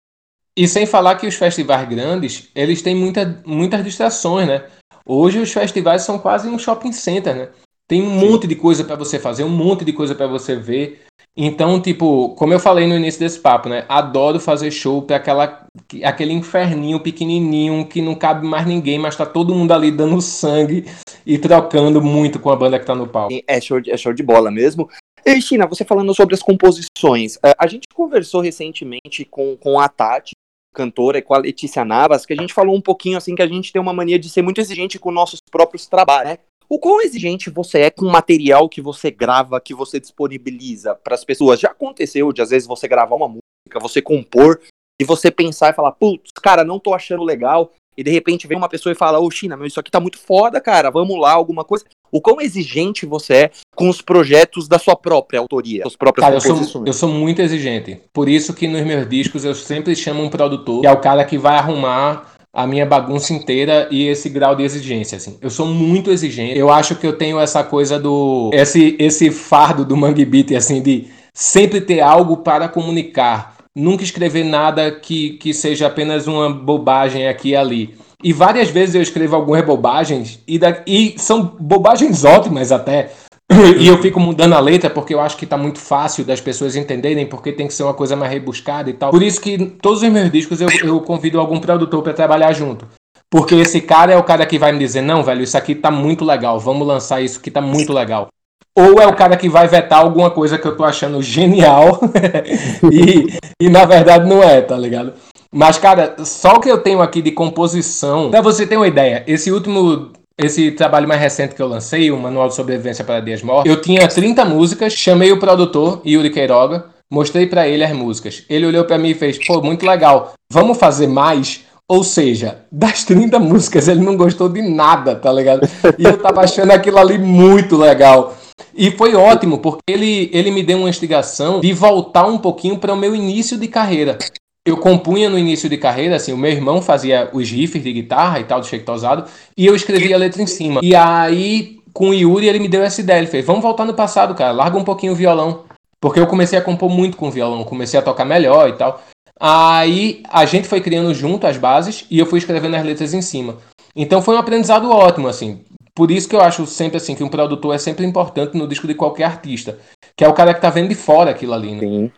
E 0.55 0.67
sem 0.67 0.85
falar 0.85 1.15
que 1.15 1.25
os 1.25 1.35
festivais 1.35 1.87
grandes, 1.87 2.49
eles 2.55 2.81
têm 2.81 2.95
muita, 2.95 3.41
muitas 3.45 3.83
distrações, 3.83 4.47
né? 4.47 4.65
Hoje 5.05 5.39
os 5.39 5.51
festivais 5.51 6.03
são 6.03 6.19
quase 6.19 6.47
um 6.47 6.59
shopping 6.59 6.91
center, 6.91 7.35
né? 7.35 7.49
Tem 7.87 8.01
um 8.01 8.19
Sim. 8.19 8.29
monte 8.29 8.47
de 8.47 8.55
coisa 8.55 8.83
para 8.83 8.95
você 8.95 9.19
fazer, 9.19 9.43
um 9.43 9.49
monte 9.49 9.83
de 9.83 9.91
coisa 9.91 10.15
para 10.15 10.27
você 10.27 10.55
ver. 10.55 11.01
Então, 11.35 11.81
tipo, 11.81 12.29
como 12.35 12.53
eu 12.53 12.59
falei 12.59 12.87
no 12.87 12.95
início 12.95 13.19
desse 13.19 13.39
papo, 13.39 13.67
né? 13.67 13.85
Adoro 13.89 14.39
fazer 14.39 14.69
show 14.69 15.01
pra 15.01 15.15
aquela, 15.15 15.65
aquele 16.03 16.31
inferninho 16.31 16.99
pequenininho 16.99 17.87
que 17.87 18.01
não 18.01 18.13
cabe 18.13 18.45
mais 18.45 18.65
ninguém, 18.67 18.99
mas 18.99 19.15
tá 19.15 19.25
todo 19.25 19.55
mundo 19.55 19.71
ali 19.73 19.91
dando 19.91 20.21
sangue 20.21 20.85
e 21.25 21.37
trocando 21.37 22.01
muito 22.01 22.39
com 22.39 22.51
a 22.51 22.55
banda 22.55 22.79
que 22.79 22.85
tá 22.85 22.93
no 22.93 23.07
palco. 23.07 23.33
É 23.47 23.59
show 23.59 23.81
de, 23.81 23.91
é 23.91 23.97
show 23.97 24.13
de 24.13 24.21
bola 24.21 24.51
mesmo. 24.51 24.87
E, 25.25 25.41
China, 25.41 25.65
você 25.65 25.83
falando 25.83 26.13
sobre 26.13 26.35
as 26.35 26.43
composições, 26.43 27.37
é, 27.43 27.55
a 27.57 27.65
gente 27.65 27.87
conversou 27.93 28.41
recentemente 28.41 29.25
com, 29.25 29.57
com 29.57 29.79
a 29.79 29.87
Tati, 29.87 30.33
cantora, 30.73 31.19
e 31.19 31.21
com 31.21 31.33
a 31.33 31.37
Letícia 31.37 31.85
Navas, 31.85 32.25
que 32.25 32.33
a 32.33 32.35
gente 32.35 32.53
falou 32.53 32.75
um 32.75 32.81
pouquinho 32.81 33.17
assim 33.17 33.35
que 33.35 33.41
a 33.41 33.47
gente 33.47 33.71
tem 33.71 33.81
uma 33.81 33.93
mania 33.93 34.19
de 34.19 34.29
ser 34.29 34.41
muito 34.41 34.59
exigente 34.59 34.99
com 34.99 35.11
nossos 35.11 35.39
próprios 35.51 35.87
trabalhos, 35.87 36.31
né? 36.31 36.37
O 36.69 36.79
quão 36.79 37.01
exigente 37.01 37.49
você 37.49 37.81
é 37.81 37.89
com 37.91 38.05
o 38.05 38.11
material 38.11 38.67
que 38.67 38.81
você 38.81 39.11
grava, 39.11 39.61
que 39.61 39.73
você 39.73 39.99
disponibiliza 39.99 40.95
para 40.95 41.13
as 41.13 41.23
pessoas? 41.23 41.59
Já 41.59 41.69
aconteceu 41.69 42.33
de 42.33 42.41
às 42.41 42.49
vezes 42.49 42.67
você 42.67 42.87
gravar 42.87 43.15
uma 43.15 43.27
música, 43.27 43.79
você 43.79 44.01
compor 44.01 44.59
e 44.99 45.05
você 45.05 45.29
pensar 45.29 45.69
e 45.69 45.75
falar, 45.75 45.91
putz, 45.91 46.31
cara, 46.41 46.63
não 46.63 46.79
tô 46.79 46.93
achando 46.93 47.23
legal. 47.23 47.71
E 47.97 48.03
de 48.03 48.11
repente 48.11 48.47
vem 48.47 48.57
uma 48.57 48.69
pessoa 48.69 48.91
e 48.91 48.95
fala, 48.95 49.19
ô 49.19 49.29
China, 49.29 49.55
meu, 49.55 49.67
isso 49.67 49.79
aqui 49.79 49.91
tá 49.91 49.99
muito 49.99 50.17
foda, 50.17 50.59
cara, 50.59 50.89
vamos 50.89 51.19
lá, 51.19 51.33
alguma 51.33 51.63
coisa. 51.63 51.85
O 52.11 52.21
quão 52.21 52.39
exigente 52.39 53.05
você 53.05 53.33
é 53.33 53.51
com 53.75 53.89
os 53.89 54.01
projetos 54.01 54.67
da 54.67 54.77
sua 54.77 54.95
própria 54.95 55.39
autoria, 55.39 55.81
suas 55.83 55.95
próprias 55.95 56.25
cara? 56.25 56.35
Eu 56.35 56.63
sou, 56.63 56.85
eu 56.85 56.93
sou 56.93 57.09
muito 57.09 57.41
exigente. 57.41 57.99
Por 58.13 58.29
isso 58.29 58.53
que 58.53 58.67
nos 58.67 58.83
meus 58.85 59.09
discos 59.09 59.43
eu 59.43 59.55
sempre 59.55 59.95
chamo 59.95 60.23
um 60.23 60.29
produtor, 60.29 60.81
que 60.81 60.87
é 60.87 60.91
o 60.91 60.99
cara 60.99 61.25
que 61.25 61.37
vai 61.37 61.55
arrumar 61.55 62.33
a 62.53 62.67
minha 62.67 62.85
bagunça 62.85 63.33
inteira 63.33 63.87
e 63.89 64.07
esse 64.07 64.29
grau 64.29 64.55
de 64.55 64.61
exigência, 64.61 65.15
assim. 65.15 65.39
Eu 65.41 65.49
sou 65.49 65.65
muito 65.65 66.11
exigente. 66.11 66.57
Eu 66.57 66.69
acho 66.69 66.95
que 66.95 67.07
eu 67.07 67.17
tenho 67.17 67.39
essa 67.39 67.63
coisa 67.63 67.99
do... 67.99 68.51
Esse, 68.53 68.95
esse 68.99 69.31
fardo 69.31 69.83
do 69.83 69.97
Mangue 69.97 70.23
Beat, 70.23 70.51
assim, 70.51 70.79
de 70.79 71.07
sempre 71.33 71.81
ter 71.81 71.99
algo 71.99 72.37
para 72.37 72.69
comunicar. 72.69 73.55
Nunca 73.75 74.03
escrever 74.03 74.43
nada 74.43 74.91
que, 74.91 75.31
que 75.31 75.53
seja 75.53 75.87
apenas 75.87 76.27
uma 76.27 76.49
bobagem 76.49 77.27
aqui 77.27 77.49
e 77.49 77.55
ali. 77.55 77.95
E 78.23 78.31
várias 78.31 78.69
vezes 78.69 78.93
eu 78.93 79.01
escrevo 79.01 79.35
algumas 79.35 79.65
bobagens 79.65 80.39
e, 80.47 80.59
da, 80.59 80.83
e 80.85 81.15
são 81.17 81.55
bobagens 81.59 82.23
ótimas 82.23 82.71
até. 82.71 83.11
E 83.79 83.87
eu 83.87 84.01
fico 84.01 84.19
mudando 84.19 84.53
a 84.53 84.59
letra 84.59 84.89
porque 84.89 85.13
eu 85.13 85.19
acho 85.19 85.37
que 85.37 85.45
tá 85.45 85.57
muito 85.57 85.77
fácil 85.77 86.23
das 86.23 86.39
pessoas 86.39 86.75
entenderem, 86.75 87.27
porque 87.27 87.51
tem 87.51 87.67
que 87.67 87.73
ser 87.73 87.83
uma 87.83 87.93
coisa 87.93 88.15
mais 88.15 88.31
rebuscada 88.31 88.89
e 88.89 88.93
tal. 88.93 89.11
Por 89.11 89.21
isso 89.21 89.41
que 89.41 89.57
todos 89.81 90.01
os 90.01 90.09
meus 90.09 90.31
discos 90.31 90.61
eu, 90.61 90.69
eu 90.83 91.01
convido 91.01 91.39
algum 91.39 91.59
produtor 91.59 92.01
para 92.01 92.13
trabalhar 92.13 92.53
junto. 92.53 92.87
Porque 93.29 93.55
esse 93.55 93.81
cara 93.81 94.13
é 94.13 94.17
o 94.17 94.23
cara 94.23 94.45
que 94.45 94.59
vai 94.59 94.71
me 94.71 94.79
dizer, 94.79 95.01
não, 95.01 95.23
velho, 95.23 95.41
isso 95.41 95.57
aqui 95.57 95.73
tá 95.73 95.89
muito 95.89 96.23
legal, 96.23 96.59
vamos 96.59 96.87
lançar 96.87 97.21
isso 97.21 97.41
que 97.41 97.51
tá 97.51 97.61
muito 97.61 97.91
legal. 97.91 98.27
Ou 98.75 98.99
é 98.99 99.05
o 99.05 99.15
cara 99.15 99.37
que 99.37 99.47
vai 99.47 99.67
vetar 99.67 99.99
alguma 99.99 100.31
coisa 100.31 100.57
que 100.57 100.67
eu 100.67 100.75
tô 100.75 100.83
achando 100.83 101.21
genial 101.21 101.99
e, 102.91 103.37
e 103.61 103.69
na 103.69 103.85
verdade 103.85 104.27
não 104.27 104.41
é, 104.41 104.61
tá 104.61 104.75
ligado? 104.75 105.13
Mas, 105.51 105.77
cara, 105.77 106.15
só 106.25 106.55
o 106.55 106.59
que 106.59 106.69
eu 106.69 106.79
tenho 106.79 106.99
aqui 106.99 107.21
de 107.21 107.31
composição, 107.31 108.31
pra 108.31 108.41
você 108.41 108.65
ter 108.65 108.75
uma 108.75 108.87
ideia, 108.87 109.23
esse 109.27 109.51
último 109.51 110.11
esse 110.35 110.71
trabalho 110.71 111.07
mais 111.07 111.21
recente 111.21 111.53
que 111.53 111.61
eu 111.61 111.67
lancei, 111.67 112.11
o 112.11 112.17
Manual 112.17 112.47
de 112.47 112.55
Sobrevivência 112.55 113.05
para 113.05 113.19
Dias 113.19 113.43
Mortos, 113.43 113.69
eu 113.69 113.79
tinha 113.79 114.07
30 114.07 114.43
músicas, 114.45 114.93
chamei 114.93 115.31
o 115.31 115.39
produtor, 115.39 116.01
Yuri 116.03 116.31
Queiroga, 116.31 116.85
mostrei 117.11 117.45
para 117.45 117.67
ele 117.67 117.83
as 117.83 117.93
músicas. 117.93 118.43
Ele 118.49 118.65
olhou 118.65 118.83
para 118.83 118.97
mim 118.97 119.09
e 119.09 119.13
fez: 119.13 119.37
pô, 119.45 119.61
muito 119.61 119.85
legal, 119.85 120.33
vamos 120.51 120.79
fazer 120.79 121.07
mais? 121.07 121.61
Ou 121.87 122.03
seja, 122.03 122.61
das 122.71 123.03
30 123.03 123.37
músicas 123.37 123.87
ele 123.87 124.01
não 124.01 124.17
gostou 124.17 124.49
de 124.49 124.61
nada, 124.61 125.15
tá 125.15 125.31
ligado? 125.31 125.69
E 125.99 126.03
eu 126.03 126.17
tava 126.17 126.41
achando 126.41 126.71
aquilo 126.71 126.97
ali 126.97 127.19
muito 127.19 127.77
legal. 127.77 128.35
E 128.75 128.91
foi 128.91 129.15
ótimo, 129.15 129.57
porque 129.59 129.81
ele, 129.87 130.29
ele 130.33 130.51
me 130.51 130.63
deu 130.63 130.77
uma 130.77 130.89
instigação 130.89 131.59
de 131.59 131.73
voltar 131.73 132.25
um 132.25 132.37
pouquinho 132.37 132.77
para 132.77 132.93
o 132.93 132.97
meu 132.97 133.15
início 133.15 133.57
de 133.57 133.67
carreira 133.67 134.17
eu 134.65 134.77
compunha 134.77 135.29
no 135.29 135.37
início 135.37 135.69
de 135.69 135.77
carreira, 135.77 136.15
assim, 136.15 136.31
o 136.31 136.37
meu 136.37 136.51
irmão 136.51 136.81
fazia 136.81 137.29
os 137.33 137.49
riffs 137.49 137.83
de 137.83 137.91
guitarra 137.91 138.39
e 138.39 138.45
tal, 138.45 138.61
do 138.61 138.65
Shake 138.65 138.85
Tosado, 138.85 139.25
e 139.57 139.65
eu 139.65 139.75
escrevia 139.75 140.15
a 140.15 140.19
letra 140.19 140.41
em 140.41 140.47
cima. 140.47 140.79
E 140.81 140.95
aí, 140.95 141.79
com 141.91 142.09
o 142.09 142.13
Yuri, 142.13 142.47
ele 142.47 142.59
me 142.59 142.69
deu 142.69 142.81
essa 142.81 143.01
ideia, 143.01 143.17
ele 143.17 143.27
fez, 143.27 143.45
vamos 143.45 143.61
voltar 143.61 143.83
no 143.83 143.93
passado, 143.93 144.33
cara, 144.33 144.51
larga 144.51 144.77
um 144.77 144.83
pouquinho 144.83 145.11
o 145.11 145.15
violão. 145.15 145.65
Porque 145.99 146.19
eu 146.19 146.27
comecei 146.27 146.57
a 146.57 146.61
compor 146.61 146.89
muito 146.89 147.17
com 147.17 147.27
o 147.27 147.31
violão, 147.31 147.63
comecei 147.63 147.99
a 147.99 148.03
tocar 148.03 148.25
melhor 148.25 148.69
e 148.69 148.73
tal. 148.73 149.01
Aí, 149.37 150.23
a 150.29 150.45
gente 150.45 150.67
foi 150.67 150.79
criando 150.79 151.13
junto 151.13 151.45
as 151.45 151.57
bases, 151.57 152.05
e 152.09 152.17
eu 152.17 152.25
fui 152.25 152.39
escrevendo 152.39 152.75
as 152.75 152.85
letras 152.85 153.13
em 153.13 153.21
cima. 153.21 153.57
Então 153.93 154.21
foi 154.21 154.35
um 154.35 154.39
aprendizado 154.39 154.89
ótimo, 154.89 155.27
assim. 155.27 155.59
Por 155.95 156.09
isso 156.09 156.27
que 156.27 156.35
eu 156.35 156.41
acho 156.41 156.65
sempre 156.65 156.97
assim 156.97 157.15
que 157.15 157.23
um 157.23 157.29
produtor 157.29 157.75
é 157.75 157.77
sempre 157.77 158.05
importante 158.05 158.57
no 158.57 158.67
disco 158.67 158.87
de 158.87 158.95
qualquer 158.95 159.25
artista, 159.25 159.79
que 160.15 160.23
é 160.23 160.27
o 160.27 160.33
cara 160.33 160.53
que 160.53 160.61
tá 160.61 160.69
vendo 160.69 160.89
de 160.89 160.95
fora 160.95 161.31
aquilo 161.31 161.53
ali, 161.53 161.75
né? 161.75 161.79
Sim, 161.81 162.11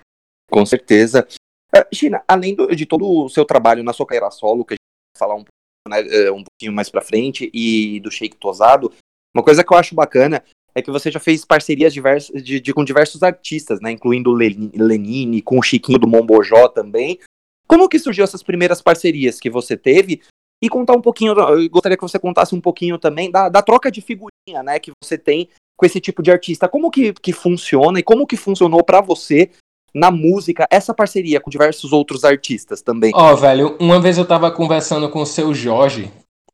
com 0.50 0.66
certeza. 0.66 1.28
Uh, 1.76 1.86
Gina, 1.92 2.24
além 2.28 2.56
do, 2.56 2.74
de 2.74 2.86
todo 2.86 3.06
o 3.06 3.30
seu 3.30 3.44
trabalho 3.44 3.84
na 3.84 3.92
sua 3.92 4.06
carreira 4.06 4.32
solo, 4.32 4.64
que 4.64 4.74
a 4.74 4.76
gente 4.76 5.20
vai 5.20 5.28
falar 5.28 5.36
um, 5.36 5.44
né, 5.90 6.02
eh, 6.08 6.32
um 6.32 6.44
pouquinho 6.44 6.72
mais 6.72 6.90
pra 6.90 7.02
frente, 7.02 7.52
e 7.54 8.00
do 8.00 8.10
Shake 8.10 8.38
Tosado, 8.38 8.94
uma 9.36 9.44
coisa 9.44 9.62
que 9.62 9.74
eu 9.74 9.78
acho 9.78 9.94
bacana 9.94 10.42
é 10.74 10.82
que 10.82 10.92
você 10.92 11.12
já 11.12 11.20
fez 11.20 11.44
parcerias 11.44 11.94
de, 11.94 12.60
de, 12.60 12.74
com 12.74 12.84
diversos 12.84 13.24
artistas, 13.24 13.80
né? 13.82 13.92
Incluindo 13.92 14.34
Lenine, 14.34 15.42
com 15.42 15.58
o 15.58 15.64
Chiquinho 15.64 16.00
do 16.00 16.08
Mombojó 16.08 16.68
também. 16.68 17.20
Como 17.68 17.88
que 17.90 17.98
surgiu 17.98 18.24
essas 18.24 18.44
primeiras 18.44 18.82
parcerias 18.82 19.40
que 19.40 19.50
você 19.50 19.78
teve? 19.78 20.22
E 20.64 20.70
contar 20.70 20.94
um 20.94 21.02
pouquinho, 21.02 21.34
eu 21.34 21.70
gostaria 21.70 21.98
que 21.98 22.04
você 22.04 22.18
contasse 22.18 22.56
um 22.56 22.62
pouquinho 22.62 22.98
também 22.98 23.30
da, 23.30 23.50
da 23.50 23.62
troca 23.62 23.92
de 23.92 24.02
figurinha, 24.02 24.64
né? 24.64 24.80
Que 24.80 24.92
você 25.04 25.18
tem 25.18 25.50
com 25.78 25.86
esse 25.86 26.00
tipo 26.00 26.24
de 26.24 26.32
artista. 26.32 26.68
Como 26.68 26.90
que, 26.90 27.14
que 27.14 27.34
funciona 27.34 28.00
e 28.00 28.04
como 28.04 28.26
que 28.26 28.38
funcionou 28.38 28.84
para 28.84 29.02
você 29.02 29.50
na 29.94 30.12
música, 30.12 30.68
essa 30.70 30.94
parceria 30.94 31.40
com 31.40 31.50
diversos 31.50 31.94
outros 31.94 32.26
artistas 32.26 32.82
também. 32.82 33.14
Ó, 33.16 33.32
oh, 33.32 33.38
velho, 33.38 33.78
uma 33.80 33.98
vez 33.98 34.18
eu 34.18 34.26
tava 34.26 34.52
conversando 34.52 35.08
com 35.08 35.22
o 35.22 35.26
seu 35.26 35.54
Jorge, 35.54 36.12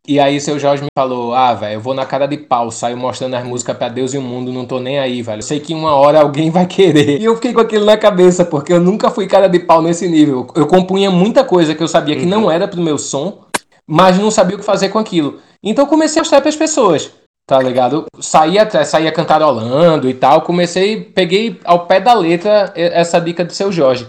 e 0.08 0.20
aí 0.20 0.42
seu 0.42 0.58
Jorge 0.60 0.84
me 0.84 0.90
falou: 0.98 1.34
Ah, 1.34 1.54
velho, 1.54 1.76
eu 1.76 1.80
vou 1.80 1.94
na 1.94 2.06
cara 2.06 2.28
de 2.28 2.38
pau, 2.38 2.72
saio 2.72 2.98
mostrando 2.98 3.36
as 3.36 3.44
músicas 3.44 3.78
pra 3.78 3.90
Deus 3.90 4.14
e 4.14 4.18
o 4.18 4.22
mundo, 4.22 4.52
não 4.52 4.66
tô 4.66 4.80
nem 4.80 5.00
aí, 5.00 5.22
velho. 5.22 5.44
Sei 5.44 5.60
que 5.60 5.74
uma 5.74 5.96
hora 5.96 6.22
alguém 6.22 6.50
vai 6.50 6.66
querer. 6.66 7.20
E 7.20 7.26
eu 7.26 7.36
fiquei 7.36 7.54
com 7.54 7.62
aquilo 7.62 7.86
na 7.86 7.98
cabeça, 7.98 8.44
porque 8.44 8.74
eu 8.74 8.80
nunca 8.80 9.12
fui 9.12 9.28
cara 9.28 9.48
de 9.48 9.60
pau 9.60 9.82
nesse 9.82 10.08
nível. 10.08 10.48
Eu 10.56 10.66
compunha 10.68 11.12
muita 11.12 11.44
coisa 11.44 11.76
que 11.76 11.82
eu 11.82 11.88
sabia 11.88 12.16
que 12.16 12.26
não 12.26 12.44
uhum. 12.44 12.52
era 12.52 12.68
pro 12.68 12.82
meu 12.82 12.98
som, 12.98 13.46
mas 13.92 14.18
não 14.18 14.32
sabia 14.32 14.56
o 14.56 14.60
que 14.60 14.66
fazer 14.66 14.90
com 14.90 15.00
aquilo. 15.00 15.40
Então 15.62 15.86
comecei 15.86 16.20
a 16.20 16.24
mostrar 16.24 16.42
pras 16.42 16.56
pessoas 16.56 17.12
tá 17.52 17.60
ligado? 17.60 18.06
Saía, 18.18 18.70
saía 18.86 19.12
cantarolando 19.12 20.10
e 20.10 20.14
tal. 20.14 20.42
Comecei, 20.44 21.02
peguei 21.02 21.60
ao 21.66 21.86
pé 21.86 22.00
da 22.00 22.14
letra 22.14 22.72
essa 22.76 23.20
dica 23.20 23.44
do 23.44 23.52
seu 23.52 23.70
Jorge. 23.74 24.08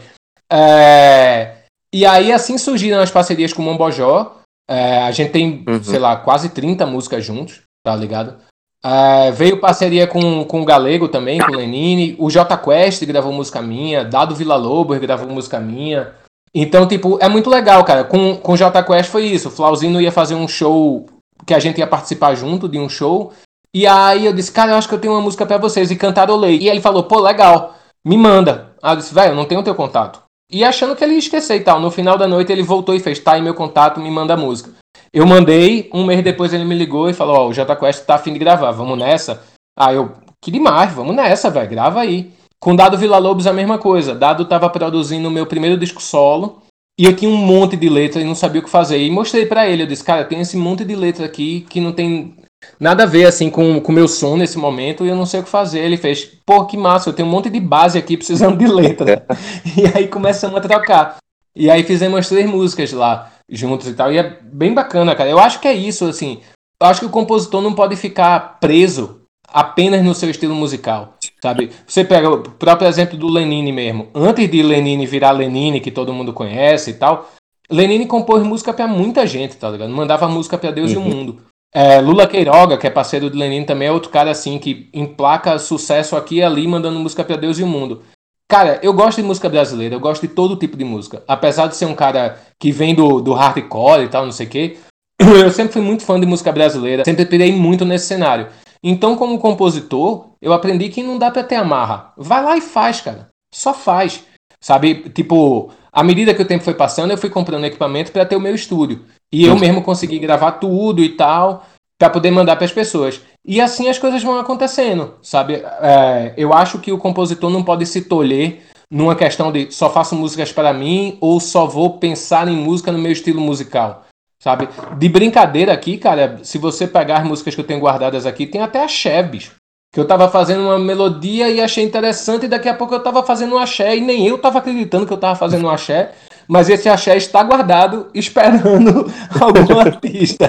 É, 0.48 1.56
e 1.92 2.06
aí, 2.06 2.32
assim 2.32 2.56
surgiram 2.56 3.00
as 3.00 3.10
parcerias 3.10 3.52
com 3.52 3.60
o 3.60 3.64
Mombojó. 3.64 4.36
É, 4.70 5.02
a 5.02 5.10
gente 5.10 5.32
tem, 5.32 5.64
uhum. 5.66 5.82
sei 5.82 5.98
lá, 5.98 6.16
quase 6.16 6.50
30 6.50 6.86
músicas 6.86 7.24
juntos, 7.24 7.62
tá 7.84 7.96
ligado? 7.96 8.36
É, 8.84 9.32
veio 9.32 9.60
parceria 9.60 10.06
com, 10.06 10.44
com 10.44 10.62
o 10.62 10.64
Galego 10.64 11.08
também, 11.08 11.40
com 11.40 11.50
o 11.50 11.56
Lenine. 11.56 12.14
O 12.20 12.30
J 12.30 12.56
Quest 12.56 13.04
gravou 13.04 13.32
música 13.32 13.60
minha. 13.60 14.04
Dado 14.04 14.36
Vila 14.36 14.54
Lobo 14.54 14.98
gravou 15.00 15.28
música 15.28 15.58
minha. 15.58 16.14
Então, 16.54 16.86
tipo, 16.86 17.18
é 17.20 17.28
muito 17.28 17.48
legal, 17.48 17.82
cara. 17.84 18.04
Com, 18.04 18.36
com 18.36 18.52
o 18.52 18.56
J 18.56 18.82
Quest 18.82 19.10
foi 19.10 19.24
isso. 19.24 19.48
O 19.48 19.50
Flauzino 19.50 20.00
ia 20.00 20.12
fazer 20.12 20.34
um 20.34 20.46
show 20.46 21.06
que 21.46 21.54
a 21.54 21.58
gente 21.58 21.78
ia 21.78 21.86
participar 21.86 22.34
junto 22.34 22.68
de 22.68 22.78
um 22.78 22.88
show. 22.88 23.32
E 23.74 23.86
aí 23.86 24.26
eu 24.26 24.32
disse, 24.32 24.52
cara, 24.52 24.72
eu 24.72 24.76
acho 24.76 24.88
que 24.88 24.94
eu 24.94 25.00
tenho 25.00 25.14
uma 25.14 25.22
música 25.22 25.46
para 25.46 25.56
vocês. 25.56 25.90
E 25.90 25.96
cantarolei. 25.96 26.58
E 26.58 26.68
ele 26.68 26.80
falou, 26.80 27.04
pô, 27.04 27.20
legal, 27.20 27.74
me 28.04 28.16
manda. 28.16 28.72
Aí 28.82 28.92
eu 28.92 28.96
disse, 28.96 29.14
velho, 29.14 29.32
eu 29.32 29.36
não 29.36 29.46
tenho 29.46 29.62
teu 29.62 29.74
contato. 29.74 30.22
E 30.50 30.62
achando 30.62 30.94
que 30.94 31.02
ele 31.02 31.14
ia 31.14 31.18
esquecer 31.18 31.56
e 31.56 31.60
tal. 31.60 31.80
No 31.80 31.90
final 31.90 32.18
da 32.18 32.28
noite 32.28 32.52
ele 32.52 32.62
voltou 32.62 32.94
e 32.94 33.00
fez, 33.00 33.18
tá 33.18 33.32
aí 33.32 33.42
meu 33.42 33.54
contato, 33.54 33.98
me 33.98 34.10
manda 34.10 34.34
a 34.34 34.36
música. 34.36 34.70
Eu 35.10 35.26
mandei, 35.26 35.90
um 35.92 36.04
mês 36.04 36.22
depois 36.22 36.52
ele 36.52 36.64
me 36.64 36.74
ligou 36.74 37.08
e 37.08 37.14
falou, 37.14 37.36
ó, 37.36 37.46
oh, 37.46 37.48
o 37.48 37.52
J 37.54 37.74
Quest 37.76 38.04
tá 38.04 38.16
afim 38.16 38.32
de 38.32 38.38
gravar, 38.38 38.70
vamos 38.72 38.98
nessa? 38.98 39.42
Aí 39.78 39.96
eu, 39.96 40.12
que 40.42 40.50
demais, 40.50 40.92
vamos 40.92 41.16
nessa, 41.16 41.50
velho, 41.50 41.68
grava 41.68 42.00
aí. 42.00 42.32
Com 42.62 42.76
Dado 42.76 42.96
Vila 42.96 43.18
Lobos 43.18 43.48
a 43.48 43.52
mesma 43.52 43.76
coisa. 43.76 44.14
Dado 44.14 44.44
tava 44.44 44.70
produzindo 44.70 45.26
o 45.26 45.30
meu 45.32 45.44
primeiro 45.44 45.76
disco 45.76 46.00
solo. 46.00 46.62
E 46.96 47.04
eu 47.04 47.16
tinha 47.16 47.28
um 47.28 47.36
monte 47.36 47.76
de 47.76 47.88
letra 47.88 48.20
e 48.20 48.24
não 48.24 48.36
sabia 48.36 48.60
o 48.60 48.64
que 48.64 48.70
fazer. 48.70 48.98
E 48.98 49.10
mostrei 49.10 49.46
para 49.46 49.68
ele, 49.68 49.82
eu 49.82 49.86
disse, 49.88 50.04
cara, 50.04 50.24
tem 50.24 50.40
esse 50.40 50.56
monte 50.56 50.84
de 50.84 50.94
letra 50.94 51.26
aqui 51.26 51.66
que 51.68 51.80
não 51.80 51.90
tem 51.90 52.36
nada 52.78 53.02
a 53.02 53.06
ver 53.06 53.24
assim 53.24 53.50
com 53.50 53.78
o 53.78 53.92
meu 53.92 54.06
som 54.06 54.36
nesse 54.36 54.58
momento 54.58 55.04
e 55.04 55.08
eu 55.08 55.16
não 55.16 55.26
sei 55.26 55.40
o 55.40 55.42
que 55.42 55.48
fazer. 55.48 55.80
Ele 55.80 55.96
fez, 55.96 56.24
pô, 56.46 56.64
que 56.64 56.76
massa, 56.76 57.08
eu 57.08 57.12
tenho 57.12 57.26
um 57.26 57.32
monte 57.32 57.50
de 57.50 57.58
base 57.58 57.98
aqui 57.98 58.16
precisando 58.16 58.56
de 58.56 58.68
letra. 58.68 59.26
e 59.76 59.84
aí 59.98 60.06
começamos 60.06 60.56
a 60.56 60.60
trocar. 60.60 61.16
E 61.56 61.68
aí 61.68 61.82
fizemos 61.82 62.28
três 62.28 62.48
músicas 62.48 62.92
lá 62.92 63.32
juntos 63.50 63.88
e 63.88 63.94
tal. 63.94 64.12
E 64.12 64.18
é 64.18 64.38
bem 64.40 64.72
bacana, 64.72 65.16
cara. 65.16 65.28
Eu 65.28 65.40
acho 65.40 65.58
que 65.58 65.66
é 65.66 65.74
isso, 65.74 66.04
assim. 66.04 66.40
Eu 66.80 66.86
acho 66.86 67.00
que 67.00 67.06
o 67.06 67.10
compositor 67.10 67.60
não 67.60 67.74
pode 67.74 67.96
ficar 67.96 68.60
preso 68.60 69.22
apenas 69.48 70.04
no 70.04 70.14
seu 70.14 70.30
estilo 70.30 70.54
musical, 70.54 71.16
sabe? 71.42 71.70
Você 71.86 72.04
pega 72.04 72.30
o 72.30 72.42
próprio 72.42 72.88
exemplo 72.88 73.18
do 73.18 73.26
Lenine 73.26 73.72
mesmo. 73.72 74.08
Antes 74.14 74.48
de 74.48 74.62
Lenine 74.62 75.04
virar 75.06 75.32
Lenine, 75.32 75.80
que 75.80 75.90
todo 75.90 76.12
mundo 76.12 76.32
conhece 76.32 76.90
e 76.90 76.94
tal, 76.94 77.28
Lenine 77.68 78.06
compôs 78.06 78.42
música 78.44 78.72
para 78.72 78.86
muita 78.86 79.26
gente, 79.26 79.56
tá 79.56 79.68
ligado? 79.68 79.90
Mandava 79.90 80.28
música 80.28 80.56
para 80.56 80.70
Deus 80.70 80.92
uhum. 80.92 80.94
e 80.94 80.98
o 80.98 81.00
uhum. 81.00 81.08
mundo. 81.16 81.42
É, 81.74 82.00
Lula 82.00 82.26
Queiroga, 82.26 82.76
que 82.76 82.86
é 82.86 82.90
parceiro 82.90 83.28
do 83.28 83.36
Lenine, 83.36 83.64
também 83.64 83.88
é 83.88 83.92
outro 83.92 84.10
cara 84.10 84.30
assim 84.30 84.58
que 84.58 84.88
emplaca 84.92 85.58
sucesso 85.58 86.14
aqui 86.14 86.36
e 86.36 86.42
ali, 86.42 86.68
mandando 86.68 87.00
música 87.00 87.24
para 87.24 87.36
Deus 87.36 87.58
e 87.58 87.62
o 87.62 87.66
mundo. 87.66 88.02
Cara, 88.48 88.78
eu 88.82 88.92
gosto 88.92 89.16
de 89.16 89.26
música 89.26 89.48
brasileira, 89.48 89.94
eu 89.94 90.00
gosto 90.00 90.28
de 90.28 90.34
todo 90.34 90.56
tipo 90.56 90.76
de 90.76 90.84
música. 90.84 91.24
Apesar 91.26 91.68
de 91.68 91.76
ser 91.76 91.86
um 91.86 91.94
cara 91.94 92.38
que 92.60 92.70
vem 92.70 92.94
do, 92.94 93.20
do 93.20 93.32
hardcore 93.32 94.04
e 94.04 94.08
tal, 94.08 94.26
não 94.26 94.32
sei 94.32 94.46
o 94.46 94.50
quê, 94.50 94.76
eu 95.18 95.50
sempre 95.50 95.72
fui 95.72 95.82
muito 95.82 96.04
fã 96.04 96.20
de 96.20 96.26
música 96.26 96.52
brasileira, 96.52 97.04
sempre 97.04 97.24
pirei 97.24 97.50
muito 97.50 97.84
nesse 97.84 98.06
cenário. 98.06 98.48
Então, 98.84 99.16
como 99.16 99.38
compositor, 99.38 100.31
eu 100.42 100.52
aprendi 100.52 100.88
que 100.88 101.02
não 101.02 101.18
dá 101.18 101.30
pra 101.30 101.44
ter 101.44 101.54
amarra. 101.54 102.12
Vai 102.16 102.42
lá 102.42 102.56
e 102.56 102.60
faz, 102.60 103.00
cara. 103.00 103.28
Só 103.54 103.72
faz. 103.72 104.24
Sabe? 104.60 105.08
Tipo, 105.10 105.70
à 105.92 106.02
medida 106.02 106.34
que 106.34 106.42
o 106.42 106.46
tempo 106.46 106.64
foi 106.64 106.74
passando, 106.74 107.12
eu 107.12 107.18
fui 107.18 107.30
comprando 107.30 107.64
equipamento 107.64 108.10
para 108.10 108.26
ter 108.26 108.34
o 108.34 108.40
meu 108.40 108.54
estúdio. 108.54 109.04
E 109.32 109.44
eu 109.44 109.56
mesmo 109.56 109.82
consegui 109.82 110.18
gravar 110.18 110.52
tudo 110.52 111.02
e 111.02 111.10
tal, 111.10 111.64
para 111.98 112.10
poder 112.10 112.30
mandar 112.32 112.56
para 112.56 112.64
as 112.64 112.72
pessoas. 112.72 113.20
E 113.44 113.60
assim 113.60 113.88
as 113.88 113.98
coisas 113.98 114.22
vão 114.22 114.38
acontecendo, 114.38 115.14
sabe? 115.22 115.54
É, 115.54 116.34
eu 116.36 116.52
acho 116.52 116.78
que 116.80 116.92
o 116.92 116.98
compositor 116.98 117.48
não 117.48 117.62
pode 117.62 117.86
se 117.86 118.02
tolher 118.02 118.62
numa 118.90 119.14
questão 119.14 119.50
de 119.50 119.70
só 119.70 119.88
faço 119.88 120.14
músicas 120.14 120.52
para 120.52 120.72
mim 120.72 121.16
ou 121.20 121.40
só 121.40 121.66
vou 121.66 121.98
pensar 121.98 122.46
em 122.48 122.56
música 122.56 122.92
no 122.92 122.98
meu 122.98 123.10
estilo 123.10 123.40
musical, 123.40 124.04
sabe? 124.38 124.68
De 124.98 125.08
brincadeira 125.08 125.72
aqui, 125.72 125.96
cara, 125.96 126.40
se 126.42 126.58
você 126.58 126.86
pegar 126.86 127.18
as 127.18 127.24
músicas 127.24 127.54
que 127.54 127.60
eu 127.60 127.66
tenho 127.66 127.80
guardadas 127.80 128.26
aqui, 128.26 128.46
tem 128.46 128.60
até 128.60 128.84
a 128.84 129.22
bicho. 129.22 129.54
Que 129.92 130.00
eu 130.00 130.06
tava 130.06 130.28
fazendo 130.28 130.62
uma 130.62 130.78
melodia 130.78 131.50
e 131.50 131.60
achei 131.60 131.84
interessante, 131.84 132.46
e 132.46 132.48
daqui 132.48 132.68
a 132.68 132.74
pouco 132.74 132.94
eu 132.94 133.02
tava 133.02 133.22
fazendo 133.22 133.54
um 133.54 133.58
axé, 133.58 133.96
e 133.96 134.00
nem 134.00 134.26
eu 134.26 134.38
tava 134.38 134.58
acreditando 134.58 135.06
que 135.06 135.12
eu 135.12 135.18
tava 135.18 135.38
fazendo 135.38 135.66
um 135.66 135.70
axé, 135.70 136.14
mas 136.48 136.68
esse 136.68 136.88
axé 136.88 137.16
está 137.16 137.42
guardado, 137.42 138.08
esperando 138.14 139.06
algum 139.40 139.78
artista. 139.78 140.46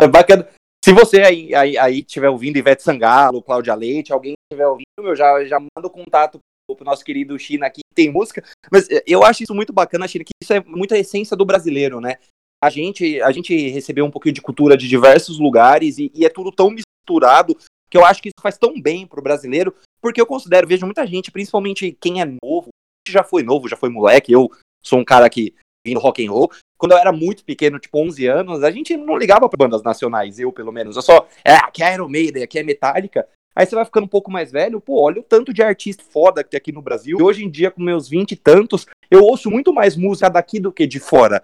É 0.00 0.08
bacana. 0.08 0.48
Se 0.82 0.92
você 0.92 1.20
aí, 1.20 1.54
aí, 1.54 1.76
aí 1.76 2.02
tiver 2.02 2.30
ouvindo 2.30 2.56
Ivete 2.56 2.82
Sangalo, 2.82 3.42
Cláudia 3.42 3.74
Leite, 3.74 4.12
alguém 4.12 4.32
estiver 4.50 4.66
ouvindo, 4.66 4.86
eu 4.98 5.14
já, 5.14 5.44
já 5.44 5.58
mando 5.60 5.90
contato 5.90 6.40
pro 6.74 6.84
nosso 6.84 7.04
querido 7.04 7.38
China 7.38 7.66
aqui, 7.66 7.80
tem 7.94 8.10
música. 8.10 8.42
Mas 8.70 8.88
eh, 8.90 9.02
eu 9.06 9.22
acho 9.22 9.42
isso 9.42 9.54
muito 9.54 9.72
bacana, 9.72 10.08
China, 10.08 10.24
que 10.24 10.32
isso 10.42 10.52
é 10.52 10.60
muita 10.64 10.96
essência 10.96 11.36
do 11.36 11.44
brasileiro, 11.44 12.00
né? 12.00 12.16
A 12.62 12.70
gente, 12.70 13.20
a 13.22 13.30
gente 13.30 13.68
recebeu 13.68 14.04
um 14.04 14.10
pouquinho 14.10 14.34
de 14.34 14.42
cultura 14.42 14.76
de 14.76 14.88
diversos 14.88 15.38
lugares 15.38 15.98
e, 15.98 16.10
e 16.14 16.24
é 16.24 16.28
tudo 16.28 16.52
tão 16.52 16.70
misturado 16.70 17.56
que 17.90 17.98
eu 17.98 18.04
acho 18.04 18.22
que 18.22 18.28
isso 18.28 18.40
faz 18.40 18.56
tão 18.56 18.80
bem 18.80 19.06
pro 19.06 19.22
brasileiro, 19.22 19.74
porque 20.00 20.20
eu 20.20 20.26
considero, 20.26 20.66
vejo 20.66 20.86
muita 20.86 21.06
gente, 21.06 21.30
principalmente 21.30 21.96
quem 22.00 22.20
é 22.20 22.24
novo, 22.42 22.68
já 23.08 23.24
foi 23.24 23.42
novo, 23.42 23.68
já 23.68 23.76
foi 23.76 23.88
moleque, 23.88 24.32
eu 24.32 24.50
sou 24.82 24.98
um 24.98 25.04
cara 25.04 25.28
que 25.28 25.54
vindo 25.84 25.98
rock 25.98 26.24
and 26.24 26.30
roll, 26.30 26.50
quando 26.78 26.92
eu 26.92 26.98
era 26.98 27.12
muito 27.12 27.44
pequeno, 27.44 27.78
tipo 27.78 27.98
11 27.98 28.26
anos, 28.26 28.62
a 28.62 28.70
gente 28.70 28.96
não 28.96 29.16
ligava 29.16 29.48
para 29.48 29.56
bandas 29.56 29.82
nacionais, 29.82 30.38
eu 30.38 30.52
pelo 30.52 30.72
menos. 30.72 30.96
Eu 30.96 31.02
só, 31.02 31.26
é, 31.44 31.54
aqui 31.54 31.82
é 31.82 31.92
Iron 31.94 32.08
Maiden, 32.08 32.42
aqui 32.42 32.58
é 32.58 32.62
Metallica. 32.62 33.28
Aí 33.54 33.66
você 33.66 33.74
vai 33.74 33.84
ficando 33.84 34.04
um 34.04 34.08
pouco 34.08 34.30
mais 34.30 34.52
velho, 34.52 34.80
pô, 34.80 35.02
olha 35.02 35.20
o 35.20 35.24
tanto 35.24 35.52
de 35.52 35.62
artista 35.62 36.02
foda 36.02 36.44
que 36.44 36.50
tem 36.50 36.58
aqui 36.58 36.72
no 36.72 36.80
Brasil. 36.80 37.18
E 37.18 37.22
hoje 37.22 37.44
em 37.44 37.50
dia, 37.50 37.70
com 37.70 37.82
meus 37.82 38.08
20 38.08 38.32
e 38.32 38.36
tantos, 38.36 38.86
eu 39.10 39.24
ouço 39.24 39.50
muito 39.50 39.72
mais 39.72 39.96
música 39.96 40.30
daqui 40.30 40.60
do 40.60 40.72
que 40.72 40.86
de 40.86 41.00
fora. 41.00 41.42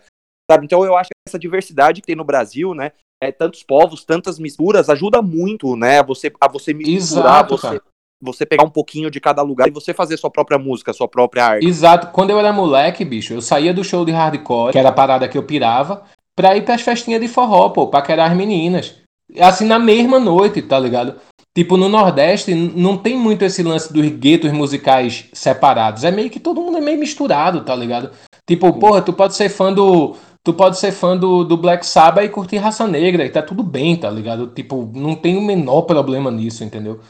Sabe? 0.50 0.64
Então 0.64 0.84
eu 0.84 0.96
acho 0.96 1.08
que 1.08 1.28
essa 1.28 1.38
diversidade 1.38 2.00
que 2.00 2.06
tem 2.06 2.16
no 2.16 2.24
Brasil, 2.24 2.72
né? 2.72 2.92
É, 3.22 3.32
tantos 3.32 3.62
povos, 3.62 4.04
tantas 4.04 4.38
misturas, 4.38 4.90
ajuda 4.90 5.22
muito, 5.22 5.74
né? 5.74 6.00
A 6.00 6.02
você, 6.02 6.30
a 6.40 6.48
você 6.48 6.74
misturar, 6.74 7.44
Exato, 7.46 7.56
você, 7.56 7.80
você 8.20 8.46
pegar 8.46 8.64
um 8.64 8.70
pouquinho 8.70 9.10
de 9.10 9.20
cada 9.20 9.42
lugar 9.42 9.68
e 9.68 9.70
você 9.70 9.94
fazer 9.94 10.16
sua 10.16 10.30
própria 10.30 10.58
música, 10.58 10.92
sua 10.92 11.08
própria 11.08 11.46
arte. 11.46 11.66
Exato. 11.66 12.08
Quando 12.08 12.30
eu 12.30 12.38
era 12.38 12.52
moleque, 12.52 13.04
bicho, 13.04 13.32
eu 13.32 13.40
saía 13.40 13.72
do 13.72 13.82
show 13.82 14.04
de 14.04 14.12
hardcore, 14.12 14.72
que 14.72 14.78
era 14.78 14.90
a 14.90 14.92
parada 14.92 15.28
que 15.28 15.38
eu 15.38 15.42
pirava, 15.42 16.04
pra 16.34 16.56
ir 16.56 16.64
pras 16.64 16.82
festinhas 16.82 17.20
de 17.20 17.28
forró, 17.28 17.70
pô, 17.70 17.86
pra 17.88 18.02
querer 18.02 18.22
as 18.22 18.36
meninas. 18.36 18.96
Assim, 19.40 19.66
na 19.66 19.78
mesma 19.78 20.20
noite, 20.20 20.62
tá 20.62 20.78
ligado? 20.78 21.16
Tipo, 21.54 21.78
no 21.78 21.88
Nordeste 21.88 22.54
não 22.54 22.98
tem 22.98 23.16
muito 23.16 23.42
esse 23.42 23.62
lance 23.62 23.90
dos 23.90 24.06
guetos 24.10 24.52
musicais 24.52 25.24
separados. 25.32 26.04
É 26.04 26.10
meio 26.10 26.28
que 26.28 26.38
todo 26.38 26.60
mundo 26.60 26.76
é 26.76 26.82
meio 26.82 26.98
misturado, 26.98 27.64
tá 27.64 27.74
ligado? 27.74 28.10
Tipo, 28.46 28.72
porra, 28.74 29.00
tu 29.00 29.12
pode 29.12 29.34
ser 29.34 29.48
fã 29.48 29.72
do. 29.72 30.16
Tu 30.46 30.54
pode 30.54 30.78
ser 30.78 30.92
fã 30.92 31.16
do, 31.16 31.42
do 31.42 31.56
Black 31.56 31.84
Sabbath 31.84 32.24
e 32.24 32.28
curtir 32.28 32.58
raça 32.58 32.86
negra, 32.86 33.24
e 33.24 33.28
tá 33.28 33.42
tudo 33.42 33.64
bem, 33.64 33.96
tá 33.96 34.08
ligado? 34.08 34.46
Tipo, 34.46 34.88
não 34.94 35.16
tem 35.16 35.36
o 35.36 35.42
menor 35.42 35.82
problema 35.82 36.30
nisso, 36.30 36.62
entendeu? 36.62 37.00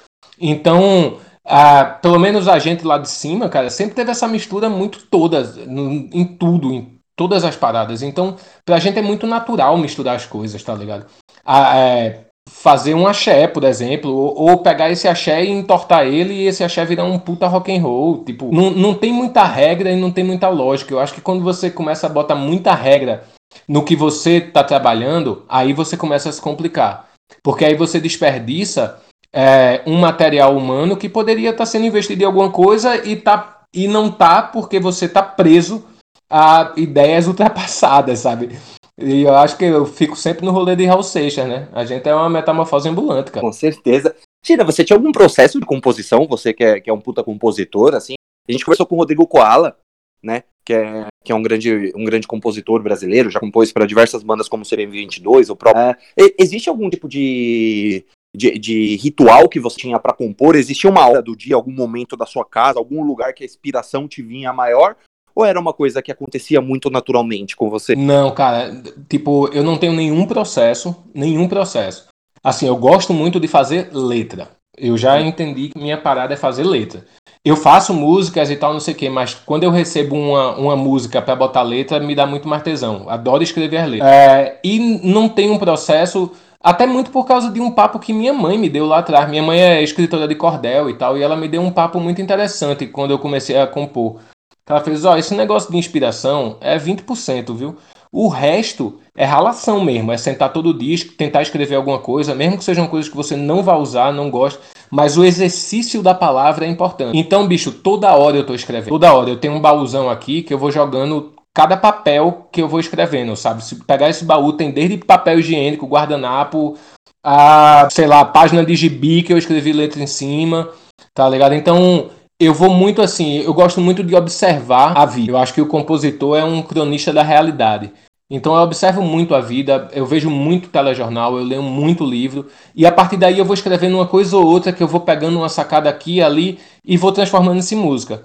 Então, 0.40 1.18
a, 1.44 1.84
pelo 1.84 2.18
menos 2.18 2.48
a 2.48 2.58
gente 2.58 2.82
lá 2.82 2.96
de 2.96 3.10
cima, 3.10 3.50
cara, 3.50 3.68
sempre 3.68 3.94
teve 3.94 4.10
essa 4.10 4.26
mistura 4.26 4.70
muito 4.70 5.04
toda, 5.10 5.42
no, 5.66 6.08
em 6.14 6.24
tudo, 6.24 6.72
em 6.72 6.98
todas 7.14 7.44
as 7.44 7.54
paradas. 7.54 8.00
Então, 8.00 8.36
pra 8.64 8.78
gente 8.78 8.98
é 8.98 9.02
muito 9.02 9.26
natural 9.26 9.76
misturar 9.76 10.16
as 10.16 10.24
coisas, 10.24 10.62
tá 10.62 10.74
ligado? 10.74 11.04
A, 11.44 11.76
é, 11.76 12.25
fazer 12.48 12.94
um 12.94 13.06
axé, 13.06 13.46
por 13.46 13.64
exemplo, 13.64 14.10
ou, 14.10 14.50
ou, 14.50 14.58
pegar 14.58 14.90
esse 14.90 15.06
axé 15.06 15.44
e 15.44 15.50
entortar 15.50 16.06
ele 16.06 16.34
e 16.34 16.46
esse 16.46 16.64
axé 16.64 16.84
virar 16.84 17.04
um 17.04 17.18
puta 17.18 17.46
rock 17.46 17.74
and 17.74 17.82
roll. 17.82 18.24
Tipo, 18.24 18.52
não, 18.52 18.70
não 18.70 18.94
tem 18.94 19.12
muita 19.12 19.44
regra 19.44 19.90
e 19.90 19.96
não 19.96 20.10
tem 20.10 20.24
muita 20.24 20.48
lógica. 20.48 20.92
Eu 20.92 21.00
acho 21.00 21.14
que 21.14 21.20
quando 21.20 21.42
você 21.42 21.70
começa 21.70 22.06
a 22.06 22.10
botar 22.10 22.34
muita 22.34 22.74
regra 22.74 23.24
no 23.68 23.84
que 23.84 23.96
você 23.96 24.40
tá 24.40 24.62
trabalhando, 24.62 25.44
aí 25.48 25.72
você 25.72 25.96
começa 25.96 26.28
a 26.28 26.32
se 26.32 26.40
complicar. 26.40 27.08
Porque 27.42 27.64
aí 27.64 27.74
você 27.74 28.00
desperdiça 28.00 29.00
é, 29.32 29.82
um 29.86 29.98
material 29.98 30.56
humano 30.56 30.96
que 30.96 31.08
poderia 31.08 31.50
estar 31.50 31.64
tá 31.64 31.66
sendo 31.66 31.86
investido 31.86 32.22
em 32.22 32.26
alguma 32.26 32.50
coisa 32.50 32.96
e, 33.06 33.16
tá, 33.16 33.62
e 33.74 33.88
não 33.88 34.10
tá 34.10 34.42
porque 34.42 34.78
você 34.78 35.08
tá 35.08 35.22
preso 35.22 35.84
a 36.30 36.72
ideias 36.76 37.26
ultrapassadas, 37.28 38.20
sabe? 38.20 38.58
E 38.98 39.22
eu 39.22 39.34
acho 39.34 39.58
que 39.58 39.64
eu 39.64 39.84
fico 39.84 40.16
sempre 40.16 40.44
no 40.44 40.52
rolê 40.52 40.74
de 40.74 40.86
Raul 40.86 41.02
Seixas, 41.02 41.46
né? 41.46 41.68
A 41.72 41.84
gente 41.84 42.08
é 42.08 42.14
uma 42.14 42.30
metamorfose 42.30 42.88
ambulante, 42.88 43.30
cara. 43.30 43.44
Com 43.44 43.52
certeza. 43.52 44.16
Tira, 44.42 44.64
você 44.64 44.82
tinha 44.84 44.96
algum 44.96 45.12
processo 45.12 45.60
de 45.60 45.66
composição? 45.66 46.26
Você 46.26 46.54
que 46.54 46.64
é, 46.64 46.80
que 46.80 46.88
é 46.88 46.92
um 46.92 47.00
puta 47.00 47.22
compositor, 47.22 47.94
assim? 47.94 48.14
A 48.48 48.52
gente 48.52 48.64
conversou 48.64 48.86
com 48.86 48.94
o 48.94 48.98
Rodrigo 48.98 49.26
Koala, 49.26 49.76
né? 50.22 50.44
Que 50.64 50.72
é, 50.72 51.06
que 51.22 51.30
é 51.30 51.34
um, 51.34 51.42
grande, 51.42 51.92
um 51.94 52.04
grande 52.04 52.26
compositor 52.26 52.82
brasileiro, 52.82 53.30
já 53.30 53.38
compôs 53.38 53.70
para 53.70 53.86
diversas 53.86 54.22
bandas 54.22 54.48
como 54.48 54.62
o 54.62 54.66
CBM22, 54.66 55.50
o 55.50 55.56
próprio. 55.56 55.82
É, 55.82 55.96
existe 56.38 56.68
algum 56.68 56.88
tipo 56.88 57.06
de, 57.08 58.04
de, 58.34 58.58
de 58.58 58.96
ritual 58.96 59.48
que 59.48 59.60
você 59.60 59.76
tinha 59.76 59.98
para 59.98 60.14
compor? 60.14 60.56
Existia 60.56 60.88
uma 60.88 61.06
hora 61.06 61.20
do 61.20 61.36
dia, 61.36 61.54
algum 61.54 61.72
momento 61.72 62.16
da 62.16 62.24
sua 62.24 62.44
casa, 62.44 62.78
algum 62.78 63.04
lugar 63.04 63.34
que 63.34 63.42
a 63.42 63.46
inspiração 63.46 64.08
te 64.08 64.22
vinha 64.22 64.52
maior? 64.52 64.96
Ou 65.36 65.44
era 65.44 65.60
uma 65.60 65.74
coisa 65.74 66.00
que 66.00 66.10
acontecia 66.10 66.62
muito 66.62 66.88
naturalmente 66.88 67.54
com 67.54 67.68
você? 67.68 67.94
Não, 67.94 68.30
cara, 68.30 68.74
tipo, 69.06 69.48
eu 69.52 69.62
não 69.62 69.76
tenho 69.76 69.92
nenhum 69.92 70.24
processo, 70.24 70.96
nenhum 71.14 71.46
processo. 71.46 72.06
Assim, 72.42 72.66
eu 72.66 72.76
gosto 72.76 73.12
muito 73.12 73.38
de 73.38 73.46
fazer 73.46 73.90
letra. 73.92 74.48
Eu 74.78 74.96
já 74.96 75.20
entendi 75.20 75.68
que 75.68 75.78
minha 75.78 75.98
parada 75.98 76.32
é 76.32 76.36
fazer 76.38 76.64
letra. 76.64 77.04
Eu 77.44 77.54
faço 77.54 77.92
músicas 77.92 78.50
e 78.50 78.56
tal, 78.56 78.72
não 78.72 78.80
sei 78.80 78.94
o 78.94 78.96
quê, 78.96 79.10
mas 79.10 79.34
quando 79.34 79.64
eu 79.64 79.70
recebo 79.70 80.16
uma, 80.16 80.56
uma 80.56 80.76
música 80.76 81.20
para 81.20 81.36
botar 81.36 81.62
letra, 81.62 82.00
me 82.00 82.14
dá 82.14 82.26
muito 82.26 82.48
mais 82.48 82.62
tesão. 82.62 83.08
Adoro 83.08 83.42
escrever 83.42 83.76
as 83.76 83.88
letras. 83.90 84.10
É, 84.10 84.58
e 84.64 84.78
não 84.78 85.28
tem 85.28 85.50
um 85.50 85.58
processo 85.58 86.32
até 86.62 86.86
muito 86.86 87.10
por 87.10 87.26
causa 87.26 87.50
de 87.50 87.60
um 87.60 87.70
papo 87.70 87.98
que 87.98 88.12
minha 88.12 88.32
mãe 88.32 88.56
me 88.58 88.68
deu 88.68 88.86
lá 88.86 88.98
atrás. 88.98 89.28
Minha 89.28 89.42
mãe 89.42 89.60
é 89.60 89.82
escritora 89.82 90.26
de 90.26 90.34
cordel 90.34 90.88
e 90.88 90.94
tal, 90.94 91.16
e 91.18 91.22
ela 91.22 91.36
me 91.36 91.46
deu 91.46 91.60
um 91.60 91.70
papo 91.70 92.00
muito 92.00 92.22
interessante 92.22 92.86
quando 92.86 93.10
eu 93.10 93.18
comecei 93.18 93.58
a 93.58 93.66
compor. 93.66 94.20
Ela 94.68 94.80
fez: 94.80 95.04
Ó, 95.04 95.16
esse 95.16 95.34
negócio 95.34 95.70
de 95.70 95.76
inspiração 95.76 96.56
é 96.60 96.78
20%, 96.78 97.54
viu? 97.54 97.76
O 98.12 98.28
resto 98.28 98.98
é 99.16 99.24
ralação 99.24 99.84
mesmo, 99.84 100.12
é 100.12 100.16
sentar 100.16 100.52
todo 100.52 100.72
dia, 100.72 100.96
tentar 101.18 101.42
escrever 101.42 101.74
alguma 101.74 101.98
coisa, 101.98 102.34
mesmo 102.34 102.56
que 102.56 102.64
sejam 102.64 102.86
coisas 102.86 103.10
que 103.10 103.16
você 103.16 103.36
não 103.36 103.62
vai 103.62 103.76
usar, 103.76 104.12
não 104.12 104.30
gosta, 104.30 104.60
mas 104.90 105.18
o 105.18 105.24
exercício 105.24 106.02
da 106.02 106.14
palavra 106.14 106.64
é 106.64 106.68
importante. 106.68 107.18
Então, 107.18 107.46
bicho, 107.46 107.70
toda 107.70 108.14
hora 108.14 108.36
eu 108.36 108.46
tô 108.46 108.54
escrevendo. 108.54 108.90
Toda 108.90 109.12
hora 109.12 109.30
eu 109.30 109.36
tenho 109.36 109.54
um 109.54 109.60
baúzão 109.60 110.08
aqui 110.08 110.42
que 110.42 110.54
eu 110.54 110.58
vou 110.58 110.70
jogando 110.70 111.34
cada 111.52 111.76
papel 111.76 112.48
que 112.52 112.62
eu 112.62 112.68
vou 112.68 112.80
escrevendo, 112.80 113.34
sabe? 113.36 113.64
Se 113.64 113.76
pegar 113.84 114.08
esse 114.08 114.24
baú, 114.24 114.52
tem 114.52 114.70
desde 114.70 114.98
papel 114.98 115.40
higiênico, 115.40 115.86
guardanapo, 115.86 116.76
a, 117.24 117.88
sei 117.90 118.06
lá, 118.06 118.24
página 118.24 118.64
de 118.64 118.74
gibi 118.76 119.22
que 119.22 119.32
eu 119.32 119.38
escrevi 119.38 119.72
letra 119.72 120.02
em 120.02 120.06
cima, 120.06 120.68
tá 121.12 121.28
ligado? 121.28 121.54
Então, 121.54 122.10
eu 122.38 122.52
vou 122.52 122.70
muito 122.70 123.00
assim, 123.00 123.38
eu 123.38 123.54
gosto 123.54 123.80
muito 123.80 124.02
de 124.04 124.14
observar 124.14 124.96
a 124.96 125.06
vida. 125.06 125.32
Eu 125.32 125.38
acho 125.38 125.54
que 125.54 125.60
o 125.60 125.66
compositor 125.66 126.36
é 126.36 126.44
um 126.44 126.62
cronista 126.62 127.12
da 127.12 127.22
realidade. 127.22 127.92
Então 128.28 128.56
eu 128.56 128.62
observo 128.62 129.02
muito 129.02 129.34
a 129.34 129.40
vida, 129.40 129.88
eu 129.92 130.04
vejo 130.04 130.28
muito 130.28 130.68
telejornal, 130.68 131.38
eu 131.38 131.44
leio 131.44 131.62
muito 131.62 132.04
livro, 132.04 132.48
e 132.74 132.84
a 132.84 132.90
partir 132.90 133.16
daí 133.16 133.38
eu 133.38 133.44
vou 133.44 133.54
escrevendo 133.54 133.94
uma 133.94 134.06
coisa 134.06 134.36
ou 134.36 134.44
outra 134.44 134.72
que 134.72 134.82
eu 134.82 134.88
vou 134.88 135.00
pegando 135.00 135.38
uma 135.38 135.48
sacada 135.48 135.88
aqui 135.88 136.16
e 136.16 136.22
ali 136.22 136.58
e 136.84 136.96
vou 136.96 137.12
transformando 137.12 137.60
isso 137.60 137.74
em 137.74 137.78
música. 137.78 138.24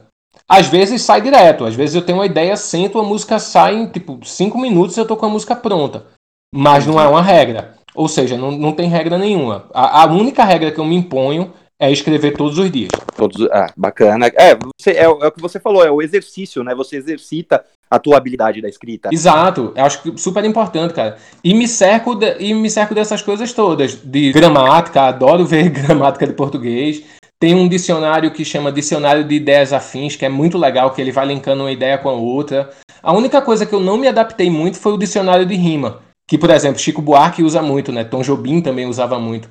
Às 0.50 0.68
vezes 0.68 1.04
sai 1.04 1.22
direto, 1.22 1.66
às 1.66 1.76
vezes 1.76 1.96
eu 1.96 2.02
tenho 2.02 2.18
uma 2.18 2.26
ideia, 2.26 2.58
sento, 2.58 3.00
a 3.00 3.04
música 3.04 3.38
sai 3.38 3.76
em 3.76 3.88
tipo 3.88 4.20
5 4.24 4.58
minutos 4.58 4.98
eu 4.98 5.06
tô 5.06 5.16
com 5.16 5.28
a 5.28 5.30
música 5.30 5.56
pronta. 5.56 6.08
Mas 6.54 6.86
não 6.86 7.00
é 7.00 7.08
uma 7.08 7.22
regra. 7.22 7.76
Ou 7.94 8.08
seja, 8.08 8.38
não, 8.38 8.52
não 8.52 8.74
tem 8.74 8.90
regra 8.90 9.18
nenhuma. 9.18 9.66
A, 9.74 10.04
a 10.04 10.06
única 10.08 10.44
regra 10.44 10.72
que 10.72 10.80
eu 10.80 10.86
me 10.86 10.96
imponho 10.96 11.54
é 11.82 11.92
escrever 11.92 12.38
todos 12.38 12.60
os 12.60 12.70
dias. 12.70 12.92
Todos, 13.18 13.48
ah, 13.52 13.74
bacana. 13.76 14.28
É, 14.36 14.56
você, 14.56 14.92
é, 14.92 15.06
é, 15.06 15.10
o 15.10 15.32
que 15.32 15.42
você 15.42 15.60
falou, 15.60 15.84
é 15.84 15.90
o 15.90 16.00
exercício, 16.00 16.64
né? 16.64 16.76
Você 16.76 16.96
exercita 16.96 17.66
a 17.90 17.98
tua 17.98 18.18
habilidade 18.18 18.62
da 18.62 18.70
escrita. 18.70 19.10
Exato, 19.12 19.74
eu 19.76 19.84
acho 19.84 20.04
que 20.04 20.22
super 20.22 20.46
importante, 20.46 20.94
cara. 20.94 21.18
E 21.44 21.56
me 21.56 21.68
cerco 21.68 22.14
de, 22.14 22.38
e 22.40 22.54
me 22.54 22.70
cerco 22.70 22.94
dessas 22.94 23.24
coisas 23.24 23.52
todas, 23.52 23.96
de 23.96 24.32
gramática, 24.32 25.02
adoro 25.02 25.44
ver 25.44 25.70
gramática 25.74 26.28
de 26.28 26.34
português, 26.34 27.04
Tem 27.40 27.56
um 27.56 27.68
dicionário 27.68 28.30
que 28.30 28.46
chama 28.46 28.72
Dicionário 28.72 29.24
de 29.24 29.34
Ideias 29.34 29.74
Afins, 29.74 30.16
que 30.16 30.24
é 30.24 30.30
muito 30.30 30.60
legal, 30.60 30.92
que 30.92 31.02
ele 31.02 31.12
vai 31.12 31.26
linkando 31.26 31.64
uma 31.64 31.72
ideia 31.72 31.98
com 31.98 32.10
a 32.10 32.14
outra. 32.14 32.70
A 33.02 33.12
única 33.12 33.42
coisa 33.42 33.66
que 33.66 33.74
eu 33.74 33.80
não 33.80 33.98
me 33.98 34.08
adaptei 34.08 34.52
muito 34.52 34.78
foi 34.78 34.94
o 34.94 34.98
dicionário 34.98 35.48
de 35.48 35.56
rima, 35.56 36.02
que, 36.28 36.38
por 36.38 36.52
exemplo, 36.52 36.80
Chico 36.80 37.02
Buarque 37.02 37.42
usa 37.42 37.60
muito, 37.60 37.92
né? 37.92 38.04
Tom 38.04 38.22
Jobim 38.22 38.62
também 38.62 38.86
usava 38.86 39.18
muito. 39.18 39.50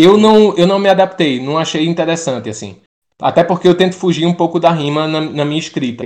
Eu 0.00 0.16
não, 0.16 0.56
eu 0.56 0.64
não 0.64 0.78
me 0.78 0.88
adaptei, 0.88 1.42
não 1.42 1.58
achei 1.58 1.84
interessante, 1.84 2.48
assim. 2.48 2.76
Até 3.20 3.42
porque 3.42 3.66
eu 3.66 3.74
tento 3.74 3.96
fugir 3.96 4.26
um 4.26 4.32
pouco 4.32 4.60
da 4.60 4.70
rima 4.70 5.08
na, 5.08 5.20
na 5.20 5.44
minha 5.44 5.58
escrita. 5.58 6.04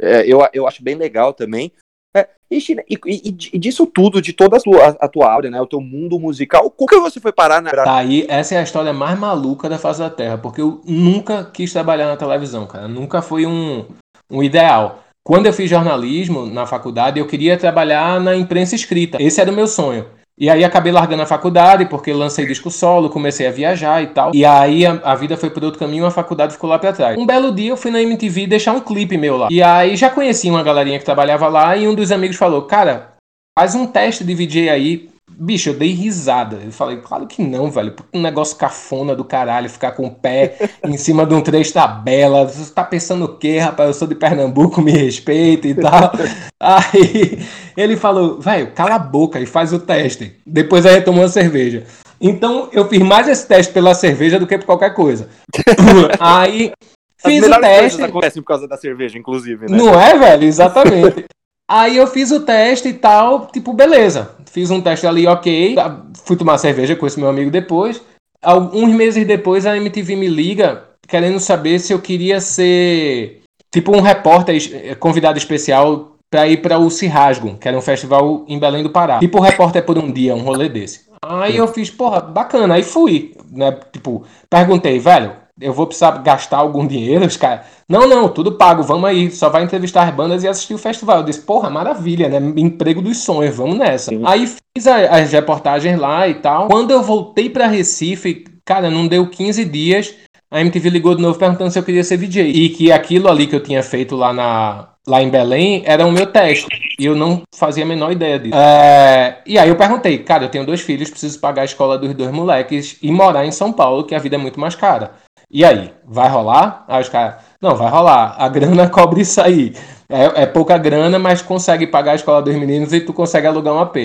É, 0.00 0.24
eu, 0.26 0.40
eu 0.50 0.66
acho 0.66 0.82
bem 0.82 0.94
legal 0.94 1.34
também. 1.34 1.70
É, 2.16 2.26
e, 2.50 2.56
e, 2.88 3.28
e, 3.52 3.58
disso 3.58 3.84
tudo, 3.84 4.22
de 4.22 4.32
toda 4.32 4.56
a 4.56 4.60
tua, 4.60 4.86
a 4.98 5.08
tua 5.08 5.30
área, 5.30 5.50
né, 5.50 5.60
o 5.60 5.66
teu 5.66 5.78
mundo 5.78 6.18
musical, 6.18 6.70
como 6.70 6.88
que 6.88 6.98
você 6.98 7.20
foi 7.20 7.30
parar 7.30 7.60
na... 7.60 7.70
Tá 7.70 7.96
aí, 7.96 8.24
essa 8.30 8.54
é 8.54 8.58
a 8.58 8.62
história 8.62 8.94
mais 8.94 9.18
maluca 9.18 9.68
da 9.68 9.76
face 9.76 10.00
da 10.00 10.08
Terra, 10.08 10.38
porque 10.38 10.62
eu 10.62 10.80
nunca 10.86 11.44
quis 11.44 11.70
trabalhar 11.70 12.06
na 12.06 12.16
televisão, 12.16 12.66
cara. 12.66 12.88
Nunca 12.88 13.20
foi 13.20 13.44
um, 13.44 13.84
um 14.32 14.42
ideal. 14.42 15.04
Quando 15.22 15.44
eu 15.44 15.52
fiz 15.52 15.68
jornalismo 15.68 16.46
na 16.46 16.64
faculdade, 16.64 17.20
eu 17.20 17.26
queria 17.26 17.58
trabalhar 17.58 18.18
na 18.18 18.34
imprensa 18.34 18.74
escrita. 18.74 19.22
Esse 19.22 19.38
era 19.38 19.52
o 19.52 19.54
meu 19.54 19.66
sonho. 19.66 20.06
E 20.40 20.48
aí 20.48 20.62
acabei 20.62 20.92
largando 20.92 21.22
a 21.22 21.26
faculdade, 21.26 21.86
porque 21.86 22.12
lancei 22.12 22.46
disco 22.46 22.70
solo, 22.70 23.10
comecei 23.10 23.46
a 23.46 23.50
viajar 23.50 24.02
e 24.02 24.06
tal. 24.06 24.30
E 24.32 24.44
aí 24.44 24.86
a, 24.86 25.00
a 25.02 25.14
vida 25.16 25.36
foi 25.36 25.50
por 25.50 25.64
outro 25.64 25.80
caminho, 25.80 26.06
a 26.06 26.10
faculdade 26.10 26.52
ficou 26.52 26.70
lá 26.70 26.78
pra 26.78 26.92
trás. 26.92 27.18
Um 27.18 27.26
belo 27.26 27.52
dia 27.52 27.70
eu 27.70 27.76
fui 27.76 27.90
na 27.90 28.00
MTV 28.00 28.46
deixar 28.46 28.72
um 28.72 28.80
clipe 28.80 29.18
meu 29.18 29.36
lá. 29.36 29.48
E 29.50 29.60
aí 29.60 29.96
já 29.96 30.08
conheci 30.08 30.48
uma 30.48 30.62
galerinha 30.62 30.98
que 30.98 31.04
trabalhava 31.04 31.48
lá 31.48 31.76
e 31.76 31.88
um 31.88 31.94
dos 31.94 32.12
amigos 32.12 32.36
falou: 32.36 32.62
Cara, 32.62 33.14
faz 33.58 33.74
um 33.74 33.86
teste 33.86 34.22
de 34.22 34.34
VJ 34.34 34.70
aí 34.70 35.07
Bicho, 35.40 35.68
eu 35.68 35.74
dei 35.74 35.92
risada. 35.92 36.58
Eu 36.64 36.72
falei, 36.72 36.96
claro 36.96 37.24
que 37.24 37.44
não, 37.44 37.70
velho. 37.70 37.94
Um 38.12 38.20
negócio 38.20 38.56
cafona 38.56 39.14
do 39.14 39.24
caralho, 39.24 39.70
ficar 39.70 39.92
com 39.92 40.06
o 40.06 40.10
pé 40.10 40.68
em 40.84 40.96
cima 40.96 41.24
de 41.24 41.32
um 41.32 41.40
três 41.40 41.70
tabela. 41.70 42.44
Você 42.44 42.72
tá 42.72 42.82
pensando 42.82 43.24
o 43.24 43.38
quê, 43.38 43.58
rapaz? 43.58 43.88
Eu 43.88 43.94
sou 43.94 44.08
de 44.08 44.16
Pernambuco, 44.16 44.82
me 44.82 44.90
respeita 44.90 45.68
e 45.68 45.74
tal. 45.76 46.10
Aí 46.58 47.38
ele 47.76 47.96
falou, 47.96 48.40
velho, 48.40 48.72
cala 48.72 48.96
a 48.96 48.98
boca 48.98 49.38
e 49.38 49.46
faz 49.46 49.72
o 49.72 49.78
teste. 49.78 50.34
Depois 50.44 50.84
aí 50.84 51.00
tomou 51.02 51.22
uma 51.22 51.28
cerveja. 51.28 51.84
Então 52.20 52.68
eu 52.72 52.88
fiz 52.88 52.98
mais 52.98 53.28
esse 53.28 53.46
teste 53.46 53.72
pela 53.72 53.94
cerveja 53.94 54.40
do 54.40 54.46
que 54.46 54.58
por 54.58 54.66
qualquer 54.66 54.92
coisa. 54.92 55.28
aí 56.18 56.72
fiz 57.16 57.44
As 57.44 57.56
o 57.56 57.60
teste. 57.60 58.02
acontecem 58.02 58.42
por 58.42 58.48
causa 58.48 58.66
da 58.66 58.76
cerveja, 58.76 59.16
inclusive, 59.16 59.70
né? 59.70 59.78
Não 59.78 59.94
é, 60.00 60.18
velho? 60.18 60.44
Exatamente. 60.44 61.26
Aí 61.70 61.96
eu 61.96 62.06
fiz 62.06 62.30
o 62.30 62.40
teste 62.40 62.88
e 62.88 62.94
tal, 62.94 63.46
tipo, 63.52 63.74
beleza. 63.74 64.30
Fiz 64.50 64.70
um 64.70 64.80
teste 64.80 65.06
ali, 65.06 65.26
ok. 65.26 65.76
Fui 66.24 66.36
tomar 66.36 66.56
cerveja 66.56 66.96
com 66.96 67.06
esse 67.06 67.20
meu 67.20 67.28
amigo 67.28 67.50
depois. 67.50 68.00
Alguns 68.42 68.88
meses 68.88 69.26
depois, 69.26 69.66
a 69.66 69.76
MTV 69.76 70.16
me 70.16 70.28
liga 70.28 70.84
querendo 71.06 71.38
saber 71.40 71.78
se 71.78 71.92
eu 71.92 72.00
queria 72.00 72.40
ser 72.40 73.42
tipo 73.70 73.96
um 73.96 74.00
repórter 74.00 74.96
convidado 74.98 75.38
especial 75.38 76.16
para 76.30 76.46
ir 76.46 76.58
para 76.58 76.78
o 76.78 76.90
Cirrasgo, 76.90 77.56
que 77.56 77.66
era 77.66 77.76
um 77.76 77.82
festival 77.82 78.44
em 78.46 78.58
Belém 78.58 78.82
do 78.82 78.90
Pará. 78.90 79.18
Tipo 79.18 79.40
repórter 79.40 79.84
por 79.84 79.98
um 79.98 80.10
dia, 80.10 80.34
um 80.34 80.42
rolê 80.42 80.68
desse. 80.68 81.08
Aí 81.22 81.56
eu 81.56 81.66
fiz, 81.68 81.90
porra, 81.90 82.20
bacana. 82.20 82.74
Aí 82.74 82.82
fui, 82.82 83.34
né? 83.50 83.76
Tipo, 83.92 84.24
perguntei, 84.48 84.98
velho, 84.98 85.32
eu 85.60 85.72
vou 85.72 85.86
precisar 85.86 86.12
gastar 86.18 86.58
algum 86.58 86.86
dinheiro? 86.86 87.26
Os 87.26 87.36
caras, 87.36 87.66
não, 87.88 88.06
não, 88.06 88.28
tudo 88.28 88.52
pago, 88.52 88.82
vamos 88.82 89.08
aí, 89.08 89.30
só 89.30 89.48
vai 89.48 89.62
entrevistar 89.62 90.02
as 90.02 90.14
bandas 90.14 90.44
e 90.44 90.48
assistir 90.48 90.74
o 90.74 90.78
festival. 90.78 91.18
Eu 91.18 91.24
disse, 91.24 91.40
porra, 91.40 91.70
maravilha, 91.70 92.28
né? 92.28 92.38
Emprego 92.56 93.00
dos 93.00 93.18
sonhos, 93.18 93.56
vamos 93.56 93.78
nessa. 93.78 94.10
Sim. 94.10 94.22
Aí 94.24 94.46
fiz 94.46 94.86
as 94.86 95.32
reportagens 95.32 95.98
lá 95.98 96.28
e 96.28 96.34
tal. 96.34 96.68
Quando 96.68 96.90
eu 96.90 97.02
voltei 97.02 97.48
para 97.48 97.66
Recife, 97.66 98.44
cara, 98.64 98.90
não 98.90 99.06
deu 99.06 99.28
15 99.28 99.64
dias, 99.64 100.14
a 100.50 100.60
MTV 100.60 100.88
ligou 100.90 101.14
de 101.14 101.20
novo 101.20 101.38
perguntando 101.38 101.70
se 101.70 101.78
eu 101.78 101.82
queria 101.82 102.02
ser 102.02 102.16
VJ. 102.16 102.42
E 102.42 102.70
que 102.70 102.90
aquilo 102.90 103.28
ali 103.28 103.46
que 103.46 103.54
eu 103.54 103.62
tinha 103.62 103.82
feito 103.82 104.16
lá, 104.16 104.32
na, 104.32 104.88
lá 105.06 105.22
em 105.22 105.28
Belém 105.28 105.82
era 105.84 106.06
o 106.06 106.12
meu 106.12 106.26
teste. 106.26 106.66
E 106.98 107.04
eu 107.04 107.14
não 107.14 107.42
fazia 107.54 107.84
a 107.84 107.86
menor 107.86 108.12
ideia 108.12 108.38
disso. 108.38 108.56
É... 108.56 109.38
E 109.46 109.58
aí 109.58 109.68
eu 109.68 109.76
perguntei, 109.76 110.18
cara, 110.18 110.44
eu 110.44 110.48
tenho 110.48 110.64
dois 110.64 110.80
filhos, 110.80 111.10
preciso 111.10 111.38
pagar 111.38 111.62
a 111.62 111.66
escola 111.66 111.98
dos 111.98 112.14
dois 112.14 112.30
moleques 112.30 112.98
e 113.02 113.10
morar 113.12 113.44
em 113.44 113.52
São 113.52 113.72
Paulo, 113.72 114.04
que 114.04 114.14
a 114.14 114.18
vida 114.18 114.36
é 114.36 114.38
muito 114.38 114.58
mais 114.58 114.74
cara. 114.74 115.12
E 115.50 115.64
aí, 115.64 115.92
vai 116.04 116.28
rolar? 116.28 116.84
Aí 116.86 117.00
os 117.00 117.08
caras, 117.08 117.42
não, 117.60 117.74
vai 117.74 117.90
rolar. 117.90 118.36
A 118.38 118.48
grana 118.48 118.88
cobre 118.90 119.22
isso 119.22 119.40
aí. 119.40 119.74
É, 120.08 120.42
é, 120.42 120.46
pouca 120.46 120.76
grana, 120.76 121.18
mas 121.18 121.42
consegue 121.42 121.86
pagar 121.86 122.12
a 122.12 122.16
escola 122.16 122.42
dos 122.42 122.54
meninos 122.54 122.92
e 122.92 123.00
tu 123.00 123.12
consegue 123.12 123.46
alugar 123.46 123.74
um 123.74 123.80
AP. 123.80 123.96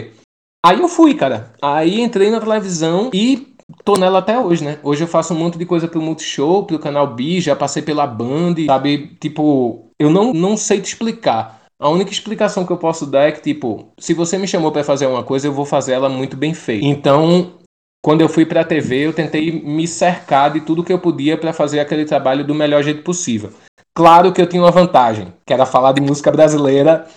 Aí 0.65 0.79
eu 0.79 0.87
fui, 0.87 1.13
cara. 1.13 1.51
Aí 1.61 2.01
entrei 2.01 2.29
na 2.29 2.39
televisão 2.39 3.09
e 3.13 3.55
tô 3.83 3.97
nela 3.97 4.19
até 4.19 4.39
hoje, 4.39 4.63
né? 4.63 4.79
Hoje 4.83 5.03
eu 5.03 5.07
faço 5.07 5.33
um 5.33 5.37
monte 5.37 5.57
de 5.57 5.65
coisa 5.65 5.87
pro 5.87 6.01
Multishow, 6.01 6.65
pro 6.65 6.79
canal 6.79 7.07
B, 7.07 7.41
já 7.41 7.55
passei 7.55 7.81
pela 7.81 8.07
Band, 8.07 8.55
sabe? 8.65 9.15
Tipo, 9.19 9.89
eu 9.99 10.09
não, 10.09 10.33
não 10.33 10.55
sei 10.55 10.79
te 10.79 10.85
explicar. 10.85 11.61
A 11.79 11.89
única 11.89 12.11
explicação 12.11 12.65
que 12.65 12.71
eu 12.71 12.77
posso 12.77 13.05
dar 13.05 13.23
é 13.23 13.31
que, 13.33 13.41
tipo, 13.41 13.89
se 13.99 14.13
você 14.13 14.37
me 14.37 14.47
chamou 14.47 14.71
para 14.71 14.85
fazer 14.85 15.05
uma 15.05 15.23
coisa, 15.23 15.47
eu 15.47 15.53
vou 15.53 15.65
fazer 15.65 15.93
ela 15.93 16.07
muito 16.07 16.37
bem 16.37 16.53
feita. 16.53 16.85
Então, 16.85 17.51
quando 18.03 18.19
eu 18.19 18.27
fui 18.27 18.45
para 18.45 18.61
a 18.61 18.65
TV, 18.65 19.07
eu 19.07 19.13
tentei 19.13 19.49
me 19.49 19.87
cercar 19.87 20.51
de 20.51 20.59
tudo 20.59 20.83
que 20.83 20.91
eu 20.91 20.99
podia 20.99 21.37
para 21.37 21.53
fazer 21.53 21.79
aquele 21.79 22.03
trabalho 22.03 22.45
do 22.45 22.53
melhor 22.53 22.83
jeito 22.83 23.01
possível. 23.01 23.49
Claro 23.95 24.33
que 24.33 24.41
eu 24.41 24.47
tinha 24.47 24.61
uma 24.61 24.71
vantagem, 24.71 25.33
que 25.45 25.53
era 25.53 25.65
falar 25.65 25.93
de 25.93 26.01
música 26.01 26.29
brasileira, 26.29 27.07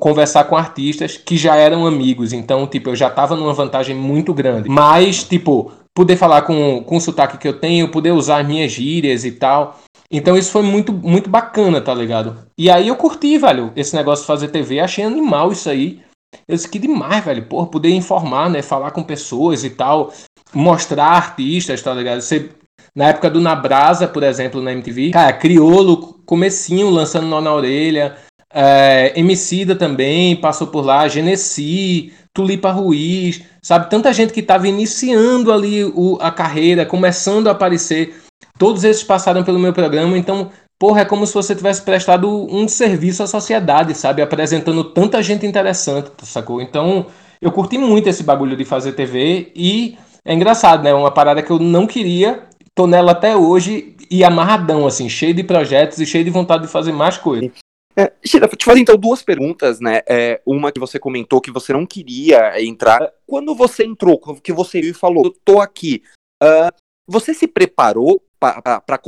conversar 0.00 0.44
com 0.44 0.56
artistas 0.56 1.16
que 1.16 1.36
já 1.36 1.54
eram 1.54 1.86
amigos. 1.86 2.32
Então, 2.32 2.66
tipo, 2.66 2.90
eu 2.90 2.96
já 2.96 3.08
tava 3.08 3.36
numa 3.36 3.52
vantagem 3.52 3.94
muito 3.94 4.34
grande. 4.34 4.68
Mas, 4.68 5.22
tipo, 5.22 5.70
poder 5.94 6.16
falar 6.16 6.42
com, 6.42 6.82
com 6.82 6.96
o 6.96 7.00
sotaque 7.00 7.38
que 7.38 7.46
eu 7.46 7.60
tenho, 7.60 7.90
poder 7.90 8.10
usar 8.10 8.42
minhas 8.42 8.72
gírias 8.72 9.24
e 9.24 9.32
tal. 9.32 9.78
Então 10.10 10.36
isso 10.36 10.50
foi 10.50 10.62
muito, 10.62 10.92
muito 10.92 11.30
bacana, 11.30 11.80
tá 11.80 11.94
ligado? 11.94 12.36
E 12.58 12.68
aí 12.68 12.88
eu 12.88 12.96
curti, 12.96 13.38
velho, 13.38 13.72
esse 13.76 13.94
negócio 13.94 14.24
de 14.24 14.26
fazer 14.26 14.48
TV, 14.48 14.80
achei 14.80 15.04
animal 15.04 15.52
isso 15.52 15.70
aí. 15.70 16.00
Eu 16.46 16.56
disse 16.56 16.68
que 16.68 16.78
demais, 16.78 17.24
velho. 17.24 17.44
Porra, 17.46 17.66
poder 17.66 17.90
informar, 17.90 18.50
né? 18.50 18.62
Falar 18.62 18.90
com 18.90 19.02
pessoas 19.02 19.64
e 19.64 19.70
tal. 19.70 20.12
Mostrar 20.52 21.06
artistas, 21.06 21.82
tá 21.82 21.94
ligado? 21.94 22.20
Você, 22.20 22.50
na 22.94 23.08
época 23.08 23.30
do 23.30 23.40
Nabrasa, 23.40 24.08
por 24.08 24.22
exemplo, 24.22 24.60
na 24.60 24.72
MTV, 24.72 25.10
cara, 25.10 25.32
Criolo, 25.32 26.20
comecinho, 26.26 26.90
lançando 26.90 27.26
nó 27.26 27.40
na 27.40 27.54
orelha. 27.54 28.16
É, 28.52 29.12
Emicida 29.14 29.76
também 29.76 30.34
passou 30.36 30.66
por 30.66 30.84
lá. 30.84 31.06
Genesi, 31.06 32.12
Tulipa 32.32 32.70
Ruiz, 32.70 33.42
sabe? 33.62 33.88
Tanta 33.88 34.12
gente 34.12 34.32
que 34.32 34.40
estava 34.40 34.66
iniciando 34.66 35.52
ali 35.52 35.84
o, 35.84 36.18
a 36.20 36.30
carreira, 36.30 36.86
começando 36.86 37.48
a 37.48 37.52
aparecer. 37.52 38.22
Todos 38.58 38.84
esses 38.84 39.02
passaram 39.02 39.42
pelo 39.42 39.58
meu 39.58 39.72
programa, 39.72 40.18
então 40.18 40.50
porra, 40.80 41.02
é 41.02 41.04
como 41.04 41.26
se 41.26 41.34
você 41.34 41.54
tivesse 41.54 41.82
prestado 41.82 42.26
um 42.50 42.66
serviço 42.66 43.22
à 43.22 43.26
sociedade, 43.26 43.94
sabe? 43.94 44.22
Apresentando 44.22 44.82
tanta 44.82 45.22
gente 45.22 45.46
interessante, 45.46 46.10
sacou? 46.22 46.62
Então, 46.62 47.06
eu 47.40 47.52
curti 47.52 47.76
muito 47.76 48.08
esse 48.08 48.22
bagulho 48.22 48.56
de 48.56 48.64
fazer 48.64 48.92
TV 48.92 49.52
e 49.54 49.98
é 50.24 50.32
engraçado, 50.32 50.82
né? 50.82 50.94
Uma 50.94 51.10
parada 51.10 51.42
que 51.42 51.50
eu 51.50 51.58
não 51.58 51.86
queria, 51.86 52.44
tô 52.74 52.86
nela 52.86 53.12
até 53.12 53.36
hoje 53.36 53.94
e 54.10 54.24
amarradão, 54.24 54.86
assim, 54.86 55.06
cheio 55.06 55.34
de 55.34 55.44
projetos 55.44 55.98
e 55.98 56.06
cheio 56.06 56.24
de 56.24 56.30
vontade 56.30 56.62
de 56.62 56.72
fazer 56.72 56.92
mais 56.92 57.18
coisas. 57.18 57.50
É, 57.94 58.10
te 58.24 58.64
fazer 58.64 58.80
então 58.80 58.96
duas 58.96 59.22
perguntas, 59.22 59.80
né? 59.80 60.00
É, 60.08 60.40
uma 60.46 60.72
que 60.72 60.80
você 60.80 60.98
comentou 60.98 61.42
que 61.42 61.50
você 61.50 61.74
não 61.74 61.84
queria 61.84 62.62
entrar. 62.62 63.12
Quando 63.26 63.54
você 63.54 63.84
entrou, 63.84 64.18
que 64.42 64.52
você 64.52 64.80
viu 64.80 64.92
e 64.92 64.94
falou, 64.94 65.26
eu 65.26 65.34
tô 65.44 65.60
aqui, 65.60 66.02
uh, 66.42 66.72
você 67.06 67.34
se 67.34 67.46
preparou 67.46 68.22
para 68.38 68.98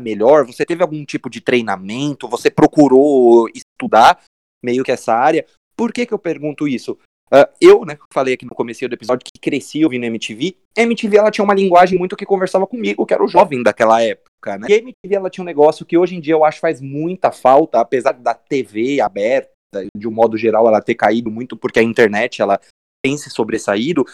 melhor? 0.00 0.46
Você 0.46 0.64
teve 0.64 0.82
algum 0.82 1.04
tipo 1.04 1.28
de 1.28 1.40
treinamento? 1.40 2.28
Você 2.28 2.50
procurou 2.50 3.48
estudar 3.48 4.20
meio 4.62 4.84
que 4.84 4.92
essa 4.92 5.14
área? 5.14 5.44
Por 5.76 5.92
que, 5.92 6.06
que 6.06 6.14
eu 6.14 6.18
pergunto 6.18 6.68
isso? 6.68 6.98
Uh, 7.32 7.50
eu, 7.60 7.84
né, 7.84 7.98
falei 8.12 8.34
aqui 8.34 8.44
no 8.44 8.54
começo 8.54 8.86
do 8.88 8.94
episódio 8.94 9.24
que 9.24 9.40
cresci 9.40 9.84
ouvindo 9.84 10.04
MTV. 10.04 10.56
A 10.76 10.82
MTV 10.82 11.16
ela 11.16 11.30
tinha 11.30 11.44
uma 11.44 11.54
linguagem 11.54 11.98
muito 11.98 12.16
que 12.16 12.26
conversava 12.26 12.66
comigo, 12.66 13.04
que 13.04 13.14
era 13.14 13.24
o 13.24 13.28
jovem 13.28 13.62
daquela 13.62 14.00
época, 14.02 14.58
né? 14.58 14.66
E 14.68 14.74
a 14.74 14.76
MTV 14.76 15.14
ela 15.14 15.30
tinha 15.30 15.42
um 15.42 15.46
negócio 15.46 15.86
que 15.86 15.98
hoje 15.98 16.14
em 16.14 16.20
dia 16.20 16.34
eu 16.34 16.44
acho 16.44 16.60
faz 16.60 16.80
muita 16.80 17.32
falta, 17.32 17.80
apesar 17.80 18.12
da 18.12 18.34
TV 18.34 19.00
aberta, 19.00 19.50
de 19.96 20.06
um 20.06 20.12
modo 20.12 20.36
geral, 20.36 20.68
ela 20.68 20.80
ter 20.80 20.94
caído 20.94 21.30
muito 21.30 21.56
porque 21.56 21.80
a 21.80 21.82
internet 21.82 22.40
ela 22.40 22.60
tem 23.02 23.16
se 23.16 23.30
sobressaído. 23.30 24.04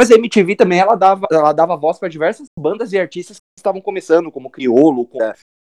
Mas 0.00 0.10
a 0.10 0.14
MTV 0.14 0.56
também 0.56 0.78
ela 0.78 0.94
dava, 0.94 1.26
ela 1.30 1.52
dava 1.52 1.76
voz 1.76 1.98
para 1.98 2.08
diversas 2.08 2.46
bandas 2.58 2.90
e 2.94 2.98
artistas 2.98 3.36
que 3.36 3.60
estavam 3.60 3.82
começando, 3.82 4.32
como 4.32 4.48
Criolo, 4.48 5.06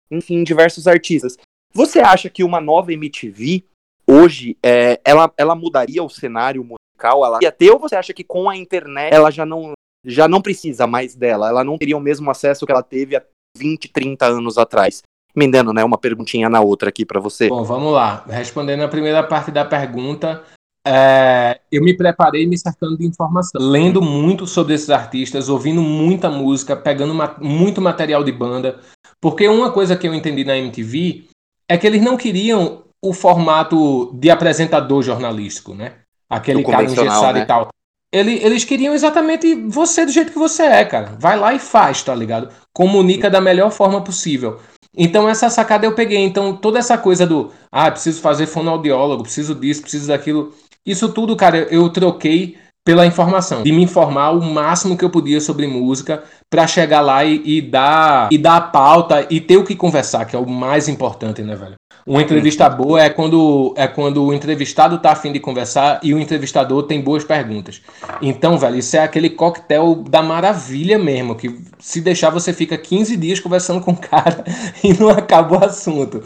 enfim, 0.09 0.43
diversos 0.43 0.87
artistas. 0.87 1.37
Você 1.71 1.99
acha 1.99 2.27
que 2.27 2.43
uma 2.43 2.59
nova 2.59 2.91
MTV 2.91 3.63
hoje 4.07 4.57
é, 4.65 4.99
ela, 5.05 5.31
ela 5.37 5.53
mudaria 5.53 6.03
o 6.03 6.09
cenário 6.09 6.63
musical? 6.63 7.23
Ela 7.23 7.37
ia 7.39 7.51
ter 7.51 7.69
ou 7.69 7.77
você 7.77 7.95
acha 7.95 8.15
que 8.15 8.23
com 8.23 8.49
a 8.49 8.57
internet 8.57 9.13
ela 9.13 9.29
já 9.29 9.45
não 9.45 9.73
já 10.03 10.27
não 10.27 10.41
precisa 10.41 10.87
mais 10.87 11.13
dela? 11.13 11.47
Ela 11.49 11.63
não 11.63 11.77
teria 11.77 11.95
o 11.95 12.01
mesmo 12.01 12.31
acesso 12.31 12.65
que 12.65 12.71
ela 12.71 12.81
teve 12.81 13.15
há 13.15 13.23
20, 13.55 13.89
30 13.89 14.25
anos 14.25 14.57
atrás? 14.57 15.03
Emendando, 15.35 15.71
né, 15.71 15.83
uma 15.83 15.99
perguntinha 15.99 16.49
na 16.49 16.61
outra 16.61 16.89
aqui 16.89 17.05
para 17.05 17.19
você. 17.19 17.47
Bom, 17.47 17.63
vamos 17.63 17.93
lá. 17.93 18.25
Respondendo 18.27 18.81
a 18.81 18.87
primeira 18.87 19.21
parte 19.21 19.51
da 19.51 19.63
pergunta, 19.63 20.43
é, 20.85 21.59
eu 21.71 21.83
me 21.83 21.95
preparei 21.95 22.45
me 22.45 22.57
cercando 22.57 22.97
de 22.97 23.05
informação, 23.05 23.59
lendo 23.59 24.01
muito 24.01 24.45
sobre 24.45 24.75
esses 24.75 24.89
artistas, 24.89 25.49
ouvindo 25.49 25.81
muita 25.81 26.29
música, 26.29 26.75
pegando 26.75 27.13
ma 27.13 27.35
muito 27.39 27.81
material 27.81 28.23
de 28.23 28.31
banda, 28.31 28.79
porque 29.19 29.47
uma 29.47 29.71
coisa 29.71 29.95
que 29.95 30.07
eu 30.07 30.13
entendi 30.13 30.43
na 30.43 30.57
MTV 30.57 31.25
é 31.67 31.77
que 31.77 31.87
eles 31.87 32.01
não 32.01 32.15
queriam 32.15 32.83
o 33.01 33.13
formato 33.13 34.11
de 34.13 34.29
apresentador 34.29 35.01
jornalístico, 35.01 35.73
né? 35.73 35.93
Aquele 36.29 36.63
cara 36.63 36.83
engessado 36.83 37.37
né? 37.37 37.43
e 37.43 37.45
tal. 37.45 37.69
Ele, 38.11 38.33
eles 38.43 38.63
queriam 38.63 38.93
exatamente 38.93 39.55
você 39.67 40.05
do 40.05 40.11
jeito 40.11 40.31
que 40.31 40.39
você 40.39 40.63
é, 40.63 40.85
cara. 40.85 41.15
Vai 41.19 41.37
lá 41.37 41.53
e 41.53 41.59
faz, 41.59 42.01
tá 42.01 42.15
ligado? 42.15 42.49
Comunica 42.71 43.29
da 43.29 43.41
melhor 43.41 43.71
forma 43.71 44.01
possível. 44.01 44.59
Então 44.97 45.27
essa 45.27 45.49
sacada 45.49 45.85
eu 45.85 45.93
peguei. 45.93 46.19
Então 46.19 46.55
toda 46.55 46.79
essa 46.79 46.97
coisa 46.97 47.27
do, 47.27 47.51
ah, 47.71 47.91
preciso 47.91 48.21
fazer 48.21 48.47
fonoaudiólogo, 48.47 49.23
preciso 49.23 49.53
disso, 49.53 49.81
preciso 49.81 50.07
daquilo. 50.07 50.53
Isso 50.85 51.09
tudo, 51.09 51.35
cara, 51.35 51.57
eu 51.71 51.89
troquei 51.89 52.57
pela 52.85 53.07
informação, 53.07 53.63
de 53.63 53.71
me 53.71 53.81
informar 53.81 54.29
o 54.29 54.41
máximo 54.41 54.95
que 54.95 55.03
eu 55.03 55.09
podia 55.09 55.41
sobre 55.41 55.65
música 55.65 56.23
para 56.51 56.67
chegar 56.67 57.01
lá 57.01 57.25
e, 57.25 57.41
e, 57.43 57.59
dar 57.59 58.29
e 58.31 58.37
dar 58.37 58.57
a 58.57 58.61
pauta 58.61 59.25
e 59.27 59.41
ter 59.41 59.57
o 59.57 59.63
que 59.63 59.75
conversar, 59.75 60.25
que 60.25 60.35
é 60.35 60.39
o 60.39 60.47
mais 60.47 60.87
importante, 60.87 61.41
né, 61.41 61.55
velho? 61.55 61.73
Uma 62.05 62.21
entrevista 62.21 62.69
boa 62.69 63.01
é 63.01 63.09
quando 63.09 63.73
é 63.75 63.87
quando 63.87 64.23
o 64.23 64.31
entrevistado 64.31 64.99
tá 64.99 65.13
afim 65.13 65.31
de 65.31 65.39
conversar 65.39 65.99
e 66.03 66.13
o 66.13 66.19
entrevistador 66.19 66.83
tem 66.83 67.01
boas 67.01 67.23
perguntas. 67.23 67.81
Então, 68.21 68.59
velho, 68.59 68.77
isso 68.77 68.95
é 68.95 68.99
aquele 68.99 69.31
coquetel 69.31 70.03
da 70.07 70.21
maravilha 70.21 70.99
mesmo, 70.99 71.33
que 71.33 71.59
se 71.79 71.99
deixar 71.99 72.29
você 72.29 72.53
fica 72.53 72.77
15 72.77 73.17
dias 73.17 73.39
conversando 73.39 73.81
com 73.81 73.93
o 73.93 73.97
cara 73.97 74.43
e 74.83 74.93
não 74.93 75.09
acaba 75.09 75.57
o 75.57 75.65
assunto. 75.65 76.21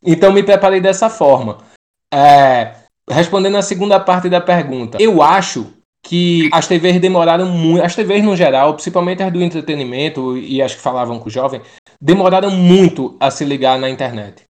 Então 0.00 0.32
me 0.32 0.44
preparei 0.44 0.80
dessa 0.80 1.10
forma. 1.10 1.58
É, 2.12 2.83
respondendo 3.10 3.56
a 3.56 3.62
segunda 3.62 4.00
parte 4.00 4.28
da 4.28 4.40
pergunta, 4.40 4.98
eu 5.00 5.22
acho 5.22 5.72
que 6.04 6.50
as 6.52 6.68
TVs 6.68 7.00
demoraram 7.00 7.46
muito, 7.46 7.82
as 7.82 7.96
TVs 7.96 8.22
no 8.22 8.36
geral, 8.36 8.74
principalmente 8.74 9.22
as 9.22 9.32
do 9.32 9.42
entretenimento 9.42 10.36
e 10.36 10.60
as 10.60 10.74
que 10.74 10.80
falavam 10.80 11.18
com 11.18 11.28
o 11.28 11.32
jovem, 11.32 11.62
demoraram 12.00 12.50
muito 12.50 13.16
a 13.18 13.30
se 13.30 13.44
ligar 13.44 13.78
na 13.78 13.88
internet. 13.88 14.42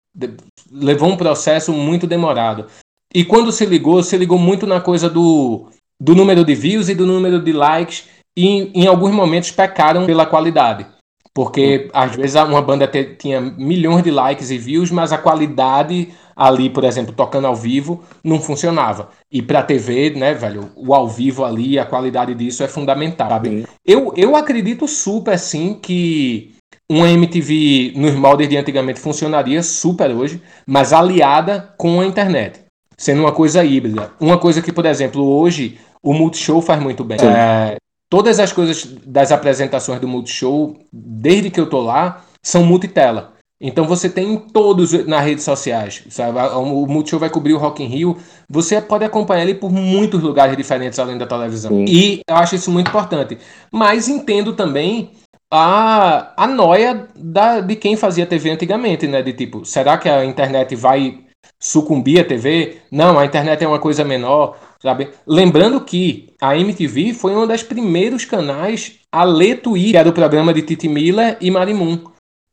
levou 0.71 1.09
um 1.09 1.17
processo 1.17 1.71
muito 1.71 2.07
demorado. 2.07 2.67
E 3.13 3.23
quando 3.23 3.51
se 3.51 3.65
ligou, 3.65 4.01
se 4.01 4.17
ligou 4.17 4.39
muito 4.39 4.65
na 4.65 4.81
coisa 4.81 5.07
do, 5.07 5.67
do 6.01 6.15
número 6.15 6.43
de 6.43 6.55
views 6.55 6.89
e 6.89 6.95
do 6.95 7.05
número 7.05 7.39
de 7.39 7.53
likes, 7.53 8.05
e 8.35 8.47
em, 8.47 8.71
em 8.73 8.87
alguns 8.87 9.11
momentos 9.11 9.51
pecaram 9.51 10.07
pela 10.07 10.25
qualidade. 10.25 10.87
Porque 11.34 11.89
às 11.93 12.15
vezes 12.15 12.36
uma 12.36 12.62
banda 12.62 12.88
te, 12.88 13.04
tinha 13.15 13.41
milhões 13.41 14.04
de 14.04 14.12
likes 14.12 14.52
e 14.52 14.58
views, 14.58 14.91
mas 14.91 15.12
a 15.12 15.17
qualidade 15.17 16.13
ali, 16.36 16.69
por 16.69 16.84
exemplo, 16.84 17.13
tocando 17.13 17.48
ao 17.48 17.56
vivo, 17.56 18.04
não 18.24 18.39
funcionava. 18.39 19.10
E 19.32 19.41
pra 19.41 19.63
TV, 19.63 20.12
né, 20.12 20.34
velho, 20.34 20.69
o 20.76 20.93
ao 20.93 21.08
vivo 21.08 21.43
ali, 21.43 21.78
a 21.80 21.86
qualidade 21.86 22.36
disso 22.36 22.63
é 22.63 22.67
fundamental, 22.67 23.30
sabe? 23.30 23.65
Eu, 23.86 24.13
eu 24.15 24.36
acredito 24.36 24.88
super, 24.88 25.38
sim, 25.38 25.80
que 25.82 26.54
uma 26.89 27.10
MTV 27.10 27.93
nos 27.96 28.13
moldes 28.13 28.50
de 28.50 28.58
antigamente 28.58 29.00
funcionaria 29.00 29.63
super 29.63 30.12
hoje, 30.12 30.41
mas 30.67 30.93
aliada 30.93 31.74
com 31.78 32.02
a 32.02 32.06
internet, 32.06 32.62
sendo 32.98 33.22
uma 33.22 33.32
coisa 33.32 33.63
híbrida. 33.63 34.12
Uma 34.19 34.38
coisa 34.38 34.62
que, 34.62 34.72
por 34.72 34.86
exemplo, 34.86 35.24
hoje 35.24 35.80
o 36.02 36.13
Multishow 36.13 36.62
faz 36.62 36.82
muito 36.82 37.04
bem. 37.04 37.17
É, 37.22 37.78
todas 38.13 38.39
as 38.39 38.54
coisas 38.54 38.84
das 39.04 39.32
apresentações 39.32 39.99
do 39.99 40.08
Multishow, 40.08 40.78
desde 40.93 41.49
que 41.49 41.60
eu 41.60 41.67
tô 41.67 41.82
lá, 41.82 42.23
são 42.43 42.63
multitela. 42.63 43.34
Então 43.60 43.86
você 43.86 44.08
tem 44.08 44.38
todos 44.38 44.93
nas 45.08 45.26
redes 45.26 45.43
sociais, 45.43 46.04
sabe? 46.12 46.38
O 46.38 46.86
Multishow 46.86 47.19
vai 47.19 47.32
cobrir 47.32 47.54
o 47.54 47.58
Rock 47.58 47.82
in 47.82 47.88
Rio. 47.88 48.15
Você 48.47 48.80
pode 48.80 49.04
acompanhar 49.04 49.41
ele 49.41 49.56
por 49.56 49.71
muitos 49.71 50.21
lugares 50.21 50.56
diferentes 50.56 50.99
além 50.99 51.17
da 51.17 51.26
televisão. 51.26 51.71
Sim. 51.71 51.86
E 51.88 52.19
eu 52.30 52.36
acho 52.36 52.54
isso 52.54 52.69
muito 52.69 52.89
importante. 52.89 53.39
Mas 53.71 54.08
entendo 54.08 54.54
também 54.54 55.13
a, 55.52 56.34
a 56.38 56.45
noia 56.45 57.08
da, 57.15 57.62
de 57.62 57.76
quem 57.76 57.97
fazia 57.97 58.28
TV 58.28 58.52
antigamente, 58.52 59.08
né? 59.08 59.23
De 59.23 59.34
tipo, 59.34 59.65
será 59.65 59.97
que 59.97 60.08
a 60.08 60.23
internet 60.23 60.76
vai 60.76 61.17
sucumbir 61.63 62.19
à 62.19 62.26
TV? 62.26 62.78
Não, 62.91 63.17
a 63.17 63.26
internet 63.26 63.63
é 63.63 63.67
uma 63.67 63.80
coisa 63.80 64.04
menor, 64.04 64.58
sabe? 64.82 65.10
Lembrando 65.26 65.80
que 65.80 66.34
a 66.41 66.58
MTV 66.58 67.13
foi 67.13 67.34
um 67.34 67.47
dos 67.47 67.63
primeiros 67.63 68.26
canais 68.26 68.99
a 69.10 69.23
ler 69.23 69.62
tweet, 69.62 69.91
que 69.91 69.97
era 69.97 70.10
o 70.10 70.13
programa 70.13 70.54
de 70.54 70.62
Titi 70.62 70.89
Miller 70.89 71.38
e 71.39 71.49
Marimun. 71.49 71.99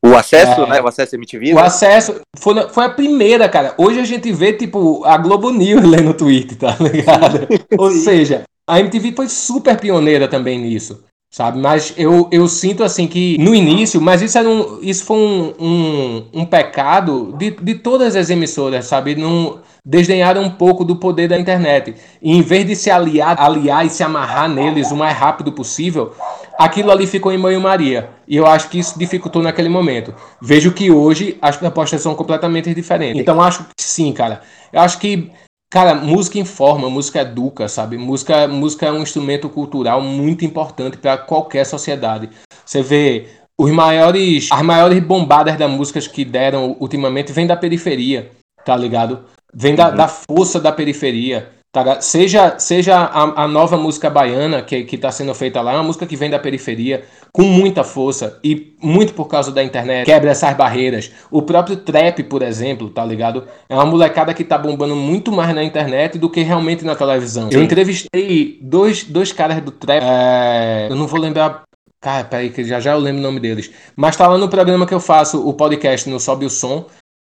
O 0.03 0.15
acesso, 0.15 0.63
é, 0.63 0.67
né? 0.69 0.81
O 0.81 0.87
acesso 0.87 1.17
MTV. 1.17 1.53
O 1.53 1.57
né? 1.57 1.63
acesso 1.63 2.21
foi, 2.39 2.69
foi 2.69 2.85
a 2.85 2.91
primeira, 2.91 3.49
cara. 3.49 3.75
Hoje 3.77 3.99
a 3.99 4.05
gente 4.05 4.33
vê, 4.33 4.53
tipo, 4.53 5.05
a 5.05 5.19
Globo 5.19 5.51
News 5.51 5.83
lendo 5.85 6.15
tweet, 6.15 6.55
tá 6.55 6.77
ligado? 6.81 7.49
Ou 7.77 7.91
seja, 7.91 8.45
a 8.67 8.79
MTV 8.79 9.13
foi 9.13 9.29
super 9.29 9.77
pioneira 9.77 10.29
também 10.29 10.59
nisso, 10.59 11.05
sabe? 11.31 11.59
Mas 11.59 11.95
eu, 11.97 12.29
eu 12.33 12.49
sinto 12.49 12.83
assim 12.83 13.07
que 13.07 13.39
no 13.39 13.55
início, 13.55 14.01
mas 14.01 14.21
isso, 14.21 14.37
era 14.37 14.49
um, 14.49 14.81
isso 14.83 15.05
foi 15.05 15.17
um, 15.17 15.55
um, 15.59 16.27
um 16.35 16.45
pecado 16.45 17.35
de, 17.39 17.53
de 17.53 17.75
todas 17.77 18.17
as 18.17 18.29
emissoras, 18.31 18.87
sabe? 18.87 19.15
Não 19.15 19.61
desdenharam 19.85 20.43
um 20.43 20.51
pouco 20.51 20.85
do 20.85 20.97
poder 20.97 21.29
da 21.29 21.39
internet. 21.39 21.95
E 22.21 22.37
em 22.37 22.43
vez 22.43 22.67
de 22.67 22.77
se 22.77 22.91
aliar, 22.91 23.41
aliar 23.41 23.87
e 23.87 23.91
se 23.91 24.03
amarrar 24.03 24.49
neles 24.49 24.91
o 24.91 24.97
mais 24.97 25.17
rápido 25.17 25.53
possível, 25.53 26.13
aquilo 26.59 26.91
ali 26.91 27.07
ficou 27.07 27.33
em 27.33 27.39
banho-maria. 27.39 28.11
E 28.29 28.37
eu 28.37 28.47
acho 28.47 28.69
que 28.69 28.79
isso 28.79 28.99
dificultou 28.99 29.43
naquele 29.43 29.69
momento. 29.69 30.13
Vejo 30.41 30.73
que 30.73 30.91
hoje 30.91 31.39
as 31.41 31.57
propostas 31.57 32.03
são 32.03 32.15
completamente 32.15 32.75
diferentes. 32.75 33.21
Então 33.21 33.41
acho 33.41 33.65
que 33.65 33.83
sim, 33.83 34.13
cara. 34.13 34.43
Eu 34.73 34.81
acho 34.81 34.99
que, 34.99 35.31
cara, 35.71 35.95
música 35.95 36.39
informa, 36.39 36.91
música 36.91 37.21
educa, 37.21 37.69
sabe? 37.69 37.97
Música, 37.97 38.49
música 38.49 38.87
é 38.87 38.93
um 38.93 39.03
instrumento 39.03 39.49
cultural 39.49 40.03
muito 40.03 40.45
importante 40.45 40.99
para 40.99 41.17
qualquer 41.17 41.65
sociedade. 41.65 42.29
Você 42.67 42.83
vê 42.83 43.29
os 43.57 43.71
maiores, 43.71 44.49
as 44.51 44.63
maiores 44.63 45.01
bombadas 45.01 45.57
da 45.57 45.69
música 45.69 46.01
que 46.01 46.25
deram 46.25 46.77
ultimamente 46.81 47.33
vêm 47.33 47.47
da 47.47 47.57
periferia, 47.57 48.31
tá 48.65 48.77
ligado? 48.77 49.25
Vem 49.55 49.75
da, 49.75 49.91
uhum. 49.91 49.97
da 49.97 50.09
força 50.09 50.61
da 50.61 50.73
periferia. 50.73 51.51
Tá? 51.73 52.01
Seja, 52.01 52.59
seja 52.59 52.97
a, 52.97 53.45
a, 53.45 53.49
nova 53.49 53.77
música 53.77 54.11
baiana 54.11 54.61
que 54.61 54.85
está 54.93 55.13
sendo 55.13 55.33
feita 55.35 55.61
lá, 55.61 55.73
é 55.73 55.77
uma 55.77 55.85
música 55.85 56.05
que 56.05 56.17
vem 56.17 56.29
da 56.29 56.39
periferia, 56.39 57.05
com 57.33 57.43
muita 57.43 57.85
força 57.85 58.41
e 58.43 58.75
muito 58.83 59.15
por 59.15 59.27
causa 59.27 59.53
da 59.53 59.63
internet, 59.63 60.05
quebra 60.05 60.33
essas 60.33 60.57
barreiras. 60.57 61.13
O 61.31 61.43
próprio 61.43 61.77
trap, 61.77 62.25
por 62.25 62.43
exemplo, 62.43 62.91
tá 62.91 63.05
ligado? 63.05 63.47
É 63.69 63.75
uma 63.77 63.87
molecada 63.87 64.35
que 64.35 64.43
tá 64.43 64.59
bombando 64.59 64.97
muito 64.97 65.31
mais 65.31 65.55
na 65.55 65.63
internet 65.63 66.19
do 66.19 66.29
que 66.29 66.43
realmente 66.43 66.85
na 66.85 66.97
televisão. 66.97 67.49
Eu 67.53 67.63
entrevistei 67.63 68.59
dois, 68.61 69.05
dois 69.05 69.33
caras 69.33 69.63
do 69.63 69.71
trap, 69.71 70.03
é... 70.03 70.89
eu 70.91 70.97
não 70.97 71.07
vou 71.07 71.21
lembrar 71.21 71.63
Cara, 72.03 72.25
peraí, 72.25 72.49
que 72.49 72.65
já 72.65 72.81
já 72.81 72.93
eu 72.93 72.99
lembro 72.99 73.21
o 73.21 73.23
nome 73.23 73.39
deles. 73.39 73.71
Mas 73.95 74.17
tá 74.17 74.27
lá 74.27 74.39
no 74.39 74.49
programa 74.49 74.87
que 74.87 74.95
eu 74.95 75.01
faço, 75.01 75.47
o 75.47 75.53
podcast 75.53 76.09
no 76.09 76.19
Sobe 76.19 76.47
o 76.47 76.51
Som. 76.51 76.87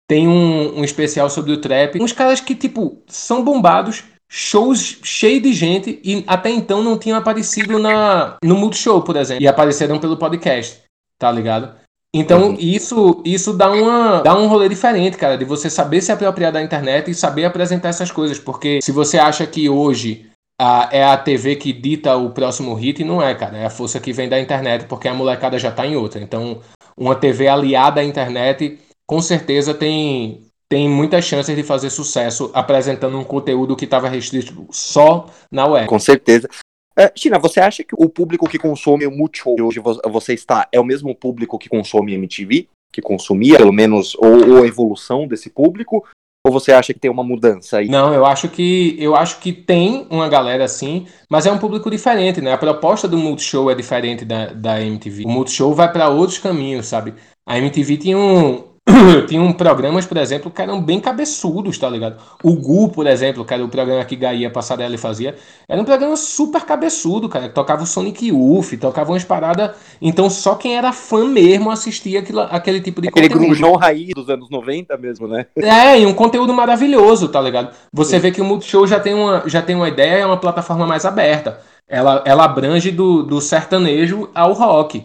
Tem 0.08 0.26
um, 0.26 0.78
um 0.78 0.84
especial 0.84 1.28
sobre 1.28 1.52
o 1.52 1.60
trap. 1.60 2.02
Uns 2.02 2.12
caras 2.12 2.40
que, 2.40 2.54
tipo, 2.54 3.02
são 3.06 3.44
bombados, 3.44 4.02
shows 4.34 4.98
cheios 5.02 5.42
de 5.42 5.52
gente 5.52 6.00
e 6.02 6.24
até 6.26 6.48
então 6.48 6.82
não 6.82 6.96
tinham 6.96 7.18
aparecido 7.18 7.78
na, 7.78 8.38
no 8.42 8.56
Multishow, 8.56 9.02
por 9.02 9.14
exemplo. 9.14 9.44
E 9.44 9.46
apareceram 9.46 9.98
pelo 9.98 10.16
podcast, 10.16 10.80
tá 11.18 11.30
ligado? 11.30 11.74
Então 12.14 12.48
uhum. 12.48 12.56
isso 12.58 13.20
isso 13.26 13.52
dá, 13.52 13.70
uma, 13.70 14.22
dá 14.22 14.34
um 14.34 14.46
rolê 14.46 14.70
diferente, 14.70 15.18
cara, 15.18 15.36
de 15.36 15.44
você 15.44 15.68
saber 15.68 16.00
se 16.00 16.10
apropriar 16.10 16.50
da 16.50 16.62
internet 16.62 17.10
e 17.10 17.14
saber 17.14 17.44
apresentar 17.44 17.90
essas 17.90 18.10
coisas. 18.10 18.38
Porque 18.38 18.80
se 18.80 18.90
você 18.90 19.18
acha 19.18 19.46
que 19.46 19.68
hoje 19.68 20.30
a, 20.58 20.88
é 20.90 21.04
a 21.04 21.18
TV 21.18 21.56
que 21.56 21.70
dita 21.70 22.16
o 22.16 22.30
próximo 22.30 22.72
hit, 22.72 23.04
não 23.04 23.22
é, 23.22 23.34
cara. 23.34 23.58
É 23.58 23.66
a 23.66 23.70
força 23.70 24.00
que 24.00 24.14
vem 24.14 24.30
da 24.30 24.40
internet, 24.40 24.86
porque 24.86 25.08
a 25.08 25.14
molecada 25.14 25.58
já 25.58 25.70
tá 25.70 25.86
em 25.86 25.94
outra. 25.94 26.22
Então, 26.22 26.62
uma 26.96 27.14
TV 27.14 27.48
aliada 27.48 28.00
à 28.00 28.04
internet, 28.04 28.78
com 29.06 29.20
certeza 29.20 29.74
tem 29.74 30.40
tem 30.72 30.88
muitas 30.88 31.26
chances 31.26 31.54
de 31.54 31.62
fazer 31.62 31.90
sucesso 31.90 32.50
apresentando 32.54 33.18
um 33.18 33.24
conteúdo 33.24 33.76
que 33.76 33.84
estava 33.84 34.08
restrito 34.08 34.66
só 34.70 35.26
na 35.50 35.66
web. 35.66 35.86
Com 35.86 35.98
certeza. 35.98 36.48
É, 36.96 37.12
China, 37.14 37.38
você 37.38 37.60
acha 37.60 37.84
que 37.84 37.94
o 37.94 38.08
público 38.08 38.48
que 38.48 38.58
consome 38.58 39.06
o 39.06 39.10
Multishow 39.10 39.54
hoje 39.60 39.82
você 40.10 40.32
está 40.32 40.66
é 40.72 40.80
o 40.80 40.84
mesmo 40.84 41.14
público 41.14 41.58
que 41.58 41.68
consome 41.68 42.14
MTV? 42.14 42.68
Que 42.90 43.02
consumia, 43.02 43.58
pelo 43.58 43.70
menos, 43.70 44.14
ou, 44.14 44.48
ou 44.48 44.62
a 44.62 44.66
evolução 44.66 45.28
desse 45.28 45.50
público? 45.50 46.06
Ou 46.46 46.50
você 46.50 46.72
acha 46.72 46.94
que 46.94 47.00
tem 47.00 47.10
uma 47.10 47.22
mudança 47.22 47.76
aí? 47.76 47.88
Não, 47.90 48.14
eu 48.14 48.24
acho 48.24 48.48
que 48.48 48.96
eu 48.98 49.14
acho 49.14 49.40
que 49.40 49.52
tem 49.52 50.06
uma 50.08 50.26
galera 50.26 50.64
assim, 50.64 51.06
mas 51.28 51.44
é 51.44 51.52
um 51.52 51.58
público 51.58 51.90
diferente, 51.90 52.40
né? 52.40 52.50
A 52.50 52.58
proposta 52.58 53.06
do 53.06 53.18
Multishow 53.18 53.70
é 53.70 53.74
diferente 53.74 54.24
da, 54.24 54.46
da 54.46 54.80
MTV. 54.80 55.24
O 55.26 55.28
Multishow 55.28 55.74
vai 55.74 55.92
para 55.92 56.08
outros 56.08 56.38
caminhos, 56.38 56.86
sabe? 56.86 57.12
A 57.46 57.58
MTV 57.58 57.96
tinha 57.98 58.16
um, 58.16 58.71
tinham 59.28 59.52
programas, 59.52 60.06
por 60.06 60.16
exemplo, 60.16 60.50
que 60.50 60.60
eram 60.60 60.80
bem 60.80 60.98
cabeçudos, 60.98 61.78
tá 61.78 61.88
ligado? 61.88 62.16
O 62.42 62.54
Gu, 62.54 62.88
por 62.88 63.06
exemplo, 63.06 63.44
que 63.44 63.54
era 63.54 63.64
o 63.64 63.68
programa 63.68 64.04
que 64.04 64.16
Gaia 64.16 64.50
Passarela 64.50 64.98
fazia, 64.98 65.36
era 65.68 65.80
um 65.80 65.84
programa 65.84 66.16
super 66.16 66.62
cabeçudo, 66.62 67.28
cara. 67.28 67.48
Tocava 67.48 67.84
o 67.84 67.86
Sonic 67.86 68.28
Youth, 68.28 68.78
tocava 68.80 69.12
umas 69.12 69.24
paradas. 69.24 69.76
Então 70.00 70.28
só 70.28 70.56
quem 70.56 70.76
era 70.76 70.92
fã 70.92 71.24
mesmo 71.24 71.70
assistia 71.70 72.20
aquilo, 72.20 72.40
aquele 72.40 72.80
tipo 72.80 73.00
de 73.00 73.08
aquele 73.08 73.28
conteúdo. 73.28 73.44
Aquele 73.44 73.60
grunjão 73.60 73.76
raiz 73.76 74.10
dos 74.14 74.28
anos 74.28 74.50
90 74.50 74.96
mesmo, 74.96 75.28
né? 75.28 75.46
É, 75.62 75.98
e 75.98 76.06
um 76.06 76.12
conteúdo 76.12 76.52
maravilhoso, 76.52 77.28
tá 77.28 77.40
ligado? 77.40 77.74
Você 77.92 78.16
Sim. 78.16 78.20
vê 78.20 78.30
que 78.30 78.40
o 78.40 78.44
Multishow 78.44 78.86
já 78.86 79.00
tem 79.00 79.14
uma, 79.14 79.42
já 79.46 79.62
tem 79.62 79.74
uma 79.74 79.88
ideia, 79.88 80.22
é 80.22 80.26
uma 80.26 80.36
plataforma 80.36 80.86
mais 80.86 81.04
aberta. 81.04 81.60
Ela, 81.88 82.22
ela 82.26 82.44
abrange 82.44 82.90
do, 82.90 83.22
do 83.22 83.40
sertanejo 83.40 84.28
ao 84.34 84.52
rock. 84.52 84.98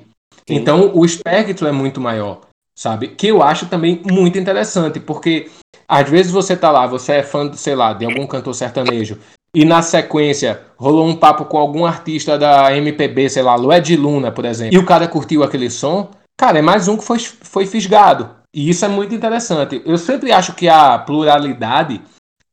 Sim. 0.47 0.55
Então 0.55 0.91
o 0.93 1.05
espectro 1.05 1.67
é 1.67 1.71
muito 1.71 2.01
maior 2.01 2.47
sabe? 2.78 3.07
Que 3.07 3.28
eu 3.28 3.41
acho 3.41 3.65
também 3.65 4.01
muito 4.05 4.38
interessante, 4.38 4.99
porque 4.99 5.49
às 5.88 6.07
vezes 6.07 6.32
você 6.32 6.55
tá 6.55 6.69
lá, 6.69 6.86
você 6.86 7.13
é 7.13 7.23
fã, 7.23 7.51
sei 7.53 7.75
lá, 7.75 7.91
de 7.91 8.05
algum 8.05 8.28
cantor 8.28 8.53
sertanejo, 8.53 9.17
e 9.53 9.65
na 9.65 9.82
sequência 9.82 10.61
rolou 10.78 11.07
um 11.07 11.15
papo 11.15 11.45
com 11.45 11.57
algum 11.57 11.86
artista 11.86 12.38
da 12.38 12.75
MPB, 12.78 13.30
sei 13.30 13.41
lá, 13.41 13.55
Lued 13.55 13.95
Luna, 13.95 14.32
por 14.32 14.45
exemplo, 14.45 14.75
e 14.75 14.78
o 14.78 14.86
cara 14.86 15.07
curtiu 15.07 15.43
aquele 15.43 15.71
som, 15.71 16.11
cara, 16.38 16.59
é 16.59 16.61
mais 16.61 16.88
um 16.88 16.95
que 16.95 17.03
foi, 17.03 17.17
foi 17.17 17.65
fisgado. 17.65 18.38
E 18.53 18.69
isso 18.69 18.86
é 18.86 18.88
muito 18.88 19.13
interessante. 19.13 19.82
Eu 19.86 19.97
sempre 19.97 20.32
acho 20.32 20.53
que 20.53 20.69
a 20.69 20.97
pluralidade 20.97 22.01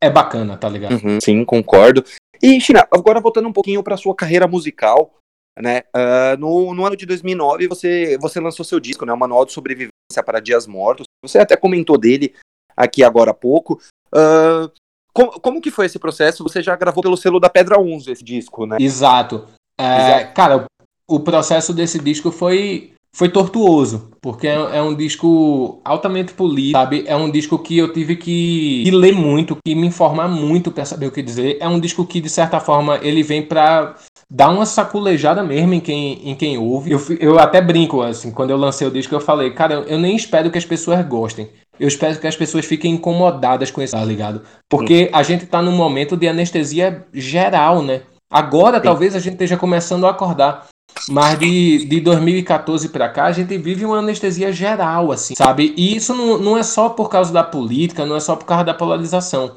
é 0.01 0.11
bacana, 0.11 0.57
tá 0.57 0.69
ligado? 0.69 0.93
Uhum, 0.93 1.19
sim, 1.21 1.45
concordo. 1.45 2.05
E, 2.43 2.61
China, 2.61 2.87
agora 2.91 3.21
voltando 3.21 3.49
um 3.49 3.53
pouquinho 3.53 3.83
para 3.83 3.97
sua 3.97 4.15
carreira 4.15 4.47
musical, 4.47 5.15
né? 5.59 5.83
Uh, 5.95 6.39
no, 6.39 6.75
no 6.75 6.85
ano 6.85 6.97
de 6.97 7.07
2009 7.07 7.69
você, 7.69 8.19
você 8.21 8.41
lançou 8.41 8.65
seu 8.65 8.81
disco, 8.81 9.07
né? 9.07 9.13
O 9.13 9.19
Manual 9.19 9.47
de 9.47 9.53
Sobrevivência 9.53 9.94
para 10.23 10.41
Dias 10.41 10.67
Mortos. 10.67 11.07
Você 11.23 11.39
até 11.39 11.57
comentou 11.57 11.99
dele 11.99 12.35
aqui 12.77 13.03
agora 13.03 13.31
há 13.31 13.35
pouco. 13.35 13.81
Uh, 14.09 14.71
como, 15.13 15.41
como 15.41 15.61
que 15.61 15.71
foi 15.71 15.87
esse 15.87 15.99
processo? 15.99 16.43
Você 16.43 16.63
já 16.63 16.75
gravou 16.77 17.03
pelo 17.03 17.17
selo 17.17 17.39
da 17.39 17.49
Pedra 17.49 17.79
11 17.79 18.11
esse 18.11 18.25
disco, 18.25 18.67
né? 18.67 18.77
Exato. 18.81 19.47
É, 19.79 20.19
Exato. 20.21 20.35
Cara, 20.35 20.67
o 21.09 21.21
processo 21.21 21.73
desse 21.73 21.99
disco 21.99 22.31
foi, 22.31 22.95
foi 23.15 23.29
tortuoso, 23.29 24.11
porque 24.21 24.49
é, 24.49 24.55
é, 24.55 24.83
um 24.83 24.93
disco 24.93 25.81
altamente 25.85 26.33
polido, 26.33 26.73
sabe? 26.73 27.05
É 27.07 27.15
um 27.15 27.31
disco 27.31 27.57
que 27.61 27.79
eu 27.79 27.93
tive 27.93 28.17
que, 28.17 28.83
que 28.83 28.91
ler 28.91 29.15
muito, 29.15 29.57
que 29.65 29.73
me 29.73 29.87
informar 29.87 30.27
muito 30.27 30.73
para 30.73 30.85
saber 30.85 31.07
o 31.07 31.13
que 31.13 31.23
dizer. 31.23 31.57
É 31.61 31.69
um 31.69 31.79
disco 31.79 32.05
que, 32.05 32.21
de 32.21 32.29
certa 32.29 32.59
forma, 32.59 32.99
ele 33.03 33.23
vem 33.23 33.41
para 33.41 33.95
dá 34.29 34.49
uma 34.51 34.67
saculejada 34.67 35.45
mesmo 35.45 35.75
em 35.75 35.81
quem, 35.81 36.29
em 36.29 36.35
quem 36.35 36.59
ouve. 36.59 36.91
Eu, 36.91 37.01
eu 37.21 37.39
até 37.39 37.61
brinco, 37.61 38.03
assim, 38.03 38.33
quando 38.33 38.51
eu 38.51 38.57
lancei 38.57 38.85
o 38.85 38.91
disco, 38.91 39.15
eu 39.15 39.21
falei, 39.21 39.53
cara, 39.53 39.85
eu 39.87 39.99
nem 39.99 40.17
espero 40.17 40.51
que 40.51 40.59
as 40.59 40.65
pessoas 40.65 41.07
gostem. 41.07 41.49
Eu 41.79 41.87
espero 41.87 42.19
que 42.19 42.27
as 42.27 42.37
pessoas 42.37 42.67
fiquem 42.67 42.95
incomodadas 42.95 43.71
com 43.71 43.81
isso, 43.81 43.95
tá 43.95 44.05
ligado? 44.05 44.43
Porque 44.69 45.09
a 45.13 45.23
gente 45.23 45.47
tá 45.47 45.63
num 45.63 45.77
momento 45.77 46.17
de 46.17 46.27
anestesia 46.27 47.07
geral, 47.13 47.81
né? 47.81 48.03
Agora 48.29 48.79
Sim. 48.79 48.83
talvez 48.85 49.15
a 49.15 49.21
gente 49.21 49.35
esteja 49.35 49.57
começando 49.57 50.05
a 50.05 50.11
acordar. 50.11 50.67
Mas 51.09 51.39
de, 51.39 51.85
de 51.85 52.01
2014 52.01 52.89
para 52.89 53.09
cá, 53.09 53.25
a 53.25 53.33
gente 53.33 53.57
vive 53.59 53.85
uma 53.85 53.99
anestesia 53.99 54.53
geral, 54.53 55.13
assim, 55.13 55.35
sabe? 55.35 55.75
E 55.77 55.97
isso 55.97 56.15
não, 56.15 56.39
não 56.39 56.59
é 56.59 56.63
só 56.63 56.89
por 56.89 57.09
causa 57.09 57.33
da 57.33 57.43
política, 57.43 58.07
não 58.07 58.17
é 58.17 58.21
só 58.21 58.37
por 58.37 58.47
causa 58.47 58.65
da 58.65 58.75
polarização 58.75 59.53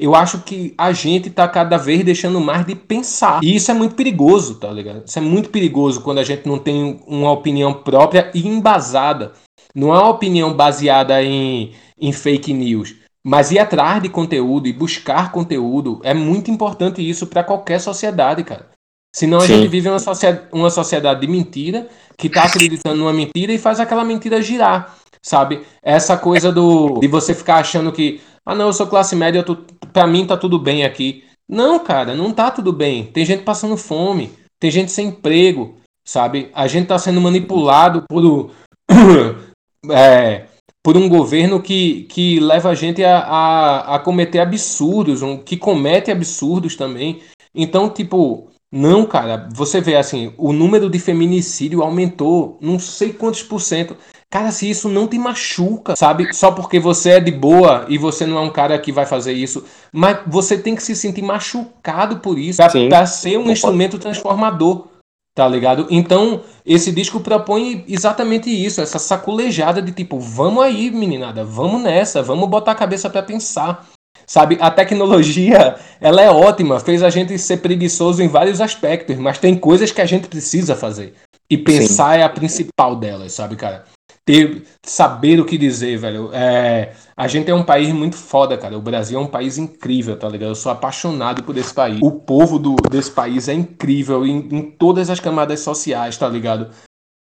eu 0.00 0.14
acho 0.14 0.40
que 0.40 0.72
a 0.78 0.92
gente 0.92 1.28
tá 1.28 1.46
cada 1.46 1.76
vez 1.76 2.02
deixando 2.02 2.40
mais 2.40 2.64
de 2.64 2.74
pensar. 2.74 3.44
E 3.44 3.54
isso 3.54 3.70
é 3.70 3.74
muito 3.74 3.94
perigoso, 3.94 4.54
tá 4.54 4.72
ligado? 4.72 5.02
Isso 5.06 5.18
é 5.18 5.22
muito 5.22 5.50
perigoso 5.50 6.00
quando 6.00 6.18
a 6.18 6.24
gente 6.24 6.48
não 6.48 6.58
tem 6.58 6.98
uma 7.06 7.30
opinião 7.30 7.74
própria 7.74 8.30
e 8.34 8.48
embasada. 8.48 9.32
Não 9.74 9.94
é 9.94 9.98
uma 9.98 10.08
opinião 10.08 10.54
baseada 10.54 11.22
em, 11.22 11.74
em 12.00 12.12
fake 12.12 12.50
news. 12.54 12.94
Mas 13.22 13.52
ir 13.52 13.58
atrás 13.58 14.02
de 14.02 14.08
conteúdo 14.08 14.66
e 14.66 14.72
buscar 14.72 15.30
conteúdo 15.30 16.00
é 16.02 16.14
muito 16.14 16.50
importante 16.50 17.06
isso 17.06 17.26
para 17.26 17.44
qualquer 17.44 17.78
sociedade, 17.78 18.42
cara. 18.42 18.70
Senão 19.14 19.38
a 19.38 19.46
Sim. 19.46 19.54
gente 19.54 19.68
vive 19.68 19.88
uma 19.88 19.98
sociedade, 19.98 20.46
uma 20.52 20.70
sociedade 20.70 21.20
de 21.20 21.26
mentira, 21.26 21.88
que 22.16 22.28
está 22.28 22.44
acreditando 22.44 22.96
numa 22.96 23.12
mentira 23.12 23.52
e 23.52 23.58
faz 23.58 23.80
aquela 23.80 24.04
mentira 24.04 24.40
girar, 24.40 24.96
sabe? 25.22 25.62
Essa 25.82 26.16
coisa 26.16 26.52
do 26.52 26.98
de 27.00 27.08
você 27.08 27.34
ficar 27.34 27.56
achando 27.56 27.90
que 27.90 28.20
ah, 28.44 28.54
não, 28.54 28.66
eu 28.66 28.72
sou 28.72 28.86
classe 28.86 29.14
média, 29.14 29.44
pra 29.92 30.06
mim 30.06 30.26
tá 30.26 30.36
tudo 30.36 30.58
bem 30.58 30.84
aqui. 30.84 31.24
Não, 31.48 31.78
cara, 31.78 32.14
não 32.14 32.32
tá 32.32 32.50
tudo 32.50 32.72
bem. 32.72 33.04
Tem 33.06 33.24
gente 33.24 33.42
passando 33.42 33.76
fome, 33.76 34.32
tem 34.58 34.70
gente 34.70 34.92
sem 34.92 35.08
emprego, 35.08 35.76
sabe? 36.06 36.50
A 36.54 36.66
gente 36.66 36.86
tá 36.86 36.98
sendo 36.98 37.20
manipulado 37.20 38.04
por, 38.08 38.50
é, 39.90 40.46
por 40.82 40.96
um 40.96 41.08
governo 41.08 41.60
que, 41.60 42.04
que 42.04 42.40
leva 42.40 42.70
a 42.70 42.74
gente 42.74 43.04
a, 43.04 43.18
a, 43.18 43.96
a 43.96 43.98
cometer 43.98 44.38
absurdos, 44.38 45.22
um, 45.22 45.38
que 45.38 45.56
comete 45.56 46.10
absurdos 46.10 46.76
também. 46.76 47.20
Então, 47.54 47.90
tipo, 47.90 48.50
não, 48.72 49.04
cara, 49.04 49.48
você 49.52 49.80
vê 49.80 49.96
assim, 49.96 50.32
o 50.38 50.52
número 50.52 50.88
de 50.88 50.98
feminicídio 50.98 51.82
aumentou 51.82 52.56
não 52.60 52.78
sei 52.78 53.12
quantos 53.12 53.42
por 53.42 53.60
cento. 53.60 53.96
Cara, 54.30 54.52
se 54.52 54.70
isso 54.70 54.88
não 54.88 55.08
te 55.08 55.18
machuca, 55.18 55.96
sabe? 55.96 56.32
Só 56.32 56.52
porque 56.52 56.78
você 56.78 57.10
é 57.10 57.20
de 57.20 57.32
boa 57.32 57.84
e 57.88 57.98
você 57.98 58.24
não 58.24 58.38
é 58.38 58.40
um 58.40 58.50
cara 58.50 58.78
que 58.78 58.92
vai 58.92 59.04
fazer 59.04 59.32
isso. 59.32 59.64
Mas 59.92 60.20
você 60.24 60.56
tem 60.56 60.76
que 60.76 60.84
se 60.84 60.94
sentir 60.94 61.22
machucado 61.22 62.18
por 62.18 62.38
isso. 62.38 62.58
Pra, 62.58 62.70
pra 62.88 63.06
ser 63.06 63.38
um 63.38 63.50
instrumento 63.50 63.98
transformador. 63.98 64.86
Tá 65.34 65.48
ligado? 65.48 65.86
Então, 65.90 66.42
esse 66.64 66.92
disco 66.92 67.18
propõe 67.18 67.84
exatamente 67.88 68.50
isso, 68.50 68.80
essa 68.80 68.98
saculejada 68.98 69.80
de 69.80 69.92
tipo, 69.92 70.18
vamos 70.18 70.62
aí, 70.62 70.90
meninada, 70.90 71.44
vamos 71.44 71.80
nessa, 71.80 72.20
vamos 72.20 72.48
botar 72.48 72.72
a 72.72 72.76
cabeça 72.76 73.08
para 73.08 73.22
pensar. 73.22 73.88
Sabe, 74.26 74.56
a 74.60 74.70
tecnologia, 74.70 75.76
ela 76.00 76.22
é 76.22 76.30
ótima, 76.30 76.78
fez 76.80 77.02
a 77.02 77.10
gente 77.10 77.36
ser 77.38 77.58
preguiçoso 77.58 78.22
em 78.22 78.28
vários 78.28 78.60
aspectos, 78.60 79.16
mas 79.16 79.38
tem 79.38 79.56
coisas 79.56 79.90
que 79.90 80.00
a 80.00 80.06
gente 80.06 80.28
precisa 80.28 80.76
fazer. 80.76 81.14
E 81.50 81.58
pensar 81.58 82.14
Sim. 82.14 82.20
é 82.20 82.22
a 82.22 82.28
principal 82.28 82.94
delas, 82.94 83.32
sabe, 83.32 83.56
cara? 83.56 83.84
ter, 84.30 84.62
saber 84.84 85.40
o 85.40 85.44
que 85.44 85.58
dizer, 85.58 85.98
velho. 85.98 86.30
É, 86.32 86.92
a 87.16 87.26
gente 87.26 87.50
é 87.50 87.54
um 87.54 87.64
país 87.64 87.92
muito 87.92 88.16
foda, 88.16 88.56
cara. 88.56 88.78
O 88.78 88.80
Brasil 88.80 89.18
é 89.18 89.22
um 89.22 89.26
país 89.26 89.58
incrível, 89.58 90.16
tá 90.16 90.28
ligado? 90.28 90.50
Eu 90.50 90.54
sou 90.54 90.70
apaixonado 90.70 91.42
por 91.42 91.56
esse 91.56 91.74
país. 91.74 91.98
O 92.00 92.12
povo 92.12 92.58
do, 92.58 92.76
desse 92.88 93.10
país 93.10 93.48
é 93.48 93.54
incrível 93.54 94.24
em, 94.24 94.48
em 94.52 94.62
todas 94.62 95.10
as 95.10 95.18
camadas 95.18 95.60
sociais, 95.60 96.16
tá 96.16 96.28
ligado? 96.28 96.70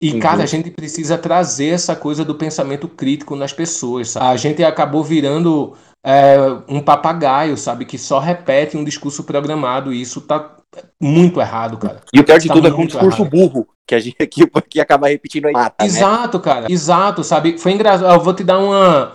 E, 0.01 0.13
uhum. 0.13 0.19
cara, 0.19 0.43
a 0.43 0.45
gente 0.45 0.69
precisa 0.69 1.17
trazer 1.17 1.69
essa 1.69 1.95
coisa 1.95 2.23
do 2.23 2.35
pensamento 2.35 2.87
crítico 2.87 3.35
nas 3.35 3.51
pessoas. 3.51 4.11
Sabe? 4.11 4.25
A 4.27 4.37
gente 4.37 4.63
acabou 4.63 5.03
virando 5.03 5.75
é, 6.03 6.37
um 6.67 6.79
papagaio, 6.79 7.57
sabe? 7.57 7.85
Que 7.85 7.97
só 7.97 8.19
repete 8.19 8.77
um 8.77 8.83
discurso 8.83 9.23
programado. 9.23 9.91
E 9.91 10.01
isso 10.01 10.21
tá 10.21 10.55
muito 11.01 11.41
errado, 11.41 11.77
cara. 11.77 12.01
E 12.13 12.19
o 12.19 12.23
pior 12.23 12.39
de 12.39 12.47
tá 12.47 12.53
tudo 12.53 12.67
é 12.67 12.71
com 12.71 12.83
um 12.83 12.85
discurso 12.85 13.21
errado. 13.21 13.31
burro 13.31 13.67
que 13.87 13.95
a 13.95 13.99
gente 13.99 14.17
aqui, 14.21 14.47
aqui 14.53 14.79
acaba 14.79 15.07
repetindo 15.07 15.47
aí 15.47 15.53
mata, 15.53 15.83
né? 15.83 15.87
Exato, 15.87 16.37
né? 16.37 16.43
cara. 16.43 16.71
Exato, 16.71 17.23
sabe? 17.23 17.57
Foi 17.57 17.71
engraçado. 17.71 18.13
Eu 18.13 18.19
vou 18.19 18.33
te 18.33 18.43
dar 18.43 18.59
uma, 18.59 19.13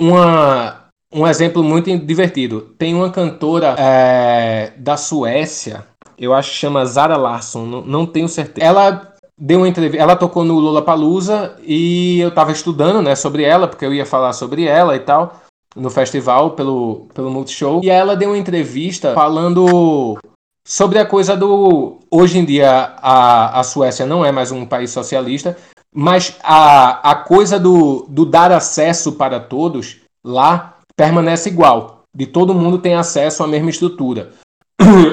uma, 0.00 0.84
um 1.12 1.26
exemplo 1.26 1.64
muito 1.64 1.96
divertido. 1.98 2.74
Tem 2.78 2.94
uma 2.94 3.10
cantora 3.10 3.74
é, 3.76 4.72
da 4.76 4.96
Suécia, 4.96 5.84
eu 6.16 6.34
acho 6.34 6.50
que 6.50 6.56
chama 6.56 6.84
Zara 6.84 7.16
Larsson, 7.16 7.64
não, 7.64 7.80
não 7.80 8.06
tenho 8.06 8.28
certeza. 8.28 8.66
Ela 8.66 9.09
deu 9.40 9.60
uma 9.60 9.68
entrevista, 9.68 10.02
ela 10.02 10.14
tocou 10.14 10.44
no 10.44 10.58
Lula 10.58 10.82
Palusa 10.82 11.56
e 11.62 12.20
eu 12.20 12.30
tava 12.30 12.52
estudando, 12.52 13.00
né, 13.00 13.14
sobre 13.16 13.42
ela, 13.42 13.66
porque 13.66 13.86
eu 13.86 13.94
ia 13.94 14.04
falar 14.04 14.34
sobre 14.34 14.64
ela 14.64 14.94
e 14.94 15.00
tal 15.00 15.40
no 15.74 15.88
festival 15.88 16.50
pelo 16.52 17.06
pelo 17.14 17.30
Multishow. 17.30 17.80
E 17.82 17.90
ela 17.90 18.16
deu 18.16 18.30
uma 18.30 18.38
entrevista 18.38 19.14
falando 19.14 20.18
sobre 20.66 20.98
a 20.98 21.06
coisa 21.06 21.36
do. 21.36 21.98
Hoje 22.10 22.38
em 22.38 22.44
dia, 22.44 22.94
a, 22.98 23.60
a 23.60 23.62
Suécia 23.62 24.04
não 24.04 24.24
é 24.24 24.32
mais 24.32 24.50
um 24.50 24.66
país 24.66 24.90
socialista, 24.90 25.56
mas 25.94 26.36
a, 26.42 27.10
a 27.10 27.14
coisa 27.14 27.58
do, 27.58 28.06
do 28.08 28.26
dar 28.26 28.52
acesso 28.52 29.12
para 29.12 29.40
todos 29.40 29.98
lá 30.24 30.78
permanece 30.96 31.48
igual. 31.48 32.02
De 32.14 32.26
todo 32.26 32.54
mundo 32.54 32.78
tem 32.78 32.94
acesso 32.94 33.44
à 33.44 33.46
mesma 33.46 33.70
estrutura. 33.70 34.32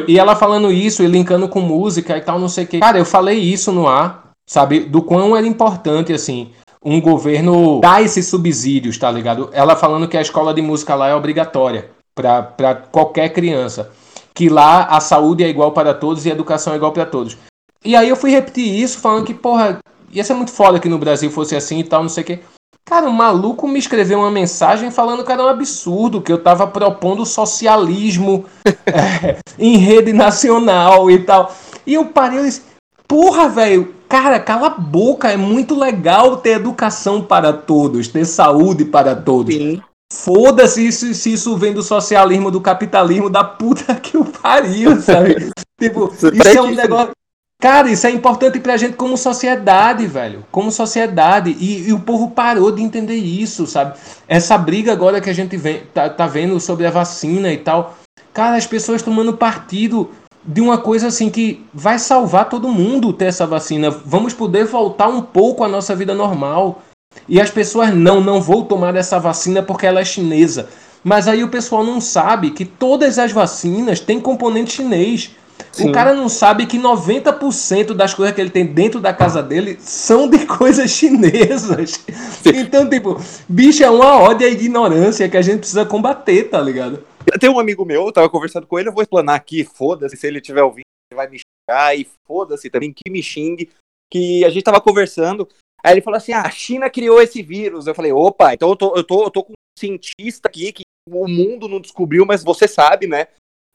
E 0.08 0.18
ela 0.18 0.36
falando 0.36 0.72
isso 0.72 1.04
e 1.04 1.08
linkando 1.08 1.50
com 1.50 1.60
música 1.60 2.18
e 2.18 2.22
tal, 2.22 2.40
não 2.40 2.48
sei 2.48 2.64
o 2.64 2.68
que. 2.68 2.80
Cara, 2.80 2.98
eu 2.98 3.06
falei 3.06 3.38
isso 3.38 3.72
no 3.72 3.88
ar, 3.88 4.32
sabe? 4.46 4.82
Do 4.82 5.02
quão 5.02 5.36
era 5.36 5.46
importante, 5.46 6.14
assim, 6.14 6.52
um 6.84 7.02
governo 7.02 7.82
dar 7.82 8.02
esses 8.02 8.28
subsídios, 8.28 8.98
tá 8.98 9.12
ligado? 9.12 9.50
Ela 9.52 9.76
falando 9.76 10.08
que 10.08 10.18
a 10.18 10.22
escola 10.22 10.54
de 10.54 10.62
música 10.62 10.96
lá 10.96 11.10
é 11.10 11.16
obrigatória 11.16 11.90
para 12.16 12.76
qualquer 12.92 13.30
criança 13.30 13.92
que 14.34 14.50
lá 14.50 14.84
a 14.84 15.00
saúde 15.00 15.44
é 15.44 15.50
igual 15.50 15.72
para 15.72 15.96
todos 15.96 16.26
e 16.26 16.30
a 16.30 16.34
educação 16.34 16.74
é 16.74 16.76
igual 16.76 16.92
para 16.92 17.08
todos. 17.08 17.36
E 17.84 17.96
aí 17.96 18.08
eu 18.08 18.16
fui 18.16 18.30
repetir 18.30 18.72
isso, 18.72 19.00
falando 19.00 19.26
que, 19.26 19.34
porra, 19.34 19.80
ia 20.12 20.24
ser 20.24 20.36
muito 20.36 20.52
foda 20.52 20.80
que 20.80 20.88
no 20.88 21.00
Brasil 21.00 21.32
fosse 21.32 21.56
assim 21.56 21.80
e 21.80 21.84
tal, 21.84 22.04
não 22.04 22.10
sei 22.10 22.24
o 22.24 22.26
quê. 22.26 22.40
Cara, 22.88 23.10
o 23.10 23.14
maluco 23.14 23.68
me 23.68 23.78
escreveu 23.78 24.20
uma 24.20 24.32
mensagem 24.32 24.90
falando 24.90 25.22
que 25.26 25.30
era 25.30 25.44
um 25.44 25.50
absurdo, 25.50 26.22
que 26.22 26.32
eu 26.32 26.42
tava 26.42 26.66
propondo 26.66 27.26
socialismo 27.26 28.46
é, 28.88 29.40
em 29.60 29.76
rede 29.76 30.14
nacional 30.14 31.12
e 31.12 31.20
tal. 31.20 31.54
E 31.86 31.96
eu 31.96 32.06
parei 32.06 32.40
e 32.40 32.44
disse, 32.44 32.62
porra, 33.06 33.50
velho, 33.50 33.94
cara, 34.08 34.40
cala 34.40 34.68
a 34.68 34.70
boca, 34.70 35.30
é 35.30 35.36
muito 35.36 35.78
legal 35.78 36.38
ter 36.38 36.52
educação 36.52 37.22
para 37.22 37.52
todos, 37.52 38.08
ter 38.08 38.24
saúde 38.24 38.86
para 38.86 39.14
todos. 39.18 39.54
Sim. 39.54 39.82
Foda-se 40.14 40.90
se, 40.94 41.14
se 41.14 41.34
isso 41.34 41.58
vem 41.58 41.74
do 41.74 41.84
socialismo, 41.84 42.50
do 42.50 42.62
capitalismo, 42.62 43.30
da 43.30 43.44
puta 43.44 43.96
que 44.00 44.18
o 44.18 44.24
pariu, 44.24 45.02
sabe? 45.02 45.52
tipo, 45.78 46.10
isso 46.14 46.48
é 46.48 46.62
um 46.62 46.74
negócio. 46.74 47.17
Cara, 47.60 47.90
isso 47.90 48.06
é 48.06 48.12
importante 48.12 48.60
pra 48.60 48.78
gente 48.78 48.96
como 48.96 49.18
sociedade, 49.18 50.06
velho. 50.06 50.46
Como 50.52 50.72
sociedade. 50.72 51.56
E, 51.60 51.88
e, 51.88 51.94
o 51.94 52.00
povo 52.00 52.30
parou 52.30 52.72
de 52.72 52.84
entender 52.84 53.16
isso, 53.16 53.66
sabe? 53.66 53.98
Essa 54.28 54.58
briga 54.58 54.94
agora 54.94 55.20
que 55.20 55.30
a 55.30 55.34
gente 55.34 55.58
vem, 55.58 55.82
tá, 55.92 56.08
tá 56.08 56.28
vendo 56.28 56.60
sobre 56.60 56.86
a 56.86 56.92
vacina 56.92 57.52
e 57.52 57.58
tal. 57.58 57.98
Cara, 58.32 58.58
as 58.58 58.68
pessoas 58.68 59.02
tomando 59.02 59.36
partido 59.36 60.12
de 60.46 60.62
uma 60.62 60.78
coisa 60.78 61.08
assim 61.08 61.32
que 61.32 61.66
vai 61.74 61.98
salvar 61.98 62.48
todo 62.48 62.70
mundo 62.70 63.12
ter 63.12 63.26
essa 63.26 63.48
vacina. 63.48 63.90
Vamos 63.90 64.36
poder 64.36 64.66
voltar 64.66 65.08
um 65.08 65.24
pouco 65.24 65.64
à 65.64 65.68
nossa 65.68 65.96
vida 65.96 66.14
normal. 66.14 66.84
E 67.28 67.42
as 67.42 67.50
pessoas 67.50 67.92
não, 67.92 68.22
não 68.22 68.40
vou 68.40 68.66
tomar 68.66 68.96
essa 68.96 69.18
vacina 69.18 69.64
porque 69.64 69.88
ela 69.88 70.00
é 70.00 70.06
chinesa. 70.06 70.70
Mas 71.04 71.28
aí 71.28 71.44
o 71.44 71.50
pessoal 71.50 71.84
não 71.84 72.00
sabe 72.00 72.52
que 72.52 72.66
todas 72.66 73.18
as 73.18 73.32
vacinas 73.32 74.00
têm 74.00 74.20
componente 74.20 74.74
chinês. 74.74 75.32
Sim. 75.72 75.90
O 75.90 75.92
cara 75.92 76.14
não 76.14 76.28
sabe 76.28 76.66
que 76.66 76.80
90% 76.80 77.94
das 77.94 78.14
coisas 78.14 78.34
que 78.34 78.42
ele 78.42 78.50
tem 78.50 78.66
dentro 78.66 79.00
da 79.00 79.14
casa 79.14 79.44
dele 79.44 79.78
são 79.80 80.30
de 80.30 80.46
coisas 80.48 80.90
chinesas. 80.90 82.04
Então, 82.46 82.90
tipo, 82.90 83.20
bicho, 83.48 83.84
é 83.84 83.90
uma 83.90 84.20
ódio 84.20 84.48
à 84.48 84.50
ignorância 84.50 85.30
que 85.30 85.38
a 85.38 85.42
gente 85.42 85.60
precisa 85.60 85.86
combater, 85.86 86.46
tá 86.46 86.60
ligado? 86.60 87.04
Tem 87.40 87.50
um 87.50 87.60
amigo 87.60 87.86
meu, 87.86 88.06
eu 88.06 88.12
tava 88.12 88.30
conversando 88.30 88.66
com 88.66 88.80
ele, 88.80 88.90
eu 88.90 88.94
vou 88.94 89.04
explanar 89.04 89.36
aqui, 89.36 89.64
foda-se, 89.64 90.16
se 90.16 90.26
ele 90.26 90.40
estiver 90.40 90.64
ouvindo, 90.64 90.86
ele 91.12 91.18
vai 91.18 91.30
me 91.30 91.40
xingar, 91.40 91.96
e 91.96 92.08
foda-se 92.26 92.70
também 92.70 92.94
que 92.94 93.12
me 93.12 93.22
xingue, 93.22 93.70
que 94.12 94.44
a 94.46 94.50
gente 94.50 94.64
tava 94.64 94.82
conversando, 94.82 95.48
aí 95.84 95.94
ele 95.94 96.02
falou 96.02 96.18
assim, 96.18 96.32
ah, 96.32 96.42
a 96.42 96.50
China 96.50 96.90
criou 96.90 97.22
esse 97.22 97.44
vírus. 97.44 97.86
Eu 97.86 97.94
falei, 97.94 98.12
opa, 98.12 98.54
então 98.54 98.70
eu 98.70 98.76
tô, 98.76 98.96
eu 98.96 99.04
tô, 99.04 99.24
eu 99.26 99.30
tô 99.30 99.44
com 99.44 99.54
um 99.54 99.78
cientista 99.78 100.48
aqui 100.48 100.72
que 100.72 100.84
o 101.10 101.28
mundo 101.28 101.68
não 101.68 101.80
descobriu, 101.80 102.26
mas 102.26 102.44
você 102.44 102.68
sabe, 102.68 103.08
né? 103.08 103.28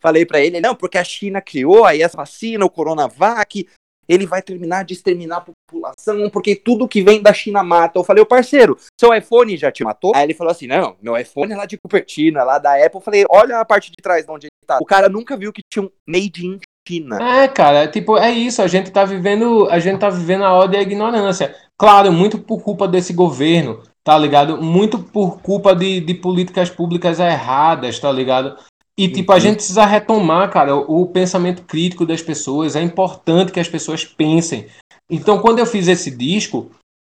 Falei 0.03 0.27
para 0.27 0.41
ele, 0.41 0.61
não, 0.61 0.75
porque 0.75 0.99
a 0.99 1.05
China 1.05 1.41
criou 1.41 1.85
aí 1.85 2.03
essa 2.03 2.17
vacina, 2.17 2.65
o 2.65 2.71
Coronavac, 2.71 3.67
ele 4.09 4.27
vai 4.27 4.43
terminar 4.43 4.85
de 4.85 4.95
exterminar 4.95 5.37
a 5.37 5.53
população, 5.71 6.29
porque 6.29 6.57
tudo 6.57 6.89
que 6.89 7.03
vem 7.03 7.23
da 7.23 7.33
China 7.33 7.63
mata. 7.63 7.99
Eu 7.99 8.05
falei, 8.05 8.23
o 8.23 8.27
parceiro, 8.27 8.77
seu 9.01 9.15
iPhone 9.15 9.57
já 9.57 9.71
te 9.71 9.85
matou? 9.85 10.13
Aí 10.15 10.25
ele 10.25 10.35
falou 10.35 10.51
assim, 10.51 10.67
não, 10.67 10.97
meu 11.01 11.17
iPhone 11.17 11.53
é 11.53 11.57
lá 11.57 11.67
de 11.67 11.79
Cupertino, 11.79 12.39
é 12.39 12.43
lá 12.43 12.59
da 12.59 12.75
Apple. 12.75 12.97
Eu 12.97 13.01
falei, 13.01 13.25
olha 13.31 13.61
a 13.61 13.65
parte 13.65 13.91
de 13.91 13.97
trás 14.03 14.27
de 14.27 14.31
onde 14.31 14.47
ele 14.47 14.67
tá. 14.67 14.79
O 14.81 14.85
cara 14.85 15.09
nunca 15.09 15.37
viu 15.37 15.53
que 15.53 15.63
tinha 15.73 15.85
um 15.85 15.91
made 16.07 16.45
in 16.45 16.59
China. 16.87 17.19
É, 17.23 17.47
cara, 17.47 17.87
tipo, 17.87 18.19
é 18.19 18.31
isso, 18.31 18.61
a 18.61 18.67
gente 18.67 18.91
tá 18.91 19.05
vivendo, 19.05 19.69
a 19.71 19.79
gente 19.79 20.01
tá 20.01 20.11
vivendo 20.11 20.45
a 20.45 20.53
ordem 20.53 20.81
da 20.81 20.83
ignorância. 20.83 21.55
Claro, 21.79 22.13
muito 22.13 22.39
por 22.39 22.63
culpa 22.63 22.89
desse 22.89 23.13
governo, 23.13 23.83
tá 24.03 24.19
ligado? 24.19 24.61
Muito 24.61 24.99
por 24.99 25.41
culpa 25.41 25.75
de, 25.75 26.01
de 26.01 26.15
políticas 26.15 26.69
públicas 26.69 27.21
erradas, 27.21 27.99
tá 28.01 28.11
ligado? 28.11 28.57
E, 29.03 29.09
tipo, 29.09 29.33
a 29.33 29.39
gente 29.41 29.57
precisa 29.57 29.85
retomar, 29.85 30.49
cara, 30.49 30.77
o 30.77 31.05
pensamento 31.07 31.63
crítico 31.63 32.07
das 32.07 32.23
pessoas. 32.23 32.77
É 32.77 32.81
importante 32.81 33.51
que 33.51 33.59
as 33.59 33.67
pessoas 33.67 34.05
pensem. 34.05 34.67
Então, 35.11 35.41
quando 35.41 35.59
eu 35.59 35.67
fiz 35.67 35.89
esse 35.89 36.09
disco, 36.09 36.71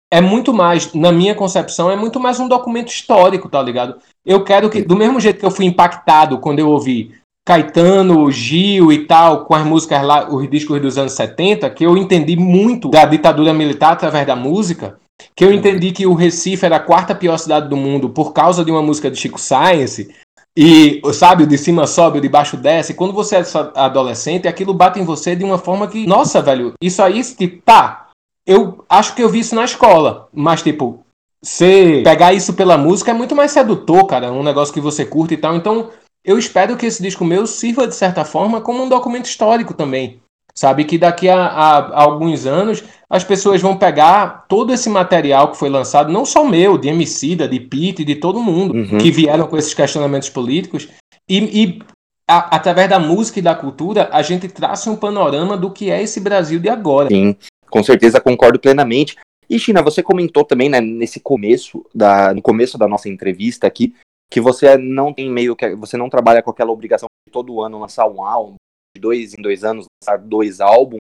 é 0.09 0.21
muito 0.21 0.53
mais, 0.53 0.93
na 0.93 1.11
minha 1.11 1.35
concepção, 1.35 1.91
é 1.91 1.95
muito 1.97 2.17
mais 2.17 2.39
um 2.39 2.47
documento 2.47 2.87
histórico, 2.87 3.49
tá 3.49 3.61
ligado? 3.61 3.97
Eu 4.25 4.41
quero 4.41 4.69
que, 4.69 4.81
do 4.81 4.95
mesmo 4.95 5.19
jeito 5.19 5.41
que 5.41 5.45
eu 5.45 5.51
fui 5.51 5.65
impactado 5.65 6.39
quando 6.39 6.59
eu 6.59 6.69
ouvi 6.69 7.13
Caetano, 7.45 8.31
Gil 8.31 8.89
e 8.89 9.05
tal, 9.05 9.43
com 9.43 9.53
as 9.53 9.65
músicas 9.65 10.01
lá, 10.01 10.33
os 10.33 10.49
discos 10.49 10.81
dos 10.81 10.97
anos 10.97 11.11
70, 11.11 11.69
que 11.71 11.85
eu 11.85 11.97
entendi 11.97 12.37
muito 12.37 12.87
da 12.87 13.03
ditadura 13.03 13.53
militar 13.53 13.91
através 13.91 14.25
da 14.25 14.35
música, 14.37 14.97
que 15.35 15.43
eu 15.43 15.51
entendi 15.51 15.91
que 15.91 16.07
o 16.07 16.13
Recife 16.13 16.65
era 16.65 16.77
a 16.77 16.79
quarta 16.79 17.13
pior 17.13 17.37
cidade 17.37 17.67
do 17.67 17.75
mundo 17.75 18.09
por 18.09 18.31
causa 18.31 18.63
de 18.63 18.71
uma 18.71 18.81
música 18.81 19.11
de 19.11 19.19
Chico 19.19 19.37
Science, 19.37 20.09
e, 20.57 21.01
sabe, 21.13 21.43
o 21.43 21.47
de 21.47 21.57
cima 21.57 21.87
sobe, 21.87 22.17
o 22.17 22.21
de 22.21 22.27
baixo 22.29 22.57
desce. 22.57 22.93
Quando 22.93 23.13
você 23.13 23.37
é 23.37 23.43
adolescente, 23.75 24.47
aquilo 24.47 24.73
bate 24.73 24.99
em 24.99 25.05
você 25.05 25.35
de 25.35 25.43
uma 25.43 25.57
forma 25.57 25.87
que, 25.87 26.05
nossa, 26.05 26.41
velho, 26.41 26.73
isso 26.81 27.01
aí, 27.01 27.23
tipo, 27.23 27.61
tá. 27.63 28.09
Eu 28.45 28.83
acho 28.89 29.15
que 29.15 29.23
eu 29.23 29.29
vi 29.29 29.39
isso 29.39 29.55
na 29.55 29.63
escola, 29.63 30.27
mas, 30.33 30.61
tipo, 30.61 31.05
você 31.43 32.01
pegar 32.03 32.33
isso 32.33 32.53
pela 32.53 32.77
música 32.77 33.11
é 33.11 33.13
muito 33.13 33.35
mais 33.35 33.51
sedutor, 33.51 34.05
cara. 34.05 34.31
Um 34.31 34.43
negócio 34.43 34.73
que 34.73 34.81
você 34.81 35.05
curte 35.05 35.35
e 35.35 35.37
tal. 35.37 35.55
Então, 35.55 35.89
eu 36.23 36.37
espero 36.37 36.75
que 36.75 36.85
esse 36.85 37.01
disco 37.01 37.23
meu 37.23 37.47
sirva, 37.47 37.87
de 37.87 37.95
certa 37.95 38.25
forma, 38.25 38.61
como 38.61 38.83
um 38.83 38.89
documento 38.89 39.25
histórico 39.25 39.73
também. 39.73 40.21
Sabe 40.53 40.85
que 40.85 40.97
daqui 40.97 41.29
a, 41.29 41.37
a, 41.37 41.77
a, 41.77 42.03
alguns 42.03 42.45
anos 42.45 42.83
as 43.09 43.23
pessoas 43.23 43.61
vão 43.61 43.77
pegar 43.77 44.45
todo 44.47 44.73
esse 44.73 44.89
material 44.89 45.51
que 45.51 45.57
foi 45.57 45.69
lançado, 45.69 46.11
não 46.11 46.25
só 46.25 46.45
meu, 46.45 46.77
de 46.77 46.89
Emicida, 46.89 47.47
de 47.47 47.59
Pete, 47.59 48.05
de 48.05 48.15
todo 48.15 48.41
mundo, 48.41 48.73
uhum. 48.73 48.97
que 48.97 49.11
vieram 49.11 49.47
com 49.47 49.57
esses 49.57 49.73
questionamentos 49.73 50.29
políticos, 50.29 50.87
e, 51.27 51.63
e 51.63 51.79
a, 52.27 52.55
através 52.55 52.89
da 52.89 52.99
música 52.99 53.39
e 53.39 53.41
da 53.41 53.55
cultura, 53.55 54.09
a 54.11 54.21
gente 54.21 54.47
traça 54.47 54.89
um 54.89 54.95
panorama 54.95 55.57
do 55.57 55.71
que 55.71 55.89
é 55.89 56.01
esse 56.01 56.19
Brasil 56.19 56.59
de 56.59 56.69
agora. 56.69 57.09
Sim, 57.09 57.35
com 57.69 57.83
certeza 57.83 58.21
concordo 58.21 58.59
plenamente. 58.59 59.17
E 59.49 59.59
China, 59.59 59.81
você 59.81 60.01
comentou 60.01 60.45
também, 60.45 60.69
né, 60.69 60.79
nesse 60.79 61.19
começo 61.19 61.85
da, 61.93 62.33
no 62.33 62.41
começo 62.41 62.77
da 62.77 62.87
nossa 62.87 63.09
entrevista 63.09 63.67
aqui, 63.67 63.93
que 64.31 64.39
você 64.39 64.77
não 64.77 65.13
tem 65.13 65.29
meio 65.29 65.55
que 65.55 65.75
você 65.75 65.97
não 65.97 66.09
trabalha 66.09 66.41
com 66.41 66.49
aquela 66.49 66.71
obrigação 66.71 67.07
de 67.27 67.33
todo 67.33 67.61
ano 67.61 67.79
lançar 67.79 68.07
um 68.07 68.23
álbum, 68.23 68.55
dois 68.99 69.33
em 69.33 69.41
dois 69.41 69.63
anos 69.63 69.85
lançar 70.03 70.17
dois 70.17 70.59
álbuns. 70.59 70.99